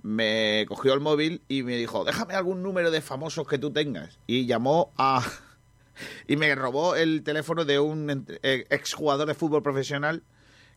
[0.04, 4.20] me cogió el móvil y me dijo, déjame algún número de famosos que tú tengas.
[4.28, 5.22] Y llamó a...
[6.28, 10.24] Y me robó el teléfono de un eh, exjugador de fútbol profesional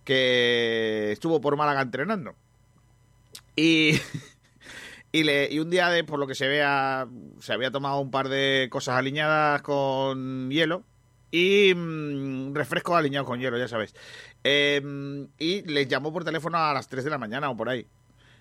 [0.05, 2.35] que estuvo por Málaga entrenando.
[3.57, 3.99] Y,
[5.13, 7.07] y, le, y un día, de, por lo que se vea,
[7.41, 10.83] se había tomado un par de cosas aliñadas con hielo
[11.31, 13.95] y mm, refrescos aliñados con hielo, ya sabes.
[14.45, 17.87] Eh, y les llamó por teléfono a las 3 de la mañana o por ahí.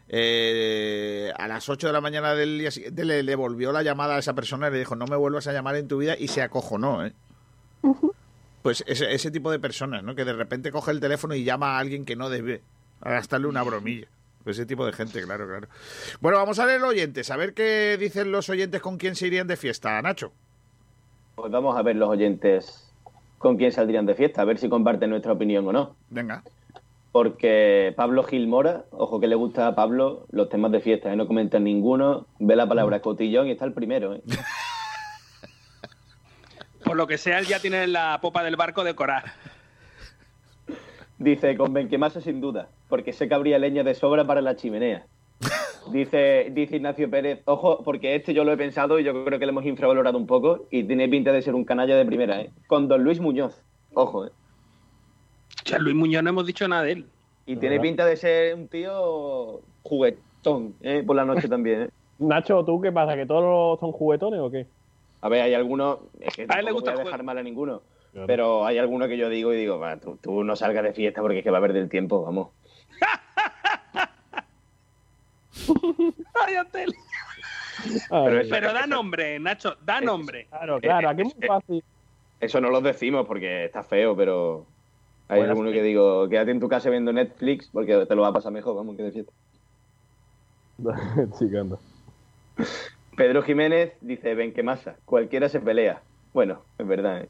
[0.09, 4.19] Eh, a las 8 de la mañana del día siguiente le devolvió la llamada a
[4.19, 6.41] esa persona y le dijo, no me vuelvas a llamar en tu vida y se
[6.41, 7.13] acojonó, ¿eh?
[8.63, 10.15] Pues ese, ese tipo de personas, ¿no?
[10.15, 12.61] Que de repente coge el teléfono y llama a alguien que no debe,
[13.01, 14.07] a gastarle una bromilla.
[14.43, 15.67] Pues ese tipo de gente, claro, claro.
[16.19, 19.27] Bueno, vamos a leer los oyentes, a ver qué dicen los oyentes con quién se
[19.27, 20.31] irían de fiesta, Nacho.
[21.35, 22.91] Pues vamos a ver los oyentes
[23.37, 25.95] con quién saldrían de fiesta, a ver si comparten nuestra opinión o no.
[26.09, 26.43] Venga.
[27.11, 31.15] Porque Pablo Gilmora, ojo que le gusta a Pablo los temas de fiesta, ¿eh?
[31.15, 34.15] no comenta ninguno, ve la palabra cotillón y está el primero.
[34.15, 34.21] ¿eh?
[36.83, 39.33] Por lo que sea, él ya tiene la popa del barco decorada.
[41.17, 45.05] Dice, con Benquemasa sin duda, porque sé que habría leña de sobra para la chimenea.
[45.91, 49.45] Dice, dice Ignacio Pérez, ojo, porque este yo lo he pensado y yo creo que
[49.45, 52.51] lo hemos infravalorado un poco y tiene pinta de ser un canalla de primera, ¿eh?
[52.67, 53.61] Con Don Luis Muñoz,
[53.93, 54.31] ojo, ¿eh?
[55.65, 57.05] O sea, Luis Muñoz no hemos dicho nada de él.
[57.45, 61.03] Y tiene pinta de ser un tío juguetón, ¿eh?
[61.05, 61.89] Por la noche también, ¿eh?
[62.19, 63.15] Nacho, ¿tú qué pasa?
[63.15, 64.65] ¿Que todos son juguetones o qué?
[65.23, 67.23] A ver, hay algunos, es que A él le gusta voy a dejar juego.
[67.23, 67.81] mal a ninguno,
[68.11, 68.27] Claro.
[68.27, 71.21] pero hay algunos que yo digo y digo, "Va, tú, tú no salgas de fiesta
[71.21, 72.49] porque es que va a perder el tiempo, vamos.
[76.45, 76.93] Ay, Antel.
[78.09, 80.45] Pero eso- Pero da nombre, Nacho, da nombre.
[80.49, 81.83] Claro, claro, aquí es muy fácil.
[82.39, 84.65] Eso no lo decimos porque está feo, pero
[85.29, 88.29] hay Bueno, alguno que digo, quédate en tu casa viendo Netflix porque te lo va
[88.29, 89.31] a pasar mejor, vamos, que de fiesta.
[91.59, 91.77] anda.
[93.15, 96.01] Pedro Jiménez dice, ven que masa, cualquiera se pelea.
[96.33, 97.29] Bueno, es verdad, ¿eh?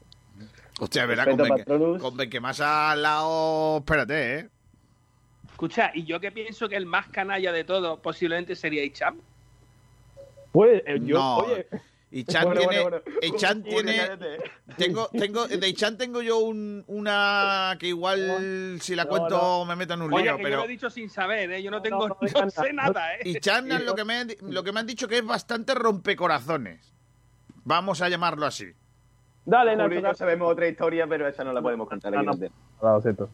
[0.80, 3.78] Hostia, es verdad, con, Benque, con Benquemasa al lado.
[3.78, 4.48] Espérate, ¿eh?
[5.50, 9.18] Escucha, y yo que pienso que el más canalla de todo posiblemente sería Icham.
[10.50, 11.36] Pues eh, yo, No.
[11.38, 11.66] oye,
[12.16, 12.80] Y Chan Bueno, tiene.
[12.82, 13.18] bueno, bueno.
[13.22, 14.08] y Chan Julio, tiene.
[14.78, 19.64] Tengo, tengo, de Chan tengo yo un, una que igual si la No, cuento no.
[19.64, 21.60] me meto en un Oye, lío, que yo pero lo he dicho sin saber, ¿eh?
[21.62, 22.90] Yo no No, tengo, no, no, sé nada.
[22.92, 23.20] nada, ¿eh?
[23.24, 26.94] y Chan lo que me lo que me han dicho que es bastante rompecorazones.
[27.64, 28.66] Vamos a llamarlo así.
[29.44, 30.02] dale, Julio Nacho.
[30.02, 30.14] dale.
[30.14, 32.40] sabemos otra historia, pero esa no la podemos contar No, aquí.
[32.42, 32.48] no.
[32.80, 33.28] Ah, lo siento.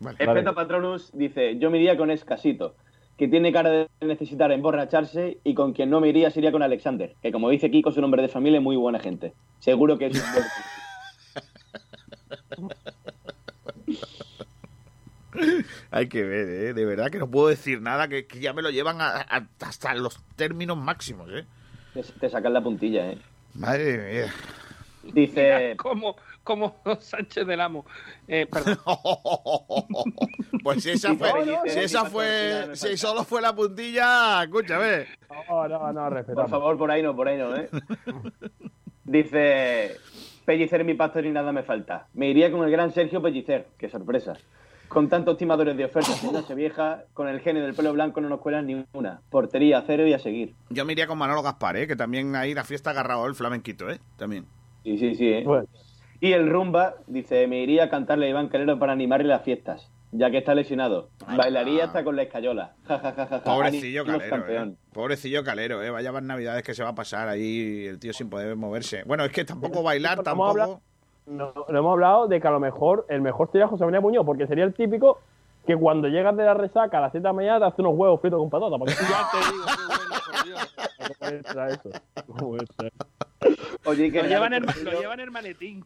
[0.00, 0.16] Vale.
[0.18, 2.74] Espeto Patronus dice, yo me iría con Escasito,
[3.18, 7.14] que tiene cara de necesitar emborracharse, y con quien no me iría sería con Alexander,
[7.22, 9.32] que como dice Kiko, su nombre de familia es muy buena gente.
[9.60, 10.44] Seguro que es un buen-
[15.90, 16.74] Hay que ver, ¿eh?
[16.74, 19.46] De verdad que no puedo decir nada, que, que ya me lo llevan a- a-
[19.60, 21.44] hasta los términos máximos, ¿eh?
[21.94, 23.18] te, te sacan la puntilla, ¿eh?
[23.54, 24.32] Madre mía.
[25.12, 27.84] Dice, Como, como Sánchez del Amo.
[28.28, 28.78] Eh, perdón.
[30.62, 35.06] pues si esa fue, No, no, si esa fue, si solo fue la puntilla, escúchame.
[35.48, 36.50] No, no, no, por respetamos.
[36.50, 37.68] favor, por ahí no, por ahí no, ¿eh?
[39.04, 39.96] Dice,
[40.44, 42.06] Pellicer mi pastor y nada me falta.
[42.14, 44.34] Me iría con el gran Sergio Pellicer, qué sorpresa.
[44.88, 48.28] Con tantos timadores de ofertas en noche vieja, con el genio del pelo blanco no
[48.28, 49.22] nos cuelan ni una.
[49.30, 50.54] Portería, cero y a seguir.
[50.68, 51.86] Yo me iría con Manolo Gaspar, ¿eh?
[51.86, 53.98] Que también ahí la fiesta ha agarrado el flamenquito, ¿eh?
[54.18, 54.44] También.
[54.84, 55.42] Sí, sí, sí, ¿eh?
[55.46, 55.66] Bueno,
[56.22, 59.90] Y el rumba dice, me iría a cantarle a Iván Calero para animarle las fiestas,
[60.12, 61.08] ya que está lesionado.
[61.26, 62.74] Ay, Bailaría hasta con la escayola.
[62.86, 63.42] Ja, ja, ja, ja, ja.
[63.44, 64.48] Pobrecillo Calero.
[64.48, 64.72] ¿eh?
[64.92, 65.90] Pobrecillo Calero, ¿eh?
[65.90, 69.02] Vaya más navidades que se va a pasar ahí el tío sin poder moverse.
[69.04, 70.82] Bueno, es que tampoco bailar, Vamos a hablar- tampoco...
[71.26, 74.24] no, no hemos hablado de que a lo mejor el mejor sería José María Muñoz,
[74.24, 75.18] porque sería el típico
[75.66, 77.94] que cuando llegas de la resaca a las 7 de la mañana te hace unos
[77.96, 78.78] huevos fritos con patata.
[78.78, 80.70] Porque Ya te digo, qué bueno, por Dios.
[81.82, 81.90] eso.
[82.78, 82.92] Ser.
[83.84, 85.84] Oye, que Lo llevan, en, lo llevan en el maletín.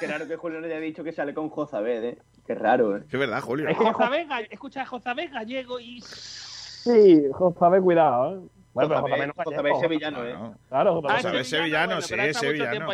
[0.00, 2.18] Qué raro que Julio no haya dicho que sale con Jozabed, ¿eh?
[2.46, 3.02] Qué raro, ¿eh?
[3.10, 3.68] Es verdad, Julio.
[3.68, 6.00] Es Ga- escucha, Josabé Gallego y...
[6.02, 8.34] Sí, José, cuidado.
[8.36, 8.40] ¿eh?
[8.72, 9.80] Bueno, pero Jozabed- no Jozabed gallego.
[9.80, 10.34] sevillano, ¿eh?
[10.68, 11.06] Claro, José.
[11.10, 12.86] Ah, Josabé sevillano, sí, mucho sevillano.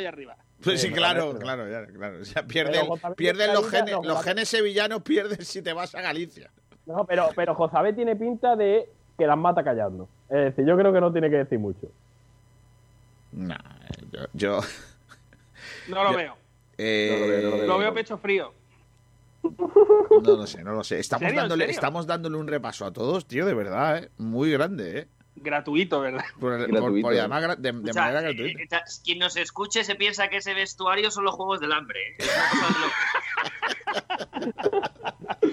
[0.63, 2.21] Pues sí, claro, claro, ya, claro.
[2.21, 2.87] O sea, pierden,
[3.17, 6.51] pierden los genes, no, los genes sevillanos pierden si te vas a Galicia.
[6.87, 10.09] No, pero, pero José tiene pinta de que las mata callando.
[10.29, 11.89] Es decir, yo creo que no tiene que decir mucho.
[13.37, 14.61] Yo, yo,
[15.89, 16.37] No lo Yo- veo.
[16.79, 17.67] eh, No lo veo, no lo veo.
[17.67, 18.53] Lo veo pecho frío.
[19.43, 20.99] no lo sé, no lo sé.
[20.99, 21.35] Estamos ¿Serio?
[21.41, 21.75] ¿En dándole, serio?
[21.75, 24.11] estamos dándole un repaso a todos, tío, de verdad, ¿eh?
[24.19, 25.09] Muy grande, ¿eh?
[25.37, 26.25] Gratuito, ¿verdad?
[26.41, 27.03] Por, Gratuito.
[27.03, 28.79] por- además de, de O sea, manera eh, gratuita.
[28.79, 32.01] eh, quien nos escuche se piensa que ese vestuario son los juegos del hambre.
[32.01, 32.17] ¿eh?
[32.19, 32.67] Es una cosa
[34.41, 34.79] de loco.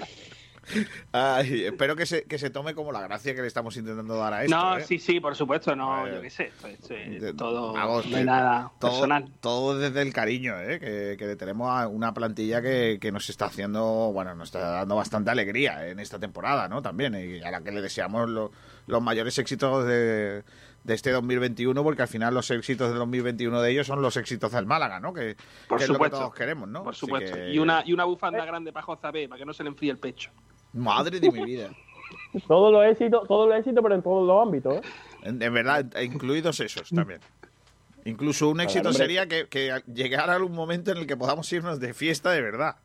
[1.12, 4.32] Ay, espero que se, que se tome como la gracia que le estamos intentando dar
[4.32, 4.56] a esto.
[4.56, 4.84] no, ¿eh?
[4.84, 6.46] sí, sí, por supuesto, no, yo qué sé.
[6.46, 9.32] esto es, eh, De- todo, vamos, no hay que- nada todo, personal.
[9.40, 10.78] todo desde el cariño, ¿eh?
[10.80, 13.82] que, que tenemos a una plantilla que, que nos está haciendo,
[14.12, 16.82] bueno, nos está dando bastante alegría en esta temporada, ¿no?
[16.82, 18.50] También, y a la que le deseamos lo-
[18.86, 20.42] los mayores éxitos de,
[20.84, 24.52] de este 2021, porque al final los éxitos del 2021 de ellos son los éxitos
[24.52, 25.14] del Málaga, ¿no?
[25.14, 25.36] Que,
[25.68, 26.18] Por que es lo que supuesto.
[26.18, 26.84] todos queremos, ¿no?
[26.84, 27.34] Por supuesto.
[27.34, 29.90] que- Y, una, y una bufanda grande para Josabé, para que no se le enfríe
[29.90, 30.30] el pecho.
[30.74, 31.70] Madre de mi vida.
[32.48, 34.74] Todo lo éxito, todo lo éxito, pero en todos los ámbitos.
[34.74, 34.80] ¿eh?
[35.22, 37.20] En, en verdad, incluidos esos también.
[38.04, 41.94] Incluso un éxito sería que, que llegara un momento en el que podamos irnos de
[41.94, 42.76] fiesta de verdad.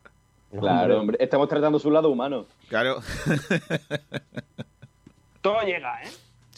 [0.56, 1.16] Claro, hombre.
[1.20, 2.46] Estamos tratando su lado humano.
[2.68, 3.00] Claro.
[5.42, 6.08] Todo llega, ¿eh?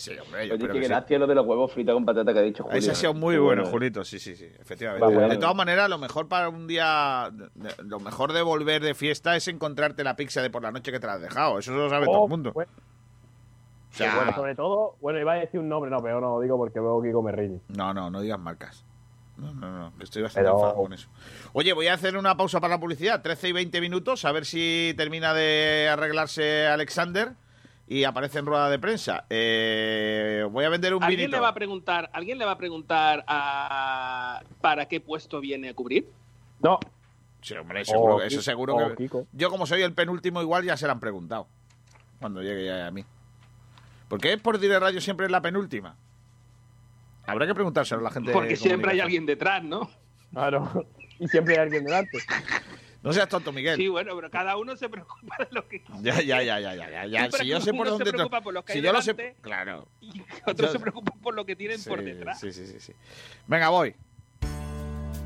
[0.02, 0.90] Sí, hombre, yo Oye, creo que que sí.
[0.90, 2.76] gracias lo de los huevos fritos con patata que ha dicho Julio.
[2.78, 5.06] Ese ha sido muy bueno, Julito, sí, sí, sí, efectivamente.
[5.06, 5.28] Va, bueno.
[5.28, 7.30] De todas maneras, lo mejor para un día,
[7.84, 10.98] lo mejor de volver de fiesta es encontrarte la pizza de por la noche que
[10.98, 11.58] te la has dejado.
[11.60, 12.52] Eso lo sabe Oh, todo el mundo.
[12.52, 12.72] bueno.
[12.74, 16.40] O sea, bueno, sobre todo, bueno, iba a decir un nombre, no, pero no lo
[16.40, 17.60] digo porque veo que Kiko me riñe.
[17.68, 18.84] No, no, no digas marcas.
[19.36, 21.08] No, no, no, que estoy bastante Pero- enfadado con eso.
[21.52, 24.46] Oye, voy a hacer una pausa para la publicidad, 13 y 20 minutos, a ver
[24.46, 27.32] si termina de arreglarse Alexander
[27.86, 29.24] y aparece en rueda de prensa.
[29.28, 31.36] Eh, voy a vender un ¿Alguien vinito.
[31.36, 35.74] le va a preguntar, ¿alguien le va a preguntar a para qué puesto viene a
[35.74, 36.08] cubrir?
[36.60, 36.78] No.
[37.40, 38.96] Sí, hombre, seguro, Oh, eso seguro oh, que...
[38.96, 39.26] Kiko.
[39.32, 41.48] Yo como soy el penúltimo igual ya se lo han preguntado.
[42.20, 43.04] Cuando llegue ya a mí.
[44.08, 45.96] ¿Por qué por Dire Radio siempre es la penúltima?
[47.26, 48.32] Habrá que preguntárselo a la gente.
[48.32, 49.90] Porque siempre hay alguien detrás, ¿no?
[50.32, 50.86] Claro.
[51.18, 52.18] Y siempre hay alguien delante.
[53.02, 53.76] No seas tonto, Miguel.
[53.76, 56.90] Sí, bueno, pero cada uno se preocupa de lo que Ya, ya, ya, ya, ya,
[56.90, 57.30] ya, ya.
[57.38, 58.04] Si yo sé por dónde...
[58.04, 59.36] se preocupa por los que si hay yo lo sé...
[59.40, 59.88] Claro.
[60.46, 62.38] otros Yo- se preocupan por lo que tienen por Sí, detrás.
[62.40, 62.92] Sí, sí, sí, sí.
[63.46, 63.94] Venga, voy.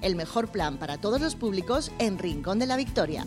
[0.00, 3.26] El mejor plan para todos los públicos en Rincón de la Victoria.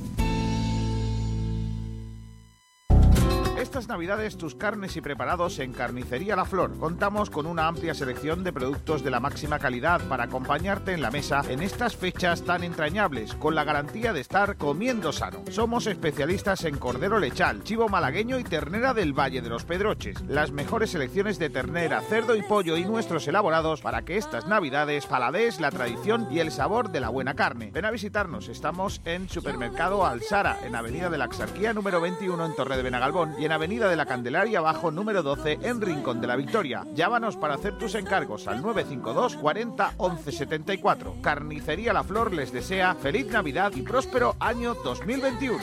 [3.61, 6.79] Estas navidades tus carnes y preparados en Carnicería La Flor.
[6.79, 11.11] Contamos con una amplia selección de productos de la máxima calidad para acompañarte en la
[11.11, 15.43] mesa en estas fechas tan entrañables, con la garantía de estar comiendo sano.
[15.51, 20.19] Somos especialistas en cordero lechal, chivo malagueño y ternera del Valle de los Pedroches.
[20.27, 25.05] Las mejores selecciones de ternera, cerdo y pollo y nuestros elaborados para que estas navidades
[25.05, 27.69] paladees la tradición y el sabor de la buena carne.
[27.71, 32.55] Ven a visitarnos, estamos en Supermercado Alsara, en Avenida de la Axarquía número 21 en
[32.55, 36.35] Torre de Benagalbón y Avenida de la Candelaria abajo número 12 en Rincón de la
[36.35, 36.85] Victoria.
[36.93, 41.15] Llámanos para hacer tus encargos al 952 40 11 74.
[41.21, 45.59] Carnicería La Flor les desea feliz Navidad y próspero año 2021.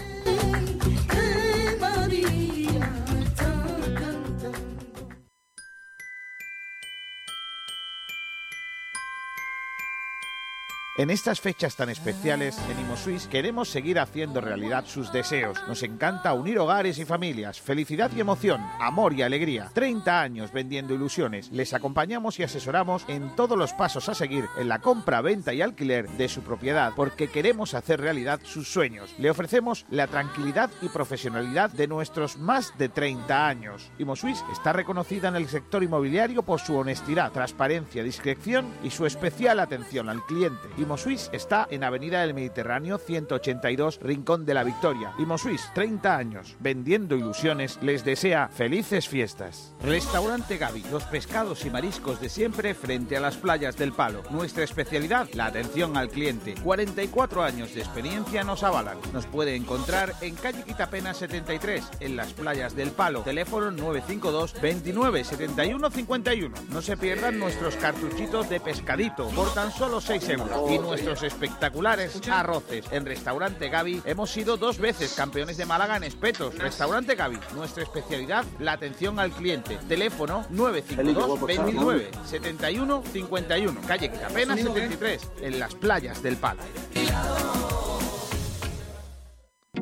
[10.98, 15.56] En estas fechas tan especiales, en ImoSuisse queremos seguir haciendo realidad sus deseos.
[15.68, 19.70] Nos encanta unir hogares y familias, felicidad y emoción, amor y alegría.
[19.74, 21.52] 30 años vendiendo ilusiones.
[21.52, 25.62] Les acompañamos y asesoramos en todos los pasos a seguir en la compra, venta y
[25.62, 29.14] alquiler de su propiedad, porque queremos hacer realidad sus sueños.
[29.18, 33.92] Le ofrecemos la tranquilidad y profesionalidad de nuestros más de 30 años.
[34.00, 39.60] ImoSuisse está reconocida en el sector inmobiliario por su honestidad, transparencia, discreción y su especial
[39.60, 40.66] atención al cliente.
[40.88, 45.12] ImoSuisse está en Avenida del Mediterráneo 182, Rincón de la Victoria.
[45.18, 49.74] ImoSuisse, 30 años, vendiendo ilusiones, les desea felices fiestas.
[49.82, 54.22] Restaurante Gaby, los pescados y mariscos de siempre frente a las playas del Palo.
[54.30, 56.54] Nuestra especialidad, la atención al cliente.
[56.64, 58.96] 44 años de experiencia nos avalan.
[59.12, 63.20] Nos puede encontrar en calle Quitapena 73, en las playas del Palo.
[63.24, 66.56] Teléfono 952 29 71 51.
[66.70, 70.77] No se pierdan nuestros cartuchitos de pescadito por tan solo 6 euros.
[70.82, 72.84] Nuestros espectaculares arroces.
[72.90, 76.56] En Restaurante Gaby hemos sido dos veces campeones de Málaga en espetos.
[76.56, 79.78] Restaurante Gaby, nuestra especialidad, la atención al cliente.
[79.88, 83.80] Teléfono 952 29 71 51.
[83.86, 86.62] Calle Quitapena 73, en las playas del Palo.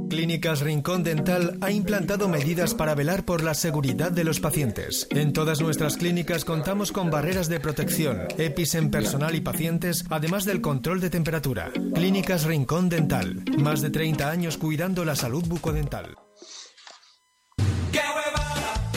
[0.09, 5.06] Clínicas Rincón Dental ha implantado medidas para velar por la seguridad de los pacientes.
[5.10, 10.44] En todas nuestras clínicas contamos con barreras de protección, EPIs en personal y pacientes, además
[10.44, 11.70] del control de temperatura.
[11.94, 13.44] Clínicas Rincón Dental.
[13.59, 16.16] Más de 30 años cuidando la salud bucodental.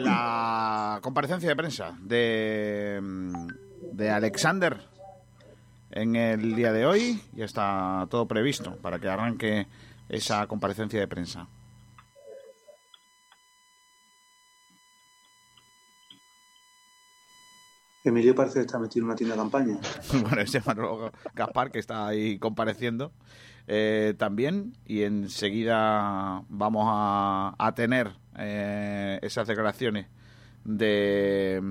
[0.00, 3.00] la comparecencia de prensa de,
[3.92, 4.80] de Alexander
[5.90, 7.20] en el día de hoy.
[7.32, 9.66] Ya está todo previsto para que arranque
[10.08, 11.46] esa comparecencia de prensa.
[18.02, 19.78] Emilio parece que está metido en una tienda de campaña.
[20.22, 23.12] bueno, ese Manolo Gaspar que está ahí compareciendo
[23.72, 30.08] eh, también y enseguida vamos a, tener eh, esas declaraciones
[30.64, 31.62] de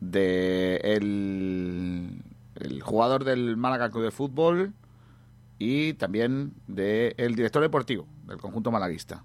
[0.00, 4.74] de el, jugador del Málaga Club de Fútbol
[5.58, 9.24] y también del el director deportivo del conjunto malaguista.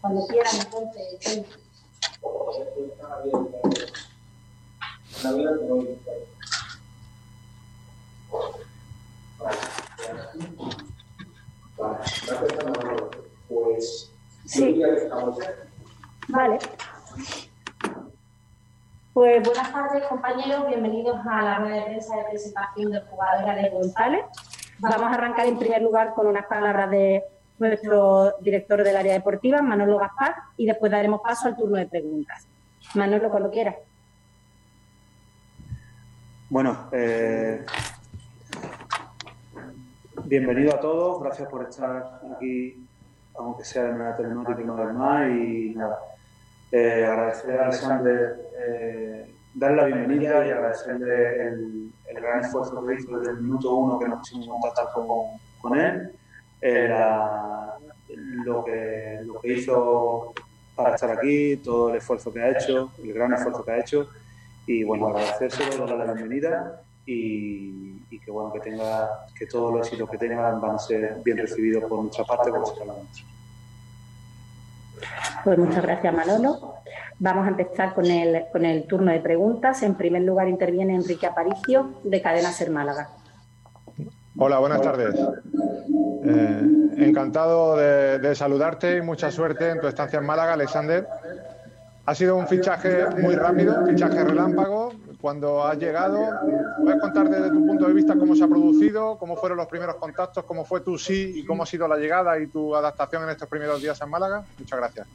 [0.00, 1.64] Cuando quieran, entonces.
[13.48, 14.12] Pues.
[14.44, 14.82] Sí.
[16.28, 16.58] Vale.
[19.14, 20.66] Pues buenas tardes, compañeros.
[20.68, 24.24] Bienvenidos a la rueda de prensa de presentación del jugador Alex González.
[24.80, 27.22] Vamos a arrancar en primer lugar con unas palabras de
[27.58, 32.46] nuestro director del área deportiva, Manolo Gaspar, y después daremos paso al turno de preguntas.
[32.94, 33.76] Manolo, cuando quieras.
[36.50, 37.64] Bueno, eh,
[40.24, 42.86] bienvenido a todos, gracias por estar aquí,
[43.34, 45.98] aunque sea de manera telemática una vez más, y nada,
[46.70, 53.18] eh, agradecerle a Alexander, eh, darle la bienvenida y agradecerle el, gran esfuerzo que hizo
[53.18, 56.12] desde el minuto uno que nos pusimos en contacto con, con él,
[56.60, 57.74] eh, la,
[58.44, 60.34] lo, que, lo que hizo
[60.76, 64.08] para estar aquí, todo el esfuerzo que ha hecho, el gran esfuerzo que ha hecho,
[64.66, 69.86] y bueno, agradecérselo, darle la bienvenida y, y, que bueno, que tenga, que todos los
[69.86, 73.24] éxitos que tengan van a ser bien recibidos por nuestra parte como será la nuestra.
[75.44, 76.74] Pues muchas gracias, Manolo.
[77.18, 79.82] Vamos a empezar con el, con el turno de preguntas.
[79.82, 83.10] En primer lugar interviene Enrique Aparicio, de Cadena Ser Málaga.
[84.36, 85.14] Hola, buenas tardes.
[86.24, 86.62] Eh,
[86.96, 91.06] encantado de, de, saludarte y mucha suerte en tu estancia en Málaga, Alexander.
[92.06, 94.92] Ha sido un fichaje muy rápido, un fichaje relámpago.
[95.22, 96.38] Cuando has llegado,
[96.82, 99.96] ¿puedes contar desde tu punto de vista cómo se ha producido, cómo fueron los primeros
[99.96, 103.30] contactos, cómo fue tu sí y cómo ha sido la llegada y tu adaptación en
[103.30, 104.44] estos primeros días en Málaga?
[104.58, 105.06] Muchas gracias.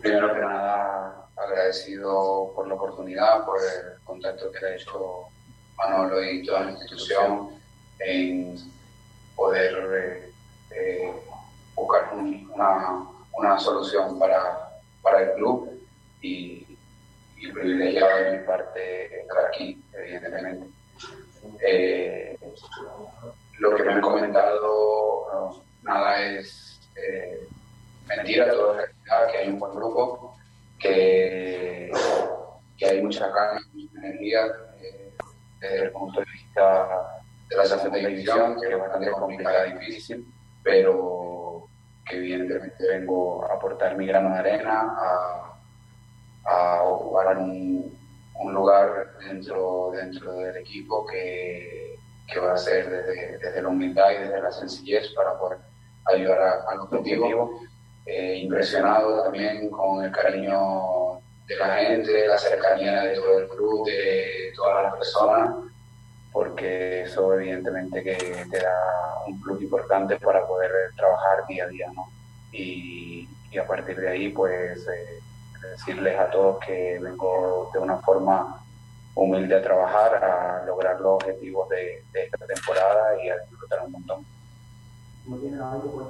[0.00, 5.28] Primero que nada, agradecido por la oportunidad, por el contacto que ha hecho
[5.76, 7.50] Manolo y toda la institución
[8.00, 8.56] en
[9.36, 10.32] poder eh,
[10.72, 11.12] eh,
[11.76, 14.70] buscar un, una, una, solución para,
[15.02, 15.70] para el club
[16.20, 16.66] y,
[17.52, 20.66] privilegiado de mi parte estar aquí, evidentemente.
[21.60, 22.38] Eh,
[23.58, 27.46] lo que me han comentado, nada es eh,
[28.08, 30.36] mentira, todo es realidad, que hay un buen grupo,
[30.78, 31.90] que,
[32.78, 34.46] que hay mucha ganas, mucha energía
[34.80, 35.12] eh,
[35.60, 40.26] desde el punto de vista de la segunda división, que es bastante complicada y difícil,
[40.62, 41.43] pero
[42.04, 45.58] que evidentemente vengo a aportar mi grano de arena, a,
[46.44, 47.98] a ocupar un,
[48.34, 54.10] un, lugar dentro, dentro del equipo que, que va a ser desde, desde, la humildad
[54.12, 55.58] y desde la sencillez para poder
[56.06, 57.60] ayudar a, al objetivo.
[58.06, 63.86] Eh, impresionado también con el cariño de la gente, la cercanía de todo el club,
[63.86, 65.54] de todas las personas
[66.34, 68.16] porque eso evidentemente que
[68.50, 72.08] te da un plus importante para poder trabajar día a día, ¿no?
[72.50, 75.20] Y, y a partir de ahí, pues, eh,
[75.70, 78.60] decirles a todos que vengo de una forma
[79.14, 83.92] humilde a trabajar, a lograr los objetivos de, de esta temporada y a disfrutar un
[83.92, 84.26] montón.
[85.26, 86.08] ¿No tiene nada que puede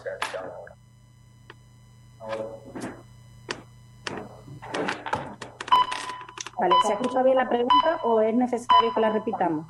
[0.00, 0.76] Se ha quitado ahora.
[2.20, 2.62] Ahora.
[6.62, 9.66] Vale, ¿se ha escuchado bien la pregunta o es necesario que la repitamos?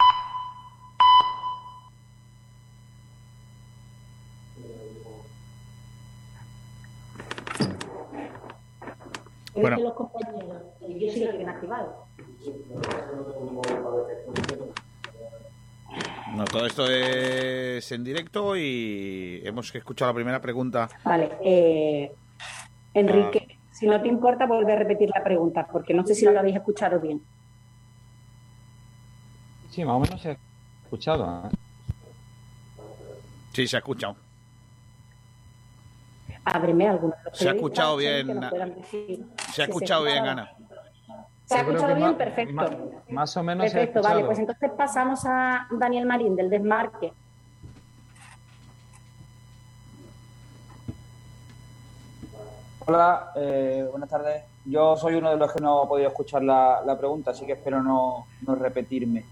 [9.54, 9.78] Bueno.
[9.78, 12.06] Los compañeros, yo sí lo tienen activado.
[16.34, 20.90] No, todo esto es en directo y hemos escuchado la primera pregunta.
[21.04, 22.12] Vale, eh,
[22.92, 23.41] Enrique.
[23.82, 26.54] Si no te importa, vuelve a repetir la pregunta, porque no sé si lo habéis
[26.54, 27.20] escuchado bien.
[29.70, 30.36] Sí, más o menos se ha
[30.84, 31.48] escuchado.
[31.48, 31.50] ¿eh?
[33.52, 34.14] Sí, se ha escuchado.
[36.44, 38.40] Ábreme algunos Se ha periodistas, escuchado bien,
[39.52, 40.28] Se ha escuchado bien.
[40.28, 40.52] Ana.
[41.46, 42.14] ¿Se ha escuchado bien?
[42.14, 43.02] Perfecto.
[43.08, 47.12] más o menos se ha Perfecto, vale, pues entonces pasamos a Daniel Marín del Desmarque.
[52.84, 54.42] Hola, eh, buenas tardes.
[54.64, 57.80] Yo soy uno de los que no ha podido escuchar la, pregunta, así que espero
[57.80, 59.24] no, no repetirme.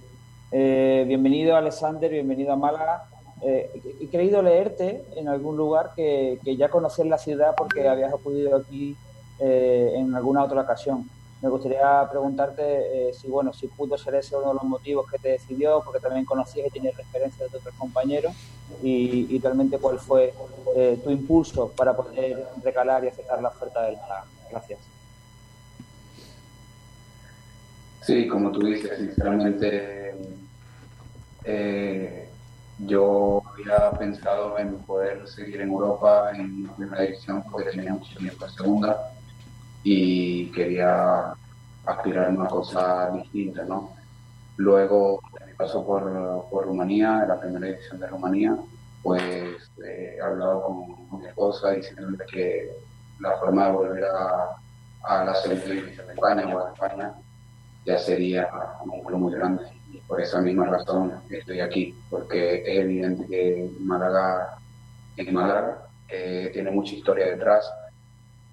[0.53, 3.09] Eh, bienvenido, Alexander, bienvenido a Málaga.
[3.43, 3.69] Eh,
[4.01, 8.13] he, he creído leerte en algún lugar que, que ya conocías la ciudad porque habías
[8.13, 8.97] acudido aquí
[9.41, 11.11] eh, en alguna otra ocasión.
[11.43, 12.63] Me gustaría preguntarte
[13.09, 15.99] eh, si, bueno, si pudo ser ese uno de los motivos que te decidió, porque
[15.99, 18.35] también conocías y tienes referencias de otros compañeros,
[18.83, 20.35] y, y realmente cuál fue
[20.77, 24.25] eh, tu impulso para poder recalar y aceptar la oferta del Málaga.
[24.51, 24.81] Gracias.
[28.03, 30.15] Sí, como tú dices, sinceramente,
[31.45, 32.29] eh,
[32.79, 38.45] yo había pensado en poder seguir en Europa en primera división porque tenía mucho tiempo
[38.45, 39.13] en segunda
[39.83, 41.33] y quería
[41.87, 43.95] aspirar a una cosa distinta, ¿no?
[44.57, 48.57] Luego, de mi paso por, por Rumanía, en la primera división de Rumanía,
[49.03, 52.71] pues eh, he hablado con, mi esposa diciéndole que
[53.21, 54.57] la forma de volver a,
[55.03, 57.15] a la división de España o a España
[57.85, 58.49] ya sería
[58.85, 59.65] un club muy grande.
[59.93, 64.59] Y por esa misma razón estoy aquí, porque es evidente que Málaga,
[65.17, 67.71] en Málaga tiene mucha historia detrás.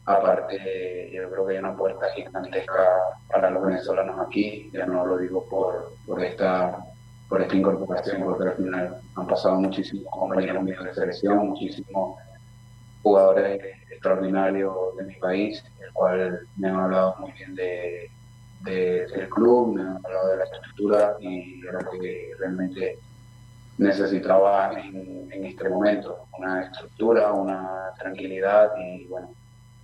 [0.08, 2.84] Aparte, yo creo que hay una puerta gigantesca
[3.28, 6.78] para los venezolanos aquí, ya no lo digo por, por esta
[7.28, 12.18] por esta incorporación, porque al final han pasado muchísimos compañeros míos de selección, muchísimos
[13.04, 13.62] jugadores
[13.92, 18.12] extraordinarios de mi país, el cual me han hablado muy bien de,
[18.62, 23.00] de- del club, me han hablado de la estructura y de lo que realmente
[23.78, 29.36] necesitaba en, en este momento, una estructura, una tranquilidad y bueno,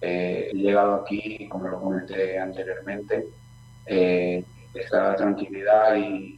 [0.05, 3.25] eh, he llegado aquí, como lo comenté anteriormente,
[3.85, 4.43] eh,
[4.73, 6.38] esta tranquilidad y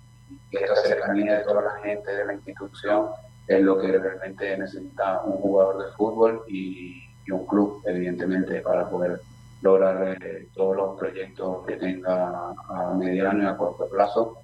[0.51, 3.07] esta cercanía de toda la gente de la institución
[3.47, 7.01] es lo que realmente necesita un jugador de fútbol y,
[7.31, 9.19] un club, evidentemente, para poder
[9.63, 14.37] lograr eh, todos los proyectos que tenga a mediano y a corto plazo.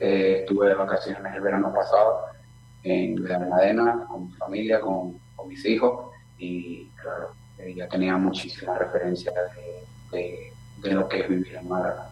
[0.00, 2.22] Eh, estuve de vacaciones el verano pasado
[2.84, 8.16] en la Almadena con mi familia, con, con mis hijos y claro, eh, ya tenía
[8.16, 12.08] muchísimas referencias de, de- de lo que es vivir en Málaga.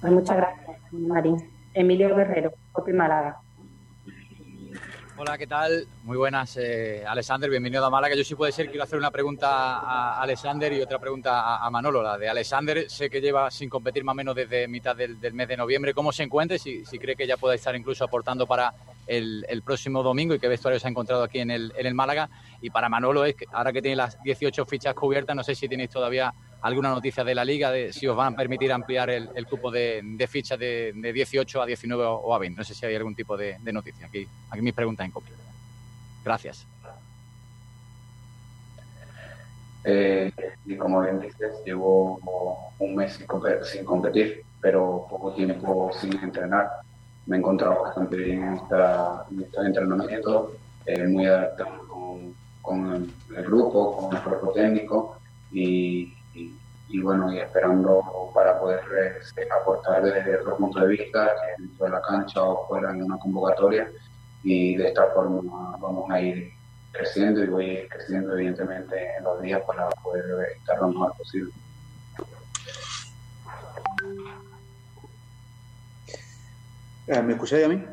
[0.00, 1.36] Pues muchas gracias, Marín.
[1.74, 3.38] Emilio Guerrero, Copi Málaga.
[5.16, 5.86] Hola, ¿qué tal?
[6.02, 8.16] Muy buenas, eh, Alexander, bienvenido a Málaga.
[8.16, 9.48] Yo sí puede ser, quiero hacer una pregunta
[9.78, 12.02] a Alexander y otra pregunta a, a Manolo.
[12.02, 15.34] La de Alexander, sé que lleva sin competir más o menos desde mitad del, del
[15.34, 15.94] mes de noviembre.
[15.94, 16.56] ¿Cómo se encuentra?
[16.56, 18.72] y Si, si cree que ya puede estar incluso aportando para
[19.06, 21.94] el, el próximo domingo y qué vestuario se ha encontrado aquí en el, en el
[21.94, 22.28] Málaga.
[22.60, 25.90] Y para Manolo, es ahora que tiene las 18 fichas cubiertas, no sé si tenéis
[25.90, 29.46] todavía alguna noticia de la liga, de si os van a permitir ampliar el, el
[29.46, 32.58] cupo de, de fichas de, de 18 a 19 o, a 20.
[32.58, 34.06] No sé si hay algún tipo de, de noticia.
[34.06, 35.34] Aquí, aquí mis preguntas en copia.
[36.24, 36.66] Gracias.
[39.84, 40.30] Eh,
[40.64, 43.20] y como bien dices, llevo un mes
[43.64, 46.68] sin competir, pero poco tiempo sin entrenar.
[47.26, 50.50] Me he encontrado bastante bien en, esta, en estos entrenamientos,
[50.86, 51.86] eh, muy adaptado
[52.60, 55.16] con, el, grupo, con el cuerpo técnico
[55.50, 56.12] y,
[57.02, 58.80] bueno, y esperando para poder
[59.36, 63.18] eh, aportar desde otro punto de vista, dentro de la cancha o fuera en una
[63.18, 63.88] convocatoria
[64.42, 66.52] y de esta forma vamos a ir
[66.92, 70.24] creciendo y voy a ir creciendo evidentemente en los días para poder
[70.56, 71.52] estar lo mejor posible.
[77.06, 77.84] ¿Me escucháis a mí?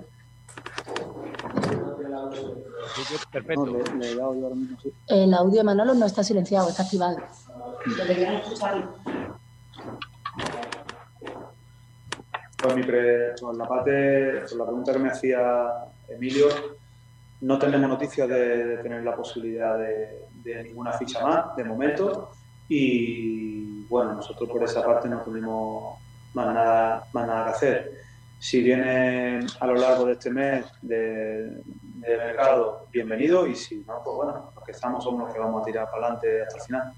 [3.32, 3.66] Perfecto.
[3.66, 4.94] No, le, le he dado yo ahora mismo, sí.
[5.08, 7.18] El audio de Manolo no está silenciado, está activado.
[7.98, 8.96] Deberían escucharlo.
[12.62, 15.40] Pues mi pre- por la parte, por la pregunta que me hacía
[16.10, 16.48] Emilio,
[17.42, 22.32] no tenemos noticias de, de tener la posibilidad de, de ninguna ficha más de momento
[22.68, 25.98] y bueno, nosotros por esa parte no tenemos
[26.34, 27.92] más nada, más nada que hacer.
[28.40, 31.62] Si viene a lo largo de este mes de,
[32.00, 35.62] de mercado, bienvenido y si no, pues bueno, los que estamos somos los que vamos
[35.62, 36.94] a tirar para adelante hasta el final.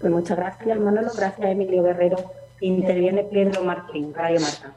[0.00, 1.10] Pues muchas gracias, Manolo.
[1.16, 2.16] Gracias, Emilio Guerrero.
[2.60, 4.74] Interviene Pedro Martín, Radio Marta.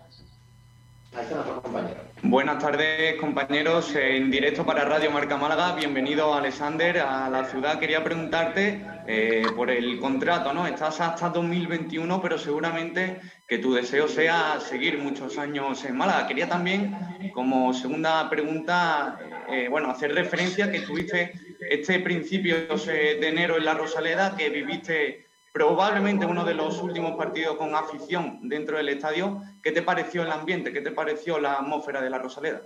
[2.21, 3.95] Buenas tardes, compañeros.
[3.95, 5.73] En directo para Radio Marca Málaga.
[5.75, 7.79] Bienvenido, Alexander, a la ciudad.
[7.79, 10.67] Quería preguntarte eh, por el contrato, ¿no?
[10.67, 16.27] Estás hasta 2021, pero seguramente que tu deseo sea seguir muchos años en Málaga.
[16.27, 19.19] Quería también, como segunda pregunta,
[19.49, 21.33] eh, bueno, hacer referencia que tuviste
[21.69, 27.55] este principio de enero en la Rosaleda, que viviste probablemente uno de los últimos partidos
[27.55, 29.41] con afición dentro del estadio.
[29.61, 30.73] ¿Qué te pareció el ambiente?
[30.73, 32.61] ¿Qué te pareció la atmósfera de la Rosaleda?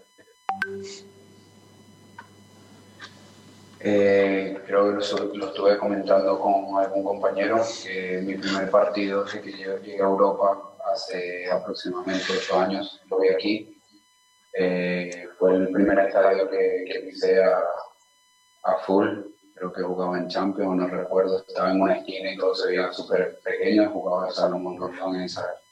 [3.82, 9.40] Eh, creo que lo, lo, estuve comentando con algún compañero, que mi primer partido, sí
[9.40, 13.82] que llegué a Europa hace aproximadamente ocho años, lo vi aquí.
[14.54, 17.60] Eh, fue el primer estadio que, que pisé a,
[18.64, 19.08] a full.
[19.56, 22.92] Creo que jugaba en Champions, no recuerdo, estaba en una esquina y todo se veía
[22.94, 25.28] súper pequeño, jugaba Salomón Rondón en,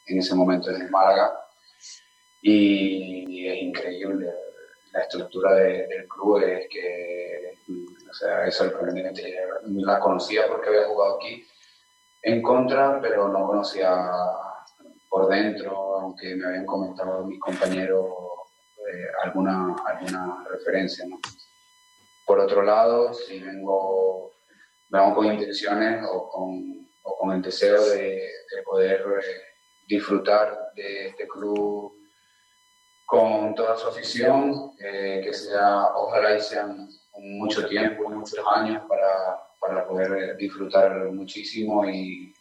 [0.07, 1.39] en ese momento en Málaga.
[2.41, 4.33] Y es increíble
[4.91, 7.57] la estructura del club, es que
[8.09, 9.35] o sea, es sorprendente,
[9.65, 11.45] la conocía porque había jugado aquí
[12.23, 13.91] en contra, pero no conocía
[15.17, 18.05] por dentro, aunque me habían comentado mis compañeros
[18.93, 21.19] eh, alguna, alguna referencia, ¿no?
[22.23, 24.31] Por otro lado, si vengo,
[24.89, 28.29] vengo con intenciones o con, o con el deseo de,
[28.63, 29.41] poder eh,
[29.87, 31.93] disfrutar de este club
[33.05, 39.41] con toda su afición, eh, que sea, ojalá y sean mucho tiempo, muchos años para,
[39.59, 42.35] para poder disfrutar muchísimo y,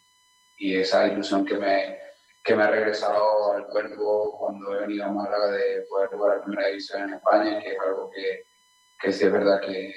[0.59, 2.06] y, esa ilusión que me,
[2.47, 6.44] que me ha regresado al cuerpo cuando he venido a Málaga de poder jugar la
[6.44, 8.44] primera división en España, que es algo que,
[9.01, 9.93] que sí es verdad que,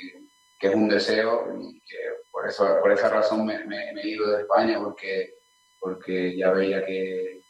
[0.59, 1.97] que, es un deseo y que
[2.31, 5.35] por, eso, por esa razón me, he ido de España porque,
[5.79, 7.43] porque ya veía que,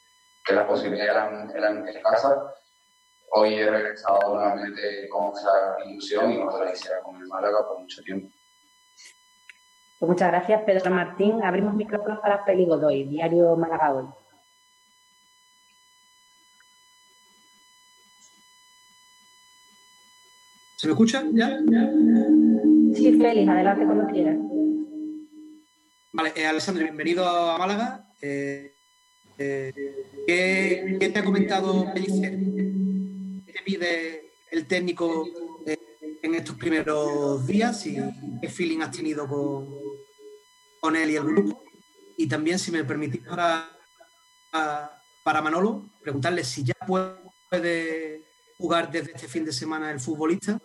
[0.45, 2.37] que las posibilidades eran, eran escasas.
[3.31, 8.01] Hoy he regresado nuevamente con esa ilusión y ojalá hiciera con el Málaga por mucho
[8.03, 8.27] tiempo.
[9.97, 11.41] Pues muchas gracias, Pedro Martín.
[11.41, 14.05] Abrimos micrófonos para Feli Godoy, Diario Málaga Hoy.
[20.79, 21.59] ¿Se me escucha ya?
[22.95, 24.37] Sí, Félix, adelante cuando quieras.
[26.13, 28.07] Vale, eh, Alessandro, bienvenido a Málaga.
[28.21, 28.75] Eh,
[29.37, 29.73] eh,
[30.25, 32.31] ¿qué, te ha comentado Pellicer?
[33.45, 35.27] ¿Qué te pide el técnico
[36.23, 37.85] en estos primeros días?
[37.85, 37.97] ¿Y
[38.41, 39.67] qué feeling has tenido con,
[40.79, 41.61] con él y el grupo?
[42.15, 43.69] Y también, si me permitís, para,
[45.25, 48.23] para Manolo, preguntarle si ya puede
[48.57, 50.57] jugar desde este fin de semana el futbolista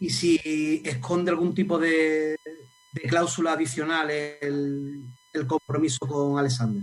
[0.00, 2.36] y si esconde algún tipo de,
[3.08, 6.82] cláusula adicional el, el, compromiso con Alexander.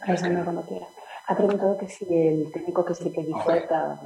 [0.00, 0.86] Alexander, cuando quiera.
[1.26, 3.98] Ha preguntado que si el técnico que es el que disfruta.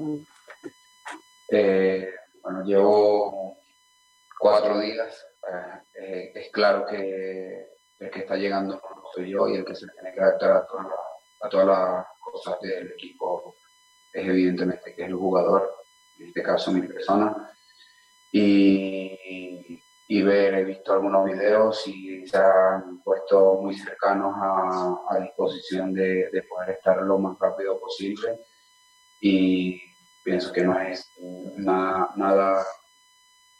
[1.51, 3.57] Eh, bueno, llevo
[4.39, 5.27] cuatro días.
[6.01, 7.67] Eh, es claro que
[7.99, 8.81] el que está llegando
[9.13, 10.67] soy yo y el que se tiene que adaptar a,
[11.41, 13.57] a todas las cosas del equipo
[14.13, 15.71] es evidentemente que es el jugador,
[16.19, 17.53] en este caso mi persona,
[18.31, 19.81] y,
[20.11, 26.31] y ver, he visto algunos videos y se han puesto muy cercanos a, disposición de,
[26.49, 28.41] poder estar lo más rápido posible.
[29.21, 29.81] Y
[30.25, 31.11] pienso que no es
[31.57, 32.65] nada, nada,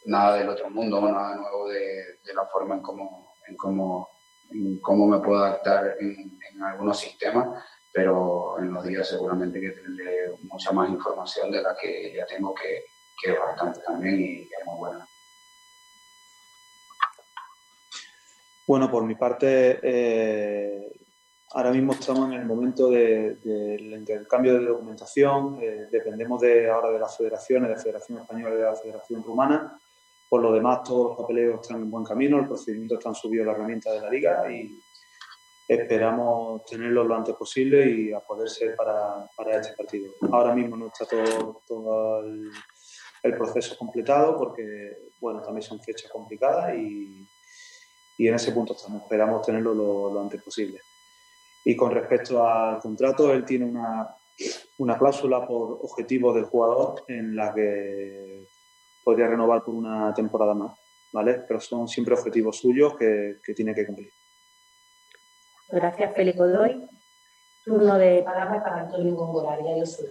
[0.07, 4.09] nada del otro mundo, nada nuevo de, la forma en cómo, en cómo,
[4.51, 7.62] en cómo me puedo adaptar en algunos sistemas
[7.93, 12.55] pero en los días seguramente que tendré mucha más información de la que ya tengo,
[12.55, 12.85] que,
[13.23, 15.09] que es bastante también y es muy buena.
[18.69, 20.93] Bueno, por mi parte, eh,
[21.52, 25.59] ahora mismo estamos en el momento del intercambio de documentación.
[25.62, 29.23] Eh, dependemos de, ahora de las federaciones, de la Federación Española y de la Federación
[29.23, 29.81] Rumana.
[30.28, 33.47] Por lo demás, todos los papeleos están en buen camino, el procedimiento está subido a
[33.47, 34.78] la herramienta de la Liga y,
[35.69, 40.11] esperamos tenerlo lo antes posible y a poder ser para, para este partido.
[40.32, 42.51] Ahora mismo no está todo, todo el,
[43.36, 47.28] proceso completado porque, bueno, también son fechas complicadas y,
[48.16, 49.03] y en ese punto estamos.
[49.03, 50.81] Esperamos tenerlo lo, lo, antes posible.
[51.66, 54.09] Y con respecto al contrato, él tiene una,
[54.78, 58.47] una cláusula por objetivo del jugador en la que
[59.05, 60.78] podría renovar por una temporada más,
[61.12, 61.45] ¿vale?
[61.47, 64.11] Pero son siempre objetivos suyos que, que tiene que cumplir.
[65.70, 66.89] Gracias, Félix Godoy.
[67.65, 70.07] Turno de palabra para Antonio Góngora, y Sur.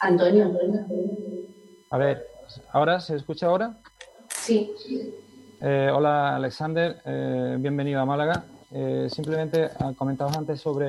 [0.00, 0.58] Antonio.
[1.90, 2.26] A ver,
[2.72, 3.78] ¿ahora se escucha ahora?
[4.28, 4.74] Sí.
[5.60, 8.44] Eh, hola Alexander, eh, bienvenido a Málaga.
[8.74, 10.88] Eh, simplemente ah, comentabas antes sobre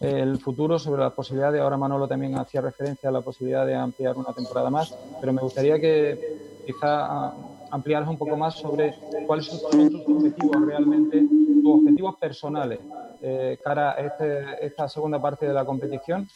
[0.00, 3.66] eh, el futuro, sobre la posibilidad de, ahora Manolo también hacía referencia a la posibilidad
[3.66, 6.18] de ampliar una temporada más, pero me gustaría que
[6.64, 7.36] quizá ah,
[7.70, 8.94] ampliaras un poco más sobre
[9.26, 11.20] cuáles son tus objetivos realmente,
[11.62, 12.80] tus objetivos personales
[13.20, 16.26] eh, cara a este- esta segunda parte de la competición.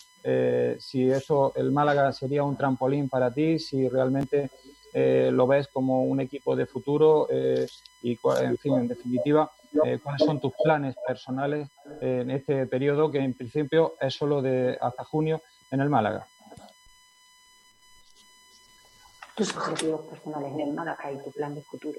[0.78, 4.50] Si eso, el Málaga sería un trampolín para ti, si realmente
[4.92, 7.26] lo ves como un equipo de futuro
[8.00, 9.50] y, en fin, en definitiva,
[9.84, 11.68] eh, cuáles son tus planes personales
[12.00, 15.40] en este periodo que en principio es solo de hasta junio
[15.70, 16.26] en el Málaga.
[19.34, 21.98] Tus objetivos personales en el Málaga y tu plan de futuro.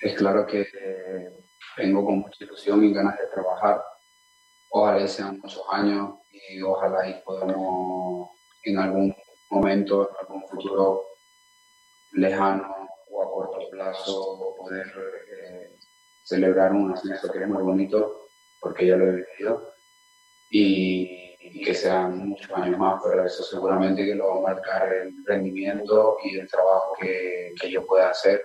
[0.00, 1.44] Es claro que eh,
[1.76, 3.82] vengo con mucha ilusión y ganas de trabajar.
[4.70, 8.30] Ojalá sean muchos años y ojalá y podamos
[8.62, 9.16] en algún
[9.50, 11.02] momento, en algún futuro
[12.12, 12.83] lejano
[13.90, 14.86] a poder
[15.30, 15.76] eh,
[16.22, 18.28] celebrar un ascenso que es muy bonito
[18.60, 19.74] porque ya lo he vivido
[20.50, 24.92] y, y que sean muchos años más, pero eso seguramente que lo va a marcar
[24.92, 28.42] el rendimiento y el trabajo que, que yo pueda hacer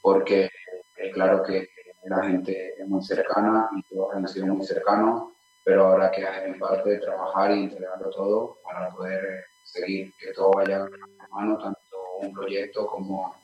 [0.00, 0.48] porque
[0.96, 1.68] es claro que
[2.04, 5.32] la gente es muy cercana y todos han sido muy cercanos,
[5.64, 10.32] pero ahora queda en parte de trabajar y entregarlo todo para poder eh, seguir, que
[10.32, 11.78] todo vaya la mano, tanto
[12.20, 13.34] un proyecto como,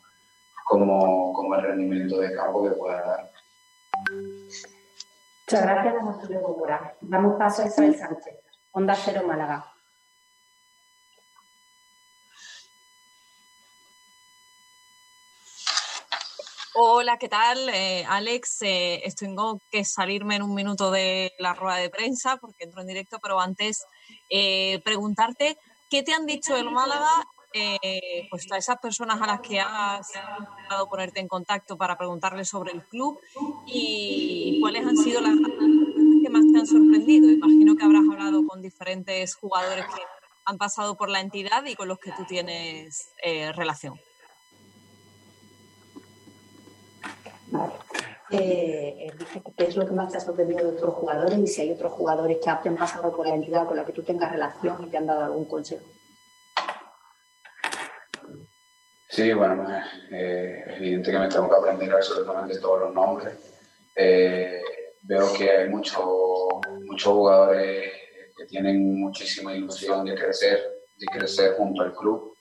[0.64, 3.30] como, como el rendimiento de campo que pueda dar.
[4.10, 6.96] Muchas gracias, Antonio Gómora.
[7.00, 8.34] Damos paso a Isabel Sánchez,
[8.72, 9.70] Onda Cero Málaga.
[16.76, 17.68] Hola, ¿qué tal?
[17.68, 22.36] Eh, Alex, eh, estoy- tengo que salirme en un minuto de la rueda de prensa
[22.36, 23.84] porque entro en directo, pero antes
[24.28, 25.56] eh, preguntarte
[25.88, 27.08] qué te han dicho del Málaga,
[27.54, 30.10] eh, pues a esas personas a las que has
[30.40, 33.20] intentado ponerte en contacto para preguntarles sobre el club
[33.66, 37.30] y cuáles han sido las que más te han sorprendido.
[37.30, 40.02] Imagino que habrás hablado con diferentes jugadores que
[40.46, 43.98] han pasado por la entidad y con los que tú tienes eh, relación.
[48.30, 49.12] Eh, eh,
[49.56, 51.92] qué es lo que más te ha sorprendido de otros jugadores y si hay otros
[51.92, 54.96] jugadores que han pasado por la entidad con la que tú tengas relación y te
[54.96, 55.84] han dado algún consejo.
[59.14, 59.64] Sí, bueno,
[60.10, 63.32] eh, es evidente que me tengo que aprender absolutamente todos los nombres.
[63.94, 64.60] Eh,
[65.02, 67.92] veo que hay mucho- muchos jugadores
[68.36, 70.58] que tienen muchísima ilusión de crecer,
[70.98, 72.34] de crecer junto al club.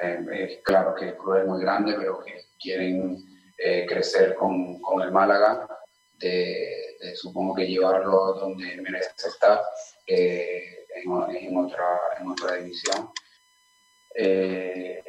[0.00, 3.16] Eh, claro que el club es muy grande, pero que quieren
[3.58, 5.66] eh, crecer con, con el Málaga,
[6.20, 9.60] de, supongo que llevarlo donde merece estar,
[10.06, 11.86] en, en otra,
[12.20, 13.10] en otra división.
[14.14, 15.02] Eh,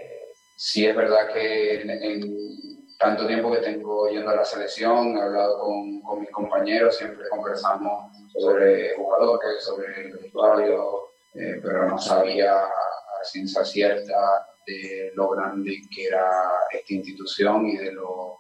[0.56, 2.56] sí es verdad que en, en
[2.98, 7.28] tanto tiempo que tengo yendo a la selección, he hablado con, con mis compañeros, siempre
[7.30, 15.30] conversamos sobre jugadores, sobre el vestuario, eh, pero no sabía a ciencia cierta de lo
[15.30, 16.26] grande que era
[16.72, 18.38] esta institución y de lo,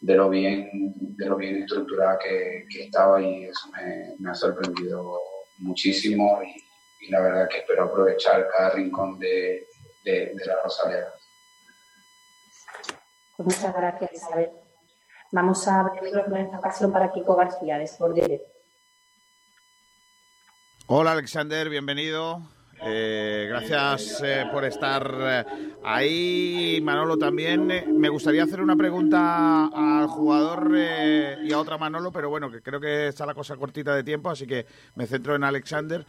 [0.00, 0.68] de lo, bien,
[1.16, 3.68] de lo bien estructurada que, estaba y eso
[4.18, 5.20] me, ha sorprendido
[5.58, 9.66] muchísimo y, y la verdad que espero aprovechar cada rincón de,
[10.04, 11.14] de, de la Rosaleda.
[13.36, 14.10] Pues muchas gracias.
[15.30, 18.44] Vamos a abrir el micrófono ocasión para Kiko García, de Sport Direct.
[20.86, 22.42] Hola Alexander, bienvenido.
[22.84, 25.44] Eh, gracias eh, por estar eh,
[25.84, 27.98] ahí, Manolo también.
[27.98, 32.60] Me gustaría hacer una pregunta al jugador eh, y a otra Manolo, pero bueno, que
[32.60, 36.04] creo que está la cosa cortita de tiempo, así que me centro en Alexander.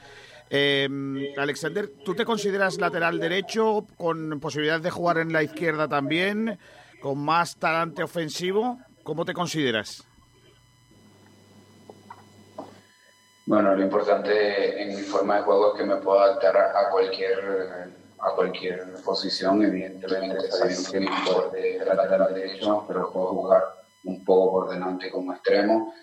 [0.49, 6.59] Eh, Alexander, ¿tú te consideras lateral derecho con posibilidad de jugar en la izquierda también,
[7.03, 8.79] con más talante ofensivo?
[9.03, 10.07] ¿Cómo te consideras?
[13.45, 17.91] Bueno, lo importante en mi forma de juego es que me puedo adaptar a cualquier
[18.19, 23.63] a cualquier posición, evidentemente sabiendo que mi fuerte es lateral derecho, pero puedo jugar
[24.05, 25.93] un poco por delante como extremo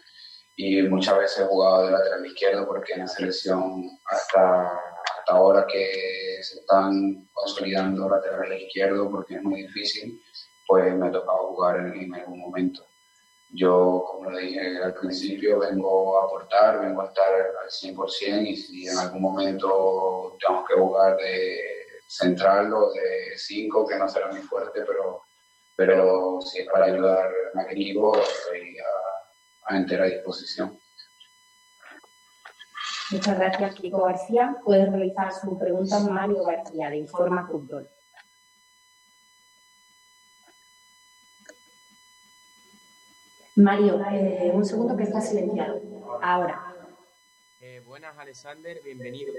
[0.54, 5.66] y muchas veces he jugado de lateral izquierdo porque en la selección hasta, hasta ahora
[5.66, 10.20] que se están consolidando lateral izquierdo porque es muy difícil,
[10.70, 12.86] pues me ha tocado jugar en, en algún momento.
[13.48, 18.56] Yo, como le dije al principio, vengo a aportar, vengo a estar al 100% y
[18.56, 21.58] si en algún momento tengo que jugar de
[22.06, 25.24] central o de 5, que no será muy fuerte, pero,
[25.76, 30.78] pero si es para ayudar al equipo, estoy a, a entera disposición.
[33.10, 34.56] Muchas gracias, Kiko García.
[34.64, 37.88] Puede realizar su pregunta Mario García, de Informa Fútbol.
[43.62, 45.80] Mario, eh, un segundo que está silenciado.
[46.22, 46.74] Ahora.
[47.60, 49.32] Eh, buenas, Alexander, bienvenido.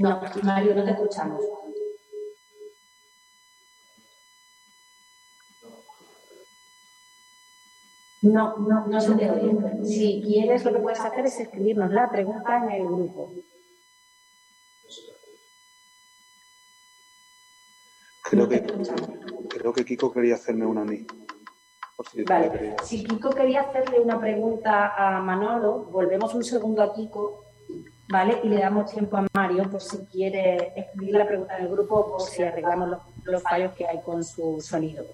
[0.00, 1.42] No, Mario, no te escuchamos.
[8.22, 9.84] No, no, no se te oye.
[9.84, 13.32] Si quieres, lo que puedes hacer es escribirnos la pregunta en el grupo.
[18.32, 18.62] Creo que,
[19.50, 21.06] creo que Kiko quería hacerme una a mí.
[22.10, 27.44] Si Vale, si Kiko quería hacerle una pregunta a Manolo, volvemos un segundo a Kiko,
[28.08, 28.40] ¿vale?
[28.42, 32.14] Y le damos tiempo a Mario por si quiere escribir la pregunta en el grupo
[32.14, 35.04] o si arreglamos los, los fallos que hay con su sonido.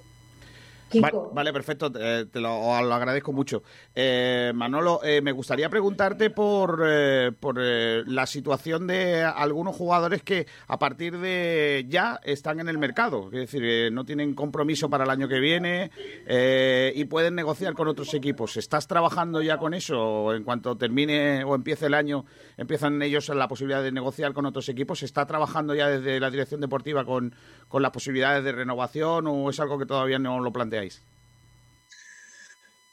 [0.96, 3.62] Va- Vale, perfecto, eh, te lo, lo agradezco mucho.
[3.94, 10.22] Eh, Manolo, eh, me gustaría preguntarte por, eh, por eh, la situación de algunos jugadores
[10.22, 14.88] que a partir de ya están en el mercado, es decir, eh, no tienen compromiso
[14.88, 15.90] para el año que viene
[16.26, 18.56] eh, y pueden negociar con otros equipos.
[18.56, 19.98] ¿Estás trabajando ya con eso?
[20.00, 22.24] ¿O en cuanto termine o empiece el año,
[22.56, 25.02] empiezan ellos la posibilidad de negociar con otros equipos?
[25.02, 27.34] ¿Está trabajando ya desde la dirección deportiva con,
[27.68, 31.02] con las posibilidades de renovación o es algo que todavía no lo planteáis?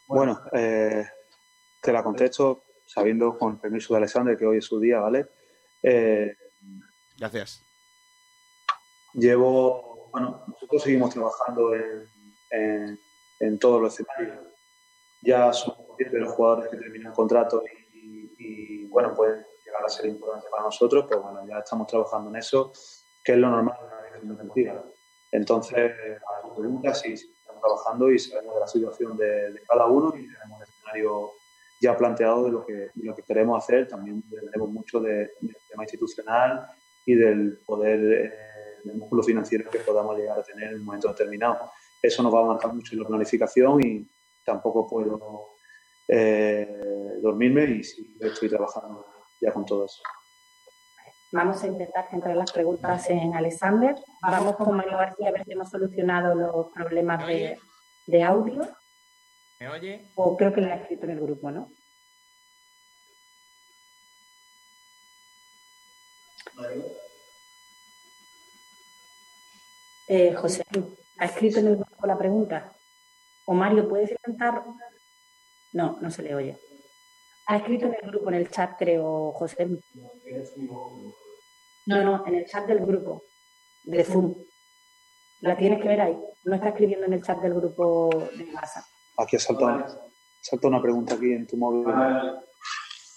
[0.08, 1.06] Bueno, eh,
[1.82, 5.28] te la contesto sabiendo, con el permiso de Alexander, que hoy es su día, ¿vale?
[5.82, 6.36] Eh,
[7.18, 7.62] Gracias.
[9.14, 12.08] llevo, bueno, nosotros seguimos trabajando en,
[12.52, 13.00] en,
[13.40, 14.46] en todos los escenarios.
[15.22, 17.64] Ya somos de los jugadores que terminan contrato
[17.94, 22.36] y, bueno, pueden llegar a ser importantes para nosotros, pues bueno, ya estamos trabajando en
[22.36, 22.72] eso,
[23.24, 23.78] que es lo normal
[24.14, 24.84] de una deportiva.
[25.32, 25.92] Entonces,
[26.22, 27.16] a tu pregunta, sí,
[27.66, 31.32] trabajando y sabemos de la situación de, cada uno y tenemos el escenario
[31.82, 33.88] ya planteado de lo que, lo que queremos hacer.
[33.88, 36.68] También dependemos mucho de- del tema institucional
[37.06, 38.34] y del poder, eh,
[38.84, 41.72] del músculo financiero que podamos llegar a tener en un momento determinado.
[42.02, 44.08] Eso nos va a marcar mucho en la planificación y
[44.44, 45.56] tampoco puedo
[46.08, 49.06] eh, dormirme y sí, estoy trabajando
[49.42, 50.02] ya con todo eso.
[51.36, 53.94] Vamos a intentar centrar las preguntas en Alexander.
[54.22, 57.60] Vamos con Mario García a ver si hemos solucionado los problemas de,
[58.08, 58.66] de audio.
[59.60, 60.12] ¿Me oye?
[60.16, 61.70] O creo que lo ha escrito en el grupo, ¿no?
[70.08, 70.64] Eh, José,
[71.18, 72.72] ¿ha escrito en el grupo la pregunta?
[73.44, 74.64] O Mario, ¿puedes intentar?
[75.74, 76.58] No, no se le oye.
[77.48, 79.66] Ha escrito en el grupo, en el chat, creo, José.
[79.66, 81.16] No,
[81.86, 83.26] no, en el chat del grupo,
[83.84, 84.36] de Zoom.
[85.42, 86.18] La tienes que ver ahí.
[86.46, 88.86] No está escribiendo en el chat del grupo de WhatsApp.
[89.18, 91.94] Aquí ha saltado, salta una pregunta aquí en tu móvil.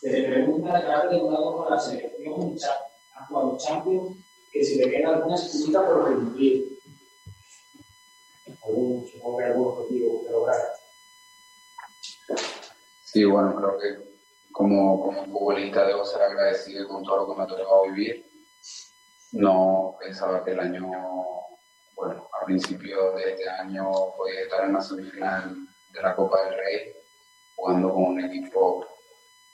[0.00, 2.78] Se le pregunta que ha preguntado con la selección un chat,
[3.14, 4.16] ha jugado Champions,
[4.52, 6.64] que si le queda alguna excusita por cumplir.
[8.64, 10.56] Algún, supongo que algún objetivo que lograr.
[13.04, 14.08] Sí, bueno, creo que
[14.52, 18.27] como, como futbolista debo ser agradecido con todo lo que me ha tocado vivir.
[19.32, 20.90] No pensaba que el año,
[21.94, 25.54] bueno, a principio de este año podía estar en la semifinal
[25.92, 26.92] de la Copa del Rey,
[27.56, 28.86] jugando con un equipo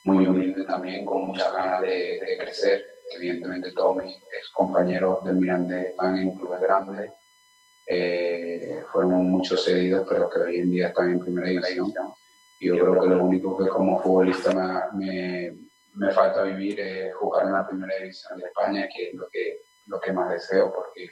[0.04, 2.84] muy humilde también, con muchas ganas de, crecer.
[3.16, 4.16] Evidentemente todos mis
[4.52, 7.12] compañeros del Mirandés están en clubes grandes.
[7.86, 11.92] Eh, fueron muchos cedidos, pero que hoy en día están en primera división.
[12.60, 15.63] Y yo creo que lo único que como futbolista me, me,
[15.94, 19.60] me falta vivir es jugar en la primera división de España, que es lo que,
[19.86, 21.10] lo que más deseo, porque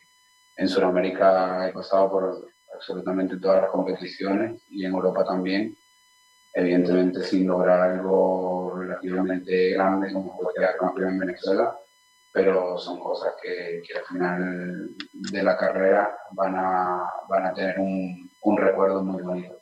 [0.56, 5.76] en Sudamérica he pasado por absolutamente todas las competiciones y en Europa también.
[6.54, 11.74] Evidentemente sin lograr algo relativamente grande como fue quedar campeón en Venezuela,
[12.30, 17.78] pero son cosas que, que al final de la carrera van a, van a tener
[17.78, 19.61] un, un recuerdo muy bonito.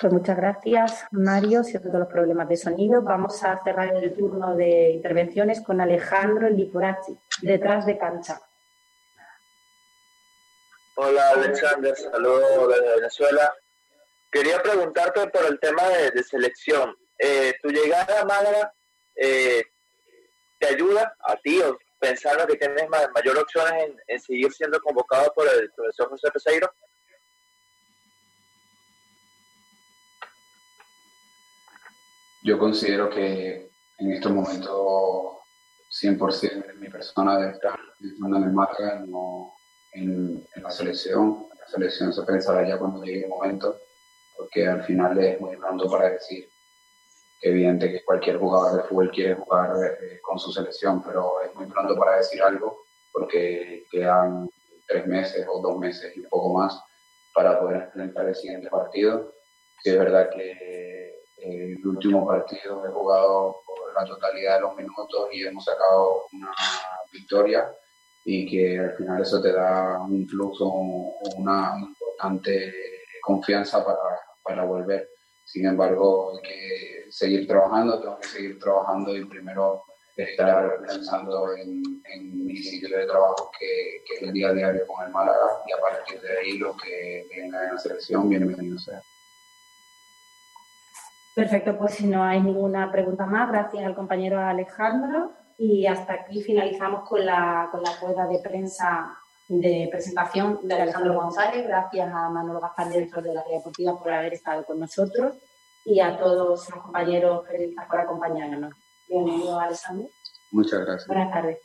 [0.00, 1.64] Pues muchas gracias, Mario.
[1.64, 3.02] Siento los problemas de sonido.
[3.02, 8.40] Vamos a cerrar el turno de intervenciones con Alejandro Liporachi, detrás de cancha.
[10.96, 13.52] Hola Alexander, saludos desde Venezuela.
[14.30, 16.96] Quería preguntarte por el tema de, selección.
[17.18, 18.72] Eh, tu llegada a Málaga
[19.16, 19.64] eh,
[20.58, 24.80] te ayuda a ti o pensando que tienes ma- mayor opciones en, en seguir siendo
[24.80, 26.70] convocado por el profesor José Peseiro?
[32.48, 35.36] Yo considero que en estos momentos
[36.02, 39.52] 100% de mi persona debe estar en Málaga, no
[39.92, 41.46] en, en la selección.
[41.60, 43.76] La selección se pensará ya cuando llegue el momento.
[44.34, 46.48] porque al final es muy pronto para decir
[47.38, 51.54] que evidente que cualquier jugador de fútbol quiere jugar eh, con su selección, pero es
[51.54, 54.48] muy pronto para decir algo porque quedan
[54.86, 56.82] tres meses o dos meses y un poco más
[57.34, 59.34] para poder enfrentar el siguiente partido.
[59.82, 63.56] Sí es verdad que el último partido he jugado
[63.94, 66.52] la totalidad de los minutos y hemos sacado una
[67.12, 67.72] victoria
[68.24, 72.74] y que al final eso te da un flujo, una importante
[73.22, 75.08] confianza para, para volver.
[75.44, 79.82] Sin embargo, hay que seguir trabajando, tengo que seguir trabajando y primero
[80.16, 81.82] estar pensando en,
[82.44, 85.72] mi sitio de trabajo que, que, es el día a diario con el Málaga y
[85.72, 89.00] a partir de ahí lo que venga en la selección, bienvenido sea.
[91.38, 96.42] Perfecto, pues si no hay ninguna pregunta más, gracias al compañero Alejandro y hasta aquí
[96.42, 99.16] finalizamos con la, con la rueda de prensa
[99.46, 101.64] de presentación de Alejandro González.
[101.64, 105.34] Gracias a Manolo Gaspar, director de la Red Deportiva, por haber estado con nosotros
[105.84, 108.74] y a todos los compañeros periodistas por acompañarnos.
[109.08, 110.08] Bienvenido, Alessandro.
[110.50, 111.06] Muchas gracias.
[111.06, 111.58] Buenas tardes.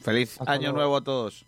[0.00, 1.44] Feliz año nuevo a todos.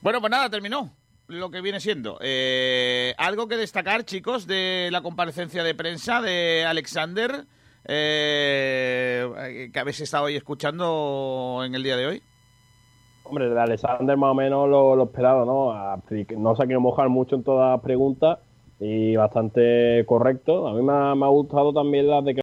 [0.00, 0.90] Bueno, pues nada, terminó
[1.28, 2.18] lo que viene siendo.
[2.20, 7.46] Eh, algo que destacar, chicos, de la comparecencia de prensa de Alexander,
[7.86, 12.22] eh, que habéis estado hoy escuchando en el día de hoy.
[13.24, 15.72] Hombre, de Alexander más o menos lo, esperado, ¿no?
[16.38, 18.40] No se ha querido mojar mucho en todas las preguntas
[18.80, 20.68] y bastante correcto.
[20.68, 22.41] A mí me ha, me ha gustado también la de que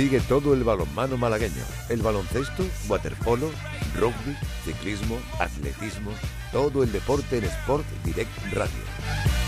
[0.00, 3.50] Sigue todo el balonmano malagueño, el baloncesto, waterpolo,
[3.96, 6.10] rugby, ciclismo, atletismo,
[6.52, 9.39] todo el deporte en Sport Direct Radio.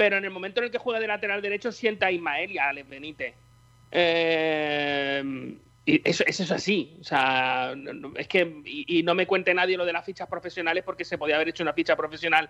[0.00, 2.56] Pero en el momento en el que juega de lateral derecho sienta a Ismael y
[2.56, 3.34] a Alex Benítez.
[3.90, 6.96] Eh, y eso, es así.
[7.02, 7.74] O sea,
[8.16, 11.34] es que, y, no me cuente nadie lo de las fichas profesionales porque se podía
[11.34, 12.48] haber hecho una ficha profesional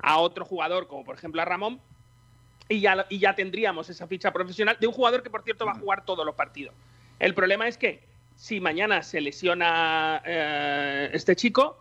[0.00, 1.80] a otro jugador, como por ejemplo a Ramón,
[2.68, 5.72] y ya, y ya tendríamos esa ficha profesional de un jugador que, por cierto, va
[5.72, 6.74] a jugar todos los partidos.
[7.20, 8.02] El problema es que
[8.34, 11.78] si mañana se lesiona eh, este chico,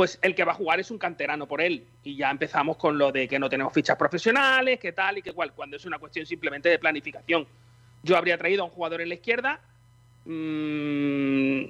[0.00, 1.86] pues el que va a jugar es un canterano por él.
[2.02, 5.34] Y ya empezamos con lo de que no tenemos fichas profesionales, que tal y que
[5.34, 7.46] cual, cuando es una cuestión simplemente de planificación.
[8.02, 9.60] Yo habría traído a un jugador en la izquierda.
[10.24, 11.64] Mm,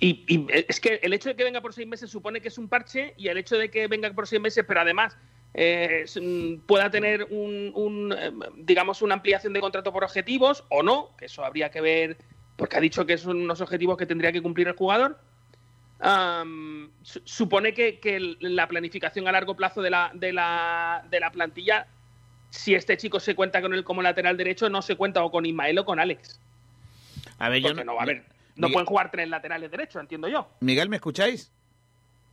[0.00, 2.68] y, es que el hecho de que venga por seis meses supone que es un
[2.68, 5.16] parche y el hecho de que venga por seis meses, pero además
[5.54, 11.14] eh, mm, pueda tener un, eh, digamos, una ampliación de contrato por objetivos o no,
[11.16, 12.16] que eso habría que ver,
[12.56, 15.20] porque ha dicho que son unos objetivos que tendría que cumplir el jugador
[17.02, 21.86] supone que, la planificación a largo plazo de la, de, la, de la plantilla,
[22.50, 25.46] si este chico se cuenta con él como lateral derecho, no se cuenta o con
[25.46, 26.40] Ismael o con Alex.
[27.38, 28.24] A ver, yo no, no, a ver,
[28.56, 30.48] no pueden jugar tres laterales derechos, entiendo yo.
[30.60, 31.52] Miguel, ¿me escucháis?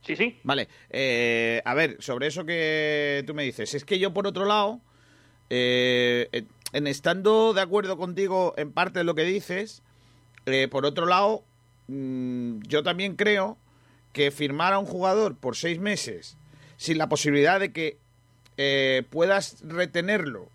[0.02, 0.38] Sí, sí.
[0.42, 0.68] Vale.
[0.90, 4.80] Eh, a ver, sobre eso que tú me dices, es que yo por otro lado,
[5.50, 6.28] eh,
[6.72, 9.82] en estando de acuerdo contigo en parte de lo que dices,
[10.46, 11.44] eh, por otro lado,
[11.88, 13.58] Mm, yo también creo
[14.12, 16.36] que firmar a un jugador por seis meses
[16.76, 17.98] sin la posibilidad de que
[18.56, 20.48] eh, puedas retenerlo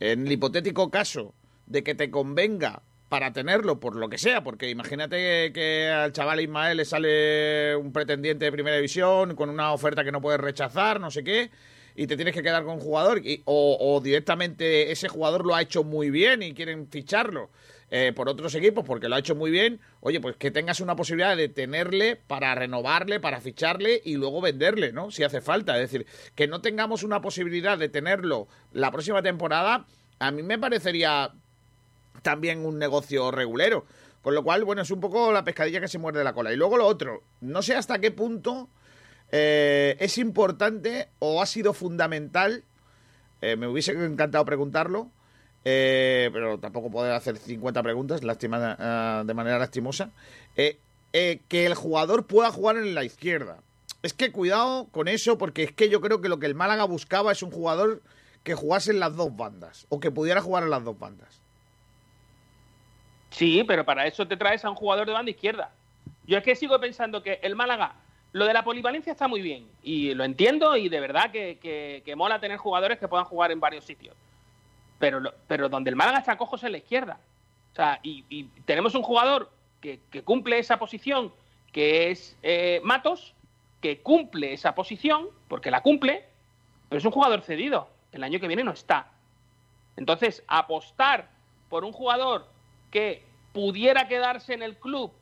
[0.00, 1.34] en el hipotético caso
[1.66, 6.40] de que te convenga para tenerlo por lo que sea, porque imagínate que al chaval
[6.40, 11.00] Ismael le sale un pretendiente de primera división con una oferta que no puedes rechazar,
[11.00, 11.50] no sé qué,
[11.94, 15.62] y te tienes que quedar con un jugador, o, o directamente ese jugador lo ha
[15.62, 17.50] hecho muy bien y quieren ficharlo
[17.90, 20.96] eh, por otros equipos porque lo ha hecho muy bien, oye, pues que tengas una
[20.96, 25.10] posibilidad de tenerle para renovarle, para ficharle y luego venderle, ¿no?
[25.10, 25.74] Si hace falta.
[25.80, 29.86] Es decir, que no tengamos una posibilidad de tenerlo la próxima temporada,
[30.18, 31.32] a mí me parecería
[32.22, 33.86] también un negocio regulero.
[34.22, 36.50] Con lo cual, bueno, es un poco la pescadilla que se muerde la cola.
[36.50, 38.70] Y luego lo otro, no sé hasta qué punto
[39.30, 42.64] eh, es importante o ha sido fundamental,
[43.42, 45.10] eh, me hubiese encantado preguntarlo,
[45.64, 50.10] eh, pero tampoco poder hacer 50 preguntas lastima, eh, de manera lastimosa,
[50.56, 50.78] eh,
[51.12, 53.58] eh, que el jugador pueda jugar en la izquierda.
[54.02, 56.84] Es que cuidado con eso, porque es que yo creo que lo que el Málaga
[56.84, 58.02] buscaba es un jugador
[58.42, 61.40] que jugase en las dos bandas, o que pudiera jugar en las dos bandas.
[63.30, 65.70] Sí, pero para eso te traes a un jugador de banda izquierda.
[66.26, 67.94] Yo es que sigo pensando que el Málaga,
[68.32, 72.02] lo de la polivalencia está muy bien, y lo entiendo, y de verdad que, que-
[72.04, 74.14] que mola tener jugadores que puedan jugar en varios sitios.
[75.04, 77.18] Pero, pero donde el Málaga está cojo es en la izquierda.
[77.72, 79.50] O sea, y, y tenemos un jugador
[79.82, 81.30] que, que cumple esa posición,
[81.72, 83.34] que es eh, Matos,
[83.82, 86.24] que cumple esa posición, porque la cumple,
[86.88, 87.86] pero es un jugador cedido.
[88.12, 89.08] El año que viene no está.
[89.98, 91.28] Entonces, apostar
[91.68, 92.46] por un jugador
[92.90, 93.22] que
[93.52, 95.12] pudiera quedarse en el club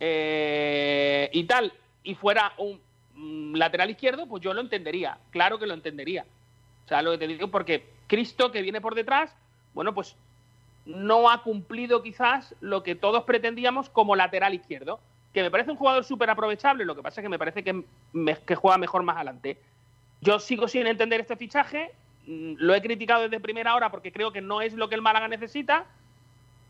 [0.00, 2.80] eh, y tal, y fuera un
[3.14, 5.18] mm, lateral izquierdo, pues yo lo entendería.
[5.32, 6.24] Claro que lo entendería.
[6.84, 9.34] O sea, lo que te digo, porque Cristo, que viene por detrás,
[9.74, 10.16] bueno, pues
[10.84, 15.00] no ha cumplido quizás lo que todos pretendíamos como lateral izquierdo.
[15.32, 18.54] Que me parece un jugador súper aprovechable, lo que pasa es que me parece que,
[18.54, 19.58] juega mejor más adelante.
[20.20, 21.92] Yo sigo sin entender este fichaje,
[22.26, 25.02] mm, lo he criticado desde primera hora porque creo que no es lo que el
[25.02, 25.86] Málaga necesita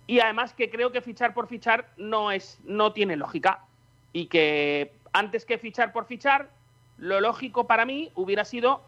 [0.07, 3.65] y además que creo que fichar por fichar no es no tiene lógica
[4.13, 6.51] y que antes que fichar por fichar
[6.99, 8.83] lo lógico para mí hubiera sido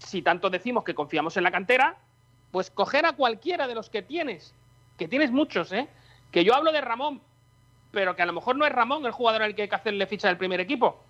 [0.00, 1.96] si tanto decimos que confiamos en la cantera
[2.50, 4.54] pues coger a cualquiera de los que tienes
[4.98, 5.88] que tienes muchos eh
[6.30, 7.20] que yo hablo de Ramón
[7.92, 10.06] pero que a lo mejor no es Ramón el jugador al que hay que hacerle
[10.06, 11.00] ficha del primer equipo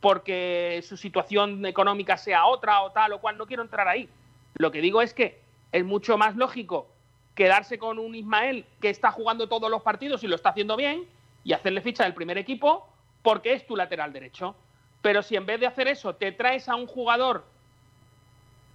[0.00, 4.08] porque su situación económica sea otra o tal o cual, no quiero entrar ahí.
[4.54, 5.40] Lo que digo es que
[5.72, 6.88] es mucho más lógico
[7.34, 11.06] quedarse con un Ismael que está jugando todos los partidos y lo está haciendo bien
[11.44, 12.88] y hacerle ficha del primer equipo
[13.22, 14.54] porque es tu lateral derecho.
[15.02, 17.44] Pero si en vez de hacer eso te traes a un jugador,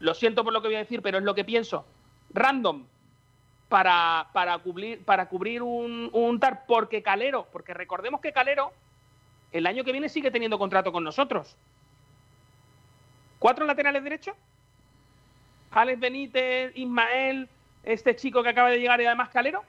[0.01, 1.85] lo siento por lo que voy a decir, pero es lo que pienso,
[2.33, 2.85] random,
[3.69, 8.73] para, para cubrir, para cubrir un, un TAR, porque Calero, porque recordemos que Calero
[9.51, 11.55] el año que viene sigue teniendo contrato con nosotros.
[13.39, 14.35] ¿Cuatro laterales derechos?
[15.71, 17.47] Alex Benítez, Ismael,
[17.83, 19.63] este chico que acaba de llegar y además Calero.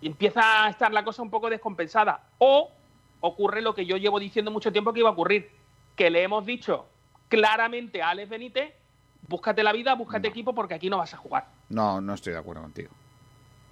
[0.00, 2.22] Y empieza a estar la cosa un poco descompensada.
[2.38, 2.70] O
[3.20, 5.50] ocurre lo que yo llevo diciendo mucho tiempo que iba a ocurrir.
[5.96, 6.86] Que le hemos dicho
[7.34, 8.74] claramente a Alex Benítez,
[9.28, 11.46] búscate la vida, búscate equipo porque aquí no vas a jugar.
[11.68, 12.90] No, no estoy de acuerdo contigo.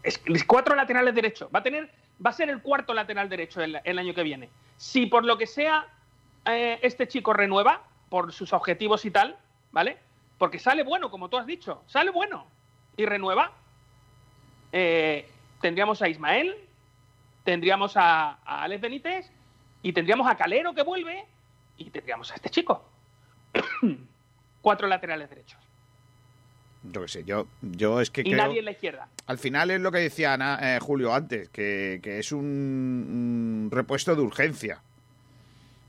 [0.03, 1.49] Es, es cuatro laterales derechos.
[1.55, 1.91] Va a tener,
[2.25, 4.49] va a ser el cuarto lateral derecho el, el año que viene.
[4.77, 5.87] Si por lo que sea
[6.47, 9.37] eh, este chico renueva por sus objetivos y tal,
[9.71, 9.99] ¿vale?
[10.39, 12.47] Porque sale bueno, como tú has dicho, sale bueno
[12.97, 13.53] y renueva.
[14.73, 15.29] eh,
[15.61, 16.57] tendríamos a Ismael,
[17.45, 19.31] tendríamos a, a Alex Benítez
[19.83, 21.25] y tendríamos a Calero que vuelve
[21.77, 22.85] y tendríamos a este chico.
[24.63, 25.59] Cuatro laterales derechos.
[26.85, 28.37] Yo qué sé, yo, yo es que Y creo...
[28.39, 29.09] nadie en la izquierda.
[29.27, 33.69] Al final es lo que decía Ana, eh, Julio antes, que, que es un, un
[33.71, 34.83] repuesto de urgencia.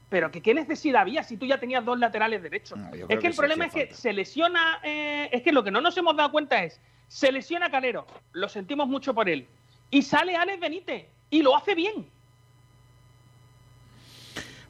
[0.09, 2.77] Pero que qué necesidad había si tú ya tenías dos laterales derechos.
[2.93, 5.81] es que, que el problema es que se lesiona, eh, es que lo que no
[5.81, 9.47] nos hemos dado cuenta es, se lesiona Calero, lo sentimos mucho por él,
[9.89, 12.07] y sale Alex Benítez, y lo hace bien.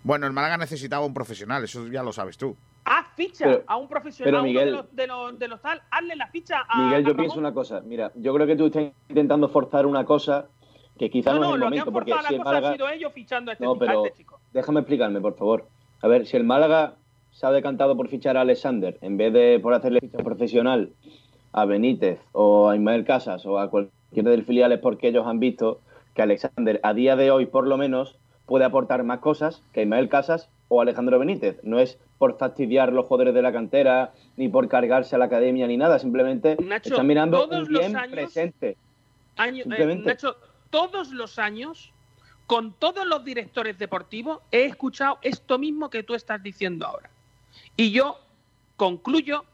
[0.04, 2.56] Bueno, el Málaga necesitaba un profesional, eso ya lo sabes tú.
[3.16, 6.16] Ficha Pero- a un profesional, a Miguel- de los, de, los, de los tal, hazle
[6.16, 7.82] la ficha a Miguel, a yo pienso una cosa.
[7.82, 10.48] Mira, yo creo que tú estás intentando forzar una cosa
[10.98, 12.38] que quizás No, no, no, es el lo que han momento, porque si la el
[12.38, 12.70] cosa Málaga...
[12.70, 14.40] ha sido ellos fichando a este, No, a pero este chico.
[14.52, 15.68] déjame explicarme, por favor.
[16.02, 16.96] A ver, si el Málaga
[17.32, 20.92] se ha decantado por fichar a Alexander en vez de por hacerle ficha profesional
[21.52, 25.40] a Benítez o a Ismael Casas o a cualquiera del filial es porque ellos han
[25.40, 25.80] visto
[26.14, 30.10] que Alexander a día de hoy por lo menos puede aportar más cosas que Ismael
[30.10, 31.60] Casas o Alejandro Benítez.
[31.64, 35.68] No es por fastidiar los jugadores de la cantera ni por cargarse a la academia
[35.68, 38.78] ni nada, simplemente Nacho, están mirando todos un los bien años- presente.
[39.36, 39.96] Año- eh.
[40.06, 40.38] Nacho,
[40.70, 41.92] todos los años,
[42.48, 47.10] con todos los directores deportivos, he escuchado esto mismo que tú estás diciendo ahora.
[47.78, 48.20] Y yo
[48.78, 49.46] concluyo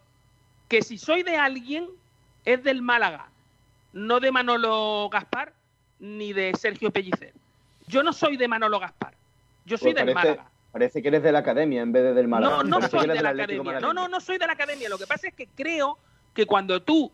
[0.67, 1.87] que si soy de alguien,
[2.45, 3.29] es del Málaga,
[3.93, 5.53] no de Manolo Gaspar
[5.99, 7.33] ni de Sergio Pellicer.
[7.87, 9.13] Yo no soy de Manolo Gaspar,
[9.65, 10.51] yo soy Pues del parece, Málaga.
[10.71, 12.57] Parece que eres de la academia en vez de del Málaga.
[12.57, 13.79] No, no Parece soy de la academia.
[13.79, 14.89] No, no, no soy de la academia.
[14.89, 15.97] Lo que pasa es que creo
[16.33, 17.11] que cuando tú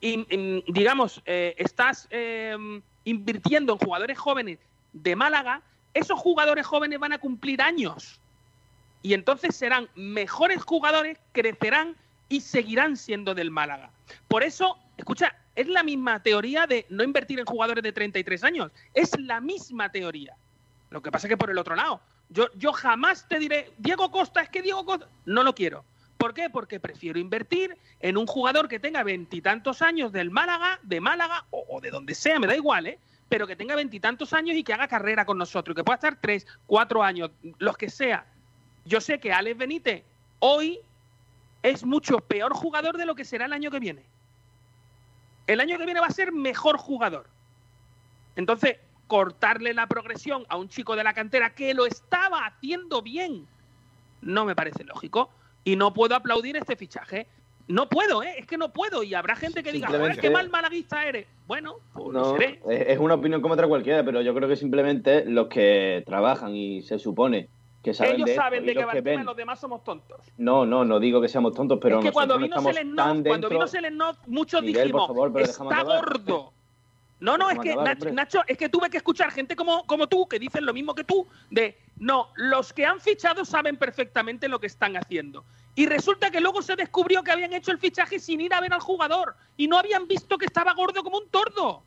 [0.00, 2.56] in- in- digamos, eh, estás eh,
[3.04, 4.58] invirtiendo en jugadores jóvenes
[4.92, 5.62] de Málaga,
[5.94, 8.20] esos jugadores jóvenes van a cumplir años.
[9.02, 11.96] Y entonces serán mejores jugadores, crecerán
[12.28, 13.90] y seguirán siendo del Málaga.
[14.26, 18.72] Por eso, escucha, es la misma teoría de no invertir en jugadores de 33 años.
[18.94, 20.34] Es la misma teoría.
[20.90, 24.42] Lo que pasa es que por el otro lado, yo, jamás te diré, Diego Costa,
[24.42, 25.84] es que Diego Costa, no lo quiero.
[26.18, 26.50] ¿Por qué?
[26.50, 31.64] Porque prefiero invertir en un jugador que tenga veintitantos años del Málaga, de Málaga o,
[31.68, 32.98] o de donde sea, me da igual, ¿eh?
[33.28, 36.46] Pero que tenga veintitantos años y que haga carrera con nosotros, que pueda estar tres,
[36.66, 38.24] cuatro años, los que sea.
[38.84, 40.04] Yo sé que Alex Benítez
[40.38, 40.78] hoy
[41.62, 44.04] es mucho peor jugador de lo que será el año que viene.
[45.46, 47.26] El año que viene va a ser mejor jugador.
[48.36, 53.46] Entonces, cortarle la progresión a un chico de la cantera que lo estaba haciendo bien,
[54.22, 55.30] no me parece lógico.
[55.64, 57.26] Y no puedo aplaudir este fichaje.
[57.68, 58.34] No puedo, ¿eh?
[58.38, 59.02] Es que no puedo.
[59.02, 61.26] Y habrá gente que diga, joder, qué mal malaguista eres.
[61.48, 62.60] Bueno, pues lo No, seré.
[62.68, 66.82] es una opinión como otra cualquiera, pero yo creo que simplemente los que trabajan y
[66.82, 67.48] se supone
[67.82, 69.24] que saben Ellos de esto saben y de que ven.
[69.24, 70.20] los demás somos tontos.
[70.38, 73.48] No, no, no digo que seamos tontos, pero es que cuando vino no Selenov, cuando
[73.48, 76.52] vino Selenov, muchos Miguel, dijimos, favor, está gordo.
[77.18, 78.12] No, no, es que acabar.
[78.12, 81.04] Nacho, es que tuve que escuchar gente como, como tú, que dicen lo mismo que
[81.04, 85.44] tú, de no, los que han fichado saben perfectamente lo que están haciendo.
[85.74, 88.72] Y resulta que luego se descubrió que habían hecho el fichaje sin ir a ver
[88.74, 91.82] al jugador y no habían visto que estaba gordo como un tordo.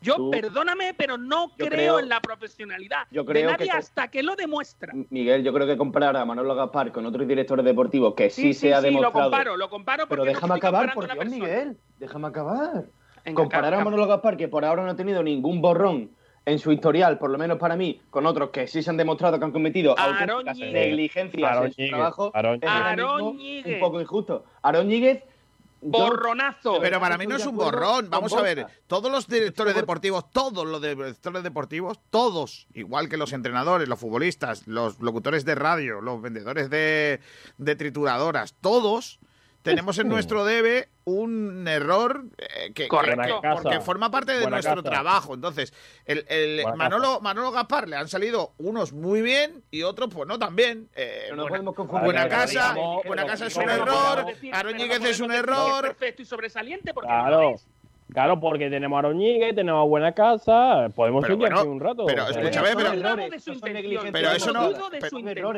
[0.00, 3.70] Yo, Tú- perdóname, pero no creo, creo- en la profesionalidad yo de creo que nadie
[3.70, 4.92] hasta que lo demuestra.
[5.10, 8.54] Miguel, yo creo que comparar a Manolo Gaspar con otros directores deportivos que sí, Sí,
[8.54, 9.30] se sí, ha sí, lo demostrado.
[9.30, 11.26] comparo, lo comparo pero porque déjame acabar, por Dios.
[11.26, 11.78] Miguel.
[12.00, 12.86] Déjame acabar.
[13.24, 16.10] Venga, Comparar a Manolo Gaspar, que por ahora no ha tenido ningún borrón
[16.44, 19.38] en su historial, por lo menos para mí, con otros que sí se han demostrado
[19.38, 19.94] que han cometido
[20.56, 24.44] negligencias en su trabajo, Aarón es un poco injusto.
[24.62, 25.22] Aarón Ñíguez,
[25.82, 26.78] Borronazo.
[26.80, 28.08] Pero para mí no es un borrón.
[28.08, 33.32] Vamos a ver, todos los directores deportivos, todos los directores deportivos, todos, igual que los
[33.32, 37.20] entrenadores, los futbolistas, los locutores de radio, los vendedores de,
[37.58, 39.18] de trituradoras, todos
[39.62, 43.40] tenemos en nuestro debe un error eh, que, Correcto.
[43.40, 44.90] que- porque forma parte de Buena nuestro casa.
[44.90, 45.34] trabajo.
[45.34, 45.72] Entonces,
[46.04, 50.38] el, el Manolo, Manolo Gaspar le han salido unos muy bien y otros pues no
[50.38, 50.88] tan bien.
[50.94, 52.04] Eh, no buena, podemos confundir.
[52.04, 55.82] buena casa, digamos- buena casa es un error, podemos Ñíguez es un podemos error.
[55.82, 57.54] perfecto y sobresaliente porque no Claro.
[58.12, 62.04] Claro, porque tenemos a Aroñigue, tenemos a Buena Casa, podemos seguir bueno, aquí un rato.
[62.04, 62.90] pero o sea, escúchame, pero-.
[64.12, 64.70] Pero eso no-
[65.00, 65.52] pero-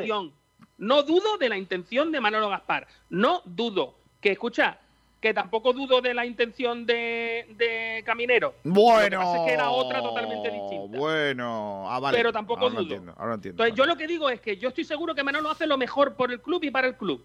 [0.77, 2.87] No dudo de la intención de Manolo Gaspar.
[3.09, 3.95] No dudo.
[4.19, 4.77] Que escucha,
[5.21, 8.55] que tampoco dudo de la intención de, de Caminero.
[8.63, 9.19] Lo que Bueno.
[9.19, 10.97] pasa es que era otra totalmente distinta.
[10.97, 11.85] Bueno.
[11.89, 12.17] Ah, vale.
[12.17, 12.81] Pero tampoco ahora dudo.
[12.81, 13.63] entiendo, ahora lo entiendo.
[13.63, 16.15] Entonces, yo lo que digo es que yo estoy seguro que Manolo hace lo mejor
[16.15, 17.23] por el club y para el club.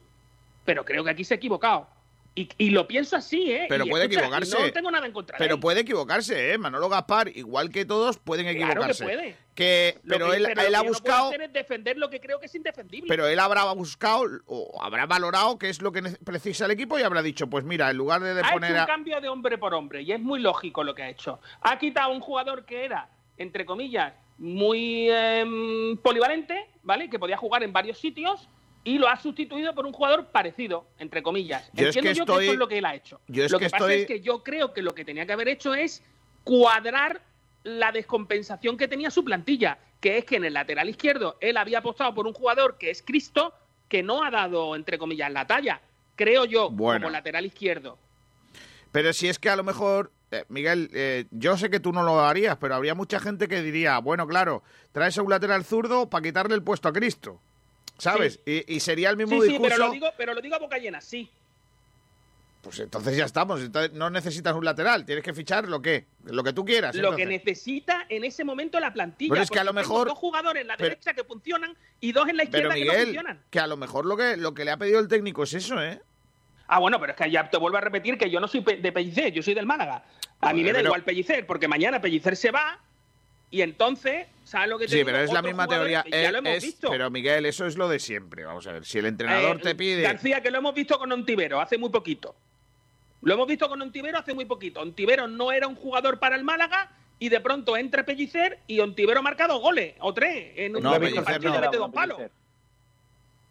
[0.65, 1.89] Pero creo que aquí se ha equivocado.
[2.35, 3.67] Y, y lo pienso así, ¿eh?
[3.69, 4.59] Pero Y puede escucha, equivocarse.
[4.67, 5.61] No tengo nada en contra de Pero él.
[5.61, 6.59] puede equivocarse, ¿eh?
[6.59, 9.05] Manolo Gaspar, igual que todos, pueden Claro que equivocarse.
[9.05, 9.37] puede.
[9.55, 12.09] Que- Lo pero que- él, pero él lo ha no buscado, hacer es defender lo
[12.09, 13.09] que creo que es indefendible.
[13.09, 17.03] pero él habrá buscado o habrá valorado qué es lo que precisa el equipo y
[17.03, 18.87] habrá dicho, pues mira, en lugar de, de ha poner hecho un a...
[18.87, 21.41] cambio de hombre por hombre y es muy lógico lo que ha hecho.
[21.63, 23.09] Ha quitado a un jugador que era,
[23.39, 27.11] entre comillas, muy em, polivalente, ¿vale?
[27.11, 28.49] Que podía jugar en varios sitios
[28.85, 31.71] y lo ha sustituido por un jugador parecido, entre comillas.
[31.75, 33.21] Yo es Entiendo que yo estoy- que eso es lo que él ha hecho.
[33.29, 35.27] yo es lo que que, pasa estoy- es que yo creo que lo que tenía
[35.27, 36.03] que haber hecho es
[36.45, 37.21] cuadrar
[37.63, 41.79] la descompensación que tenía su plantilla, que es que en el lateral izquierdo él había
[41.79, 43.53] apostado por un jugador que es Cristo,
[43.89, 45.81] que no ha dado, entre comillas, la talla,
[46.17, 47.01] creo yo, Bueno.
[47.01, 47.99] como lateral izquierdo.
[48.93, 52.03] Pero si es que a lo mejor, eh, Miguel, eh, yo sé que tú no
[52.03, 54.63] lo harías, pero habría mucha gente que diría, bueno, claro,
[54.93, 57.41] traes a un lateral zurdo para quitarle el puesto a Cristo.
[58.01, 58.41] ¿Sabes?
[58.47, 59.75] Y, y sería el mismo Sí, sí, discurso.
[59.77, 61.31] pero lo, digo, pero lo digo a boca llena, sí.
[62.63, 63.61] Pues entonces ya estamos.
[63.63, 65.07] Entonces no necesitas un lateral.
[65.07, 66.95] Tienes que fichar lo que, lo que tú quieras.
[66.95, 69.31] Lo que necesita en ese momento la plantilla.
[69.33, 72.13] Pero es que a lo mejor- dos jugadores en la pero- derecha que funcionan y
[72.13, 73.43] dos en la Pero izquierda que no funcionan.
[73.49, 75.83] que a lo mejor lo que, lo que le ha pedido el técnico es eso,
[75.83, 76.01] ¿eh?
[76.69, 78.93] Ah, bueno, pero es que ya te vuelvo a repetir que yo no soy de
[78.93, 80.05] Pellicer, yo soy del Málaga.
[80.41, 82.79] A mí me da igual Pellicer, porque mañana Pellicer se va
[83.51, 85.07] y entonces, ¿sabes lo que te Sí, digo?
[85.07, 86.03] pero es la misma teoría.
[86.03, 86.91] que Ya Eh, lo hemos es- visto.
[86.91, 88.45] Pero Miguel, eso es lo de siempre.
[88.45, 90.03] Vamos a ver, si el entrenador Eh, te pide.
[90.03, 92.35] García, que lo hemos visto con Ontivero hace muy poquito.
[93.23, 94.81] Lo hemos visto con Ontivero hace muy poquito.
[94.81, 99.19] Ontivero no era un jugador para el Málaga y de pronto entra Pellicer y Ontivero
[99.19, 101.61] ha marcado goles o tres en un No, Víctor Pellicer Sánchez no.
[101.61, 102.19] mete dos palos.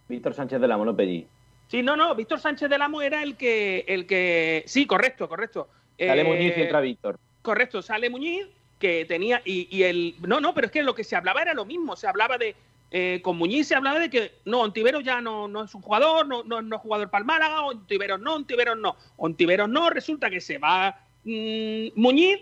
[0.07, 1.27] Víctor Sánchez de la Monopelli.
[1.67, 5.69] Sí, no, no, Víctor Sánchez del Amo era el que, el que, sí, correcto, correcto.
[5.99, 7.19] Sale Eh, Muñiz y entra Víctor.
[7.43, 8.47] Correcto, sale Muñiz,
[8.79, 11.53] que tenía, y, y el, no, no, pero es que lo que se hablaba era
[11.53, 12.55] lo mismo, se hablaba de
[12.91, 16.27] eh, con Muñiz se hablaba de que no, Ontiveros ya no, no es un jugador,
[16.27, 18.95] no, no, no es jugador para el Málaga, Ontiveros no, Ontiveros no.
[19.17, 22.39] Ontiveros no, resulta que se va mm, Muñiz,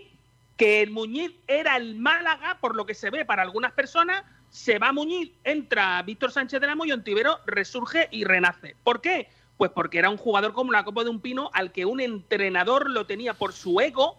[0.56, 4.78] que el Muñiz era el Málaga, por lo que se ve para algunas personas, se
[4.78, 8.74] va Muñiz, entra Víctor Sánchez de Amo y Ontiveros resurge y renace.
[8.84, 9.28] ¿Por qué?
[9.58, 12.88] Pues porque era un jugador como la Copa de un Pino al que un entrenador
[12.88, 14.16] lo tenía por su ego,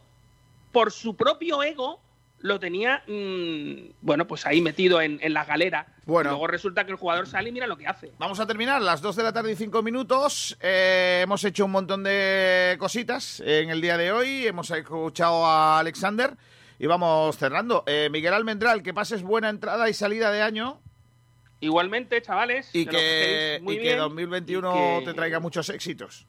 [0.72, 2.00] por su propio ego,
[2.42, 5.88] lo tenía, mm, bueno, pues ahí metido en, en la galera.
[6.06, 6.30] Bueno.
[6.32, 8.12] Luego resulta que el jugador sale y mira lo que hace.
[8.18, 10.58] Vamos a terminar, las 2 de la tarde y 5 minutos.
[10.62, 14.48] Eh, hemos hecho un montón de cositas en el día de hoy.
[14.48, 16.36] Hemos escuchado a Alexander
[16.80, 17.84] y vamos cerrando.
[17.86, 20.82] Eh, Miguel Almendral, que pases buena entrada y salida de año
[21.62, 22.70] Igualmente, chavales.
[22.74, 22.92] y que,
[23.58, 26.26] paséis muy y que bien, 2021 y que- te traiga muchos éxitos.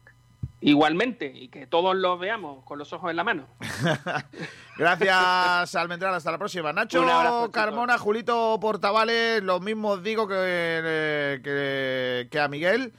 [0.63, 3.47] Igualmente, y que todos los veamos con los ojos en la mano.
[4.77, 6.13] Gracias, Almendral.
[6.13, 6.71] Hasta la próxima.
[6.71, 7.51] Nacho abrazo.
[7.51, 12.93] Carmona, Julito Portavales, lo mismo os digo que, eh, que, que a Miguel.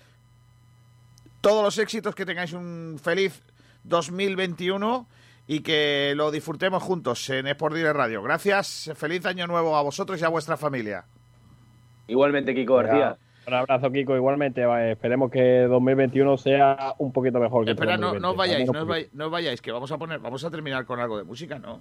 [1.40, 3.42] Todos los éxitos, que tengáis un feliz
[3.84, 5.06] 2021
[5.46, 8.22] y que lo disfrutemos juntos en Sport Direct Radio.
[8.22, 11.04] Gracias, feliz año nuevo a vosotros y a vuestra familia.
[12.08, 13.16] Igualmente, Kiko García.
[13.46, 14.14] Un abrazo, Kiko.
[14.16, 18.20] Igualmente, va, esperemos que 2021 sea un poquito mejor que Espera, no, 2020.
[18.22, 20.50] no os vayáis, no os vayáis, no os vayáis, que vamos a poner, vamos a
[20.50, 21.80] terminar con algo de música, ¿no?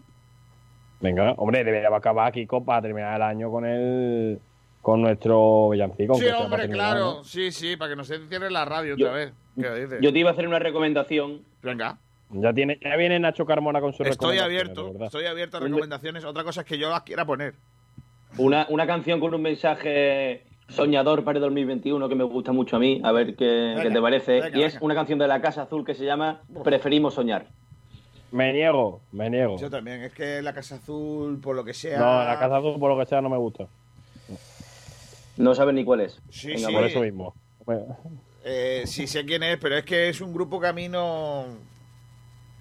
[0.99, 4.39] Venga, hombre, debería acabar Kiko para terminar el año con el
[4.81, 6.15] con nuestro villancico.
[6.15, 7.13] Sí, hombre, terminar, claro.
[7.17, 7.23] ¿no?
[7.23, 9.33] Sí, sí, para que no se cierre la radio Yo- otra vez.
[9.59, 9.99] ¿Qué dices?
[10.01, 11.41] Yo te iba a hacer una recomendación.
[11.61, 11.97] Venga.
[12.31, 16.23] Ya, tiene, ya viene Nacho Carmona con su Estoy abierto, estoy abierto a recomendaciones.
[16.23, 17.53] Otra cosa es que yo las quiera poner.
[18.38, 22.80] Una, una canción con un mensaje soñador para el 2021 que me gusta mucho a
[22.80, 24.31] mí, a ver qué, Venga, qué te parece.
[24.41, 24.85] venga, y es venga.
[24.85, 27.45] una canción de la Casa Azul que se llama Preferimos Soñar.
[28.31, 29.57] Me niego, me niego.
[29.57, 30.02] Yo también.
[30.03, 31.99] Es que la Casa Azul, por lo que sea.
[31.99, 33.65] No, la Casa Azul, por lo que sea, no me gusta.
[35.38, 36.19] No sabes ni cuál es.
[36.30, 36.73] Sí, Venga, sí.
[36.73, 37.34] Por eso mismo.
[38.43, 41.45] Eh, sí sé quién es, pero es que es un grupo que a mí no.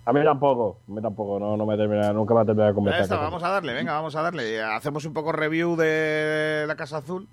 [0.04, 2.72] A mí tampoco, a mí tampoco, no, no me termina, nunca me ha terminado de
[2.72, 3.02] Ya convencer.
[3.02, 4.60] está, vamos a darle, venga, vamos a darle.
[4.62, 7.28] Hacemos un poco review de la Casa Azul.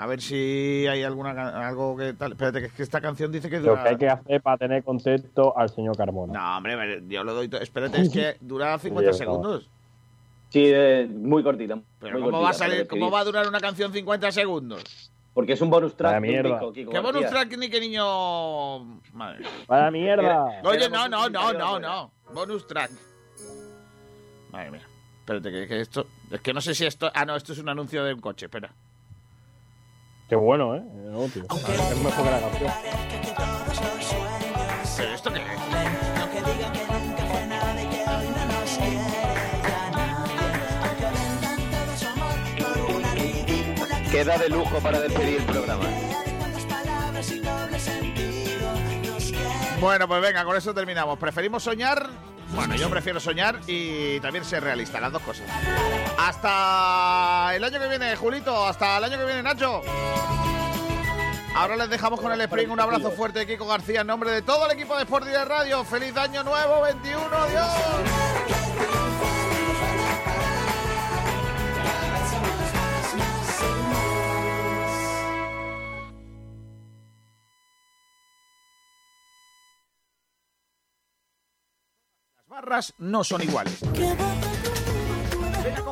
[0.00, 1.30] A ver si hay alguna
[1.66, 2.32] algo que tal.
[2.32, 3.82] Espérate, que es que esta canción dice que Lo dura.
[3.82, 6.32] que hay que hacer para tener contexto al señor Carmona.
[6.32, 7.48] No, hombre, yo lo doy.
[7.48, 9.68] to- Espérate, es que dura 50 Sí, segundos.
[10.50, 11.78] Sí, eh, muy cortita.
[11.98, 12.76] Pero muy ¿cómo cortita, va a salir?
[12.76, 13.14] para ¿Cómo despedir.
[13.14, 15.10] va a durar una canción 50 segundos?
[15.34, 16.20] Porque es un bonus track.
[16.20, 16.60] Mierda.
[16.72, 18.84] Kiko ¿Qué bonus track ni qué niño?
[19.14, 19.44] Madre.
[19.66, 20.60] ¡Vaya mierda!
[20.64, 22.10] Oye, no, no, no, no, no.
[22.32, 22.90] Bonus track.
[24.52, 24.82] Madre mía.
[25.20, 26.06] Espérate, que, que esto.
[26.30, 27.10] Es que no sé si esto.
[27.14, 28.70] Ah, no, esto es un anuncio de un coche, espera.
[30.28, 30.82] Qué bueno, ¿eh?
[31.02, 31.42] El anuncio.
[31.42, 32.70] Es mejor que la canción.
[34.96, 35.46] ¿Pero esto qué es?
[44.10, 45.84] Queda de lujo para despedir el programa.
[49.80, 51.18] Bueno, pues venga, con eso terminamos.
[51.18, 52.10] ¿Preferimos soñar?
[52.58, 55.46] Bueno, yo prefiero soñar y también ser realista, las dos cosas.
[56.18, 58.66] Hasta el año que viene, Julito.
[58.66, 59.80] Hasta el año que viene, Nacho.
[61.54, 62.68] Ahora les dejamos con el Spring.
[62.68, 65.44] Un abrazo fuerte de Kiko García en nombre de todo el equipo de Sport de
[65.44, 65.84] Radio.
[65.84, 67.28] ¡Feliz año nuevo 21!
[67.32, 68.87] ¡Adiós!
[82.98, 83.80] No son iguales.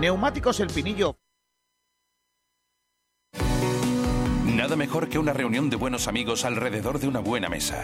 [0.00, 1.18] Neumáticos El Pinillo.
[4.46, 7.78] Nada mejor que una reunión de buenos amigos alrededor de una buena mesa.